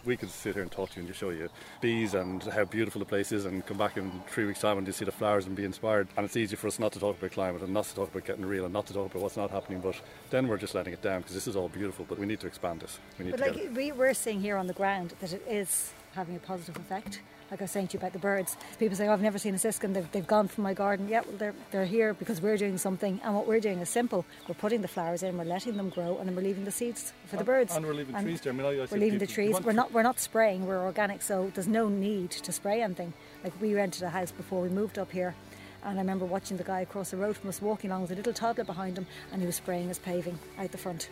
We 0.07 0.15
could 0.15 0.29
sit 0.29 0.53
here 0.53 0.63
and 0.63 0.71
talk 0.71 0.91
to 0.91 0.95
you 0.95 1.01
and 1.01 1.07
just 1.09 1.19
show 1.19 1.31
you 1.31 1.49
bees 1.81 2.13
and 2.13 2.41
how 2.41 2.63
beautiful 2.63 2.99
the 2.99 3.05
place 3.05 3.33
is 3.33 3.43
and 3.43 3.65
come 3.65 3.77
back 3.77 3.97
in 3.97 4.09
three 4.29 4.45
weeks' 4.45 4.61
time 4.61 4.77
and 4.77 4.87
just 4.87 4.99
see 4.99 5.03
the 5.03 5.11
flowers 5.11 5.47
and 5.47 5.53
be 5.53 5.65
inspired. 5.65 6.07
And 6.15 6.25
it's 6.25 6.37
easy 6.37 6.55
for 6.55 6.67
us 6.67 6.79
not 6.79 6.93
to 6.93 6.99
talk 6.99 7.17
about 7.17 7.31
climate 7.31 7.61
and 7.61 7.73
not 7.73 7.83
to 7.87 7.93
talk 7.93 8.09
about 8.09 8.23
getting 8.23 8.45
real 8.45 8.63
and 8.63 8.73
not 8.73 8.87
to 8.87 8.93
talk 8.93 9.11
about 9.11 9.21
what's 9.21 9.35
not 9.35 9.51
happening, 9.51 9.81
but 9.81 9.99
then 10.29 10.47
we're 10.47 10.55
just 10.55 10.73
letting 10.73 10.93
it 10.93 11.01
down 11.01 11.19
because 11.19 11.33
this 11.33 11.45
is 11.45 11.57
all 11.57 11.67
beautiful, 11.67 12.05
but 12.07 12.17
we 12.17 12.25
need 12.25 12.39
to 12.39 12.47
expand 12.47 12.79
this. 12.79 12.99
We 13.19 13.25
need 13.25 13.31
but 13.31 13.43
to 13.43 13.51
like 13.51 13.75
we, 13.75 13.91
we're 13.91 14.13
seeing 14.13 14.39
here 14.39 14.55
on 14.55 14.67
the 14.67 14.73
ground 14.73 15.13
that 15.19 15.33
it 15.33 15.43
is 15.45 15.91
having 16.13 16.37
a 16.37 16.39
positive 16.39 16.77
effect. 16.77 17.19
Like 17.49 17.61
I 17.61 17.63
was 17.63 17.71
saying 17.71 17.87
to 17.89 17.93
you 17.93 17.99
about 17.99 18.11
the 18.13 18.19
birds, 18.19 18.57
people 18.77 18.97
say, 18.97 19.07
oh, 19.07 19.13
"I've 19.13 19.21
never 19.21 19.37
seen 19.39 19.55
a 19.55 19.57
siskin. 19.57 19.93
They've, 19.93 20.11
they've 20.11 20.27
gone 20.27 20.47
from 20.49 20.63
my 20.65 20.73
garden." 20.73 21.07
Yeah, 21.07 21.21
well, 21.25 21.37
they're 21.37 21.53
they're 21.71 21.85
here 21.85 22.13
because 22.13 22.41
we're 22.41 22.57
doing 22.57 22.77
something, 22.77 23.21
and 23.23 23.33
what 23.35 23.47
we're 23.47 23.61
doing 23.61 23.79
is 23.79 23.89
simple. 23.89 24.25
We're 24.47 24.55
putting 24.55 24.81
the 24.81 24.87
flowers 24.89 25.23
in, 25.23 25.37
we're 25.37 25.45
letting 25.45 25.77
them 25.77 25.89
grow, 25.89 26.17
and 26.17 26.27
then 26.27 26.35
we're 26.35 26.41
leaving 26.41 26.65
the 26.65 26.71
seeds 26.71 27.13
for 27.25 27.37
the 27.37 27.45
birds. 27.45 27.73
And 27.75 27.85
we're 27.85 27.93
leaving 27.93 28.15
And 28.15 28.25
trees 28.25 28.41
there. 28.41 28.51
I 28.51 28.55
mean, 28.55 28.65
I- 28.65 28.83
I 28.83 28.87
we're 28.91 28.97
leaving 28.97 29.19
the 29.19 29.27
trees. 29.27 29.55
We're 29.61 29.71
not 29.71 29.93
we're 29.93 30.03
not 30.03 30.19
spraying. 30.19 30.67
We're 30.67 30.83
organic, 30.83 31.21
so 31.21 31.49
there's 31.53 31.67
no 31.67 31.87
need 31.87 32.31
to 32.31 32.51
spray 32.51 32.81
anything. 32.81 33.13
Like 33.43 33.53
we 33.61 33.73
rented 33.73 34.03
a 34.03 34.09
house 34.09 34.31
before 34.31 34.61
we 34.61 34.69
moved 34.69 34.97
up 34.99 35.11
here. 35.11 35.33
And 35.83 35.97
I 35.97 36.01
remember 36.01 36.25
watching 36.25 36.57
the 36.57 36.63
guy 36.65 36.81
across 36.81 37.11
the 37.11 37.17
road 37.17 37.37
from 37.37 37.49
us 37.49 37.61
walking 37.61 37.91
along 37.91 38.01
with 38.01 38.11
a 38.11 38.15
little 38.15 38.33
toddler 38.33 38.65
behind 38.65 38.97
him, 38.97 39.07
and 39.31 39.41
he 39.41 39.45
was 39.45 39.55
spraying 39.55 39.87
his 39.87 39.99
paving 39.99 40.37
out 40.59 40.71
the 40.73 40.77
front. 40.77 41.09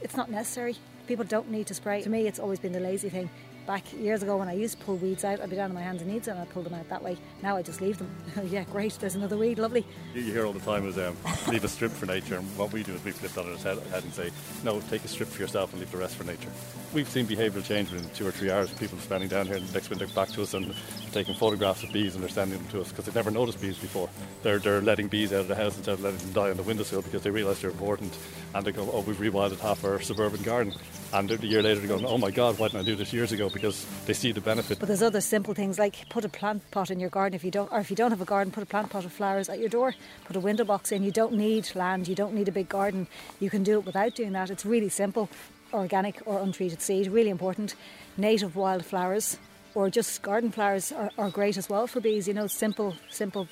It's 0.00 0.16
not 0.16 0.30
necessary. 0.30 0.76
People 1.06 1.24
don't 1.24 1.50
need 1.50 1.66
to 1.68 1.74
spray. 1.74 2.02
To 2.02 2.10
me, 2.10 2.26
it's 2.26 2.38
always 2.40 2.58
been 2.58 2.72
the 2.72 2.80
lazy 2.80 3.08
thing. 3.08 3.30
Back 3.70 3.92
years 3.92 4.24
ago 4.24 4.36
when 4.36 4.48
I 4.48 4.54
used 4.54 4.80
to 4.80 4.84
pull 4.84 4.96
weeds 4.96 5.22
out, 5.22 5.40
I'd 5.40 5.48
be 5.48 5.54
down 5.54 5.70
on 5.70 5.76
my 5.76 5.80
hands 5.80 6.02
and 6.02 6.10
knees 6.10 6.26
and 6.26 6.36
I'd 6.36 6.50
pull 6.50 6.64
them 6.64 6.74
out 6.74 6.88
that 6.88 7.04
way. 7.04 7.16
Now 7.40 7.56
I 7.56 7.62
just 7.62 7.80
leave 7.80 7.98
them. 7.98 8.10
yeah, 8.50 8.64
great, 8.64 8.94
there's 8.94 9.14
another 9.14 9.36
weed, 9.36 9.60
lovely. 9.60 9.86
You 10.12 10.22
hear 10.22 10.44
all 10.44 10.52
the 10.52 10.58
time 10.58 10.88
is 10.88 10.98
um, 10.98 11.16
leave 11.46 11.62
a 11.62 11.68
strip 11.68 11.92
for 11.92 12.06
nature, 12.06 12.34
and 12.34 12.58
what 12.58 12.72
we 12.72 12.82
do 12.82 12.92
is 12.94 13.04
we 13.04 13.12
flip 13.12 13.30
that 13.30 13.46
on 13.46 13.52
its 13.52 13.62
head, 13.62 13.78
head 13.92 14.02
and 14.02 14.12
say, 14.12 14.32
no, 14.64 14.80
take 14.90 15.04
a 15.04 15.08
strip 15.08 15.28
for 15.28 15.40
yourself 15.40 15.70
and 15.70 15.78
leave 15.78 15.92
the 15.92 15.98
rest 15.98 16.16
for 16.16 16.24
nature. 16.24 16.48
We've 16.92 17.08
seen 17.08 17.28
behavioural 17.28 17.64
change 17.64 17.92
within 17.92 18.10
two 18.10 18.26
or 18.26 18.32
three 18.32 18.50
hours. 18.50 18.72
People 18.72 18.98
standing 18.98 19.28
down 19.28 19.46
here, 19.46 19.54
and 19.54 19.68
the 19.68 19.72
next 19.72 19.86
they're 19.86 20.08
back 20.08 20.30
to 20.30 20.42
us 20.42 20.52
and 20.52 20.74
taking 21.12 21.34
photographs 21.34 21.82
of 21.82 21.92
bees 21.92 22.14
and 22.14 22.22
they're 22.22 22.30
sending 22.30 22.58
them 22.58 22.68
to 22.68 22.80
us 22.80 22.88
because 22.88 23.04
they've 23.04 23.14
never 23.14 23.30
noticed 23.30 23.60
bees 23.60 23.78
before. 23.78 24.08
They're, 24.42 24.58
they're 24.58 24.80
letting 24.80 25.08
bees 25.08 25.32
out 25.32 25.40
of 25.40 25.48
the 25.48 25.54
house 25.54 25.76
instead 25.76 25.94
of 25.94 26.02
letting 26.02 26.18
them 26.18 26.32
die 26.32 26.50
on 26.50 26.56
the 26.56 26.62
windowsill 26.62 27.02
because 27.02 27.22
they 27.22 27.30
realise 27.30 27.60
they're 27.60 27.70
important. 27.70 28.16
And 28.54 28.64
they 28.64 28.72
go, 28.72 28.88
oh, 28.92 29.00
we've 29.00 29.16
rewilded 29.16 29.60
half 29.60 29.84
our 29.84 30.00
suburban 30.00 30.42
garden. 30.42 30.74
And 31.12 31.30
a 31.30 31.46
year 31.46 31.62
later 31.62 31.80
they're 31.80 31.88
going, 31.88 32.06
oh 32.06 32.18
my 32.18 32.30
God, 32.30 32.58
why 32.58 32.68
didn't 32.68 32.80
I 32.80 32.84
do 32.84 32.96
this 32.96 33.12
years 33.12 33.32
ago? 33.32 33.48
Because 33.48 33.84
they 34.06 34.12
see 34.12 34.32
the 34.32 34.40
benefit. 34.40 34.78
But 34.78 34.88
there's 34.88 35.02
other 35.02 35.20
simple 35.20 35.54
things 35.54 35.78
like 35.78 36.08
put 36.08 36.24
a 36.24 36.28
plant 36.28 36.68
pot 36.70 36.90
in 36.90 37.00
your 37.00 37.10
garden 37.10 37.34
if 37.34 37.44
you 37.44 37.50
don't, 37.50 37.70
or 37.72 37.80
if 37.80 37.90
you 37.90 37.96
don't 37.96 38.10
have 38.10 38.20
a 38.20 38.24
garden, 38.24 38.52
put 38.52 38.62
a 38.62 38.66
plant 38.66 38.90
pot 38.90 39.04
of 39.04 39.12
flowers 39.12 39.48
at 39.48 39.58
your 39.58 39.68
door. 39.68 39.94
Put 40.24 40.36
a 40.36 40.40
window 40.40 40.64
box 40.64 40.92
in. 40.92 41.02
You 41.02 41.10
don't 41.10 41.34
need 41.34 41.74
land. 41.74 42.08
You 42.08 42.14
don't 42.14 42.34
need 42.34 42.48
a 42.48 42.52
big 42.52 42.68
garden. 42.68 43.06
You 43.40 43.50
can 43.50 43.62
do 43.62 43.78
it 43.78 43.86
without 43.86 44.14
doing 44.14 44.32
that. 44.32 44.50
It's 44.50 44.64
really 44.64 44.88
simple. 44.88 45.28
Organic 45.72 46.20
or 46.26 46.40
untreated 46.40 46.82
seed, 46.82 47.06
really 47.06 47.30
important. 47.30 47.74
Native 48.16 48.56
wild 48.56 48.84
flowers 48.84 49.38
or 49.74 49.90
just 49.90 50.22
garden 50.22 50.50
flowers 50.50 50.92
are, 50.92 51.10
are 51.18 51.30
great 51.30 51.56
as 51.56 51.68
well 51.68 51.86
for 51.86 52.00
bees. 52.00 52.26
You 52.28 52.34
know, 52.34 52.46
simple, 52.46 52.94
simple 53.10 53.48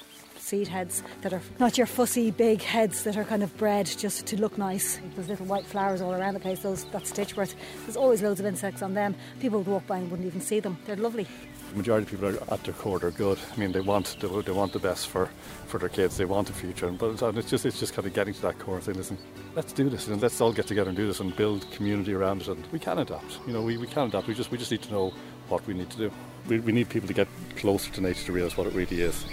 seed 0.48 0.68
heads 0.68 1.02
that 1.20 1.32
are 1.32 1.42
not 1.58 1.76
your 1.76 1.86
fussy 1.86 2.30
big 2.30 2.62
heads 2.62 3.04
that 3.04 3.16
are 3.16 3.24
kind 3.24 3.42
of 3.42 3.54
bred 3.58 3.86
just 3.86 4.26
to 4.26 4.40
look 4.40 4.56
nice. 4.56 4.98
There's 5.14 5.28
little 5.28 5.46
white 5.46 5.66
flowers 5.66 6.00
all 6.00 6.14
around 6.14 6.34
the 6.34 6.40
place. 6.40 6.60
Those 6.60 6.84
that's 6.84 7.12
stitchwort. 7.12 7.54
There's 7.84 7.96
always 7.96 8.22
loads 8.22 8.40
of 8.40 8.46
insects 8.46 8.82
on 8.82 8.94
them. 8.94 9.14
People 9.40 9.58
would 9.58 9.66
walk 9.68 9.86
by 9.86 9.98
and 9.98 10.10
wouldn't 10.10 10.26
even 10.26 10.40
see 10.40 10.60
them. 10.60 10.78
They're 10.86 10.96
lovely. 10.96 11.26
The 11.70 11.76
majority 11.76 12.04
of 12.04 12.10
people 12.10 12.28
are 12.28 12.54
at 12.54 12.64
their 12.64 12.72
core 12.72 12.98
they're 12.98 13.10
good. 13.10 13.38
I 13.52 13.56
mean, 13.60 13.72
they 13.72 13.82
want 13.82 14.16
they, 14.20 14.40
they 14.40 14.52
want 14.52 14.72
the 14.72 14.78
best 14.78 15.08
for, 15.08 15.28
for 15.66 15.78
their 15.78 15.90
kids. 15.90 16.16
They 16.16 16.24
want 16.24 16.48
a 16.48 16.54
future, 16.54 16.90
but 16.90 17.22
it's 17.36 17.50
just 17.50 17.66
it's 17.66 17.78
just 17.78 17.92
kind 17.92 18.06
of 18.06 18.14
getting 18.14 18.32
to 18.32 18.42
that 18.42 18.58
core 18.58 18.76
and 18.76 18.84
saying, 18.84 18.96
listen, 18.96 19.18
let's 19.54 19.74
do 19.74 19.90
this, 19.90 20.08
and 20.08 20.20
let's 20.22 20.40
all 20.40 20.52
get 20.52 20.66
together 20.66 20.88
and 20.88 20.96
do 20.96 21.06
this, 21.06 21.20
and 21.20 21.36
build 21.36 21.70
community 21.72 22.14
around 22.14 22.40
it. 22.40 22.48
And 22.48 22.66
we 22.72 22.78
can 22.78 22.98
adapt. 22.98 23.40
You 23.46 23.52
know, 23.52 23.60
we, 23.60 23.76
we 23.76 23.86
can 23.86 24.08
adapt. 24.08 24.28
We 24.28 24.34
just 24.34 24.50
we 24.50 24.56
just 24.56 24.70
need 24.70 24.82
to 24.82 24.90
know 24.90 25.12
what 25.48 25.66
we 25.66 25.74
need 25.74 25.90
to 25.90 25.96
do. 25.96 26.12
We, 26.48 26.60
we 26.60 26.72
need 26.72 26.88
people 26.88 27.08
to 27.08 27.14
get 27.14 27.28
closer 27.56 27.90
to 27.92 28.00
nature 28.00 28.24
to 28.26 28.32
realise 28.32 28.56
what 28.56 28.66
it 28.66 28.74
really 28.74 29.02
is. 29.02 29.24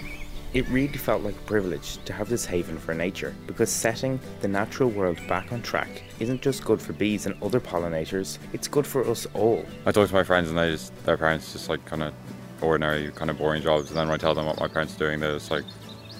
It 0.54 0.67
really 0.69 0.97
felt 0.97 1.21
like 1.21 1.36
a 1.36 1.41
privilege 1.41 1.97
to 2.06 2.13
have 2.13 2.30
this 2.30 2.45
haven 2.45 2.78
for 2.78 2.93
nature 2.93 3.36
because 3.45 3.69
setting 3.69 4.19
the 4.39 4.47
natural 4.47 4.89
world 4.89 5.19
back 5.28 5.51
on 5.51 5.62
track 5.62 6.04
isn't 6.19 6.41
just 6.41 6.63
good 6.63 6.82
for 6.82 6.93
bees 6.93 7.25
and 7.25 7.36
other 7.43 7.60
pollinators, 7.60 8.38
it's 8.54 8.67
good 8.67 8.88
for 8.88 9.06
us 9.06 9.28
all. 9.34 9.65
I 9.86 9.91
talk 9.91 10.08
to 10.08 10.13
my 10.13 10.23
friends 10.23 10.49
and 10.49 10.58
they 10.58 10.71
just 10.71 10.95
their 11.06 11.17
parents 11.17 11.51
just 11.51 11.67
like 11.67 11.84
kind 11.86 12.04
of 12.04 12.13
ordinary, 12.62 13.12
kind 13.12 13.30
of 13.30 13.38
boring 13.38 13.62
jobs, 13.62 13.89
and 13.89 13.97
then 13.97 14.08
when 14.08 14.15
I 14.15 14.17
tell 14.17 14.34
them 14.34 14.45
what 14.45 14.60
my 14.60 14.69
parents 14.69 14.95
are 14.95 14.99
doing, 14.99 15.19
they're 15.19 15.34
just 15.34 15.51
like, 15.51 15.65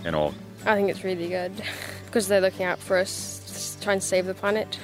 you 0.04 0.12
know, 0.12 0.34
I 0.66 0.76
think 0.76 0.90
it's 0.90 1.04
really 1.04 1.30
good 1.30 1.54
because 2.06 2.28
they're 2.28 2.42
looking 2.42 2.66
out 2.66 2.80
for 2.80 2.98
us, 2.98 3.78
trying 3.82 4.00
to 4.00 4.06
save 4.06 4.26
the 4.26 4.34
planet. 4.34 4.80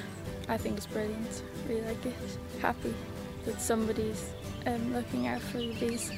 I 0.48 0.58
think 0.58 0.78
it's 0.78 0.86
brilliant. 0.86 1.44
Really 1.68 1.82
like 1.82 2.06
it. 2.06 2.14
Happy 2.62 2.94
that 3.46 3.60
somebody's 3.60 4.30
um, 4.66 4.94
looking 4.94 5.28
out 5.28 5.42
for 5.42 5.58
the 5.58 5.74
bees. 5.74 6.12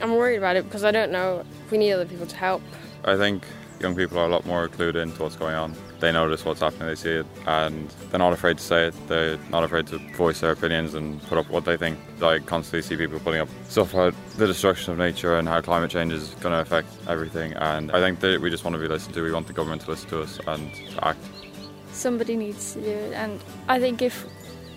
I'm 0.00 0.14
worried 0.14 0.38
about 0.38 0.56
it 0.56 0.64
because 0.64 0.84
I 0.84 0.90
don't 0.90 1.12
know 1.12 1.44
if 1.64 1.70
we 1.70 1.78
need 1.78 1.92
other 1.92 2.06
people 2.06 2.26
to 2.26 2.36
help. 2.36 2.62
I 3.04 3.16
think 3.16 3.44
young 3.80 3.96
people 3.96 4.18
are 4.18 4.26
a 4.26 4.28
lot 4.28 4.44
more 4.46 4.68
clued 4.68 4.94
into 4.94 5.22
what's 5.22 5.36
going 5.36 5.54
on. 5.54 5.74
they 6.00 6.12
notice 6.12 6.44
what's 6.44 6.60
happening, 6.60 6.86
they 6.88 6.94
see 6.94 7.10
it, 7.10 7.26
and 7.46 7.88
they're 8.10 8.18
not 8.18 8.32
afraid 8.32 8.58
to 8.58 8.64
say 8.64 8.86
it. 8.88 8.94
They're 9.08 9.38
not 9.50 9.64
afraid 9.64 9.86
to 9.88 9.98
voice 10.14 10.40
their 10.40 10.52
opinions 10.52 10.94
and 10.94 11.20
put 11.24 11.38
up 11.38 11.48
what 11.50 11.64
they 11.64 11.76
think. 11.76 11.98
I 12.22 12.38
constantly 12.38 12.82
see 12.82 12.96
people 12.96 13.18
putting 13.20 13.40
up 13.40 13.48
stuff 13.68 13.92
about 13.92 14.14
the 14.36 14.46
destruction 14.46 14.92
of 14.92 14.98
nature 14.98 15.38
and 15.38 15.48
how 15.48 15.60
climate 15.60 15.90
change 15.90 16.12
is 16.12 16.34
going 16.40 16.54
to 16.54 16.60
affect 16.60 16.88
everything. 17.08 17.52
And 17.54 17.90
I 17.92 18.00
think 18.00 18.20
that 18.20 18.40
we 18.40 18.50
just 18.50 18.64
want 18.64 18.74
to 18.74 18.80
be 18.80 18.88
listened 18.88 19.14
to. 19.14 19.22
We 19.22 19.32
want 19.32 19.46
the 19.46 19.52
government 19.52 19.82
to 19.82 19.90
listen 19.90 20.08
to 20.10 20.22
us 20.22 20.38
and 20.46 20.72
to 20.74 21.06
act. 21.06 21.20
Somebody 21.92 22.36
needs 22.36 22.74
to 22.74 22.80
do 22.80 22.90
it, 22.90 23.12
and 23.12 23.40
I 23.68 23.78
think 23.78 24.00
if 24.00 24.26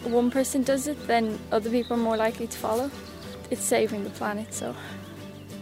one 0.06 0.32
person 0.32 0.64
does 0.64 0.88
it, 0.88 1.08
then 1.08 1.40
other 1.52 1.70
people 1.70 1.96
are 1.96 2.00
more 2.00 2.18
likely 2.18 2.48
to 2.48 2.58
follow. 2.58 2.92
It's 3.50 3.64
saving 3.64 4.04
the 4.04 4.10
planet, 4.12 4.54
so 4.54 4.76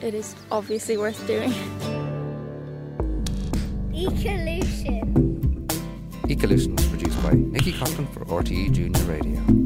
it 0.01 0.13
is 0.13 0.35
obviously 0.51 0.97
worth 0.97 1.25
doing. 1.27 1.51
Ecolution. 3.91 5.13
Ecolution 6.23 6.75
was 6.75 6.87
produced 6.87 7.23
by 7.23 7.33
Nikki 7.33 7.73
Conklin 7.73 8.07
for 8.07 8.25
RTE 8.25 8.71
Junior 8.71 9.03
Radio. 9.03 9.60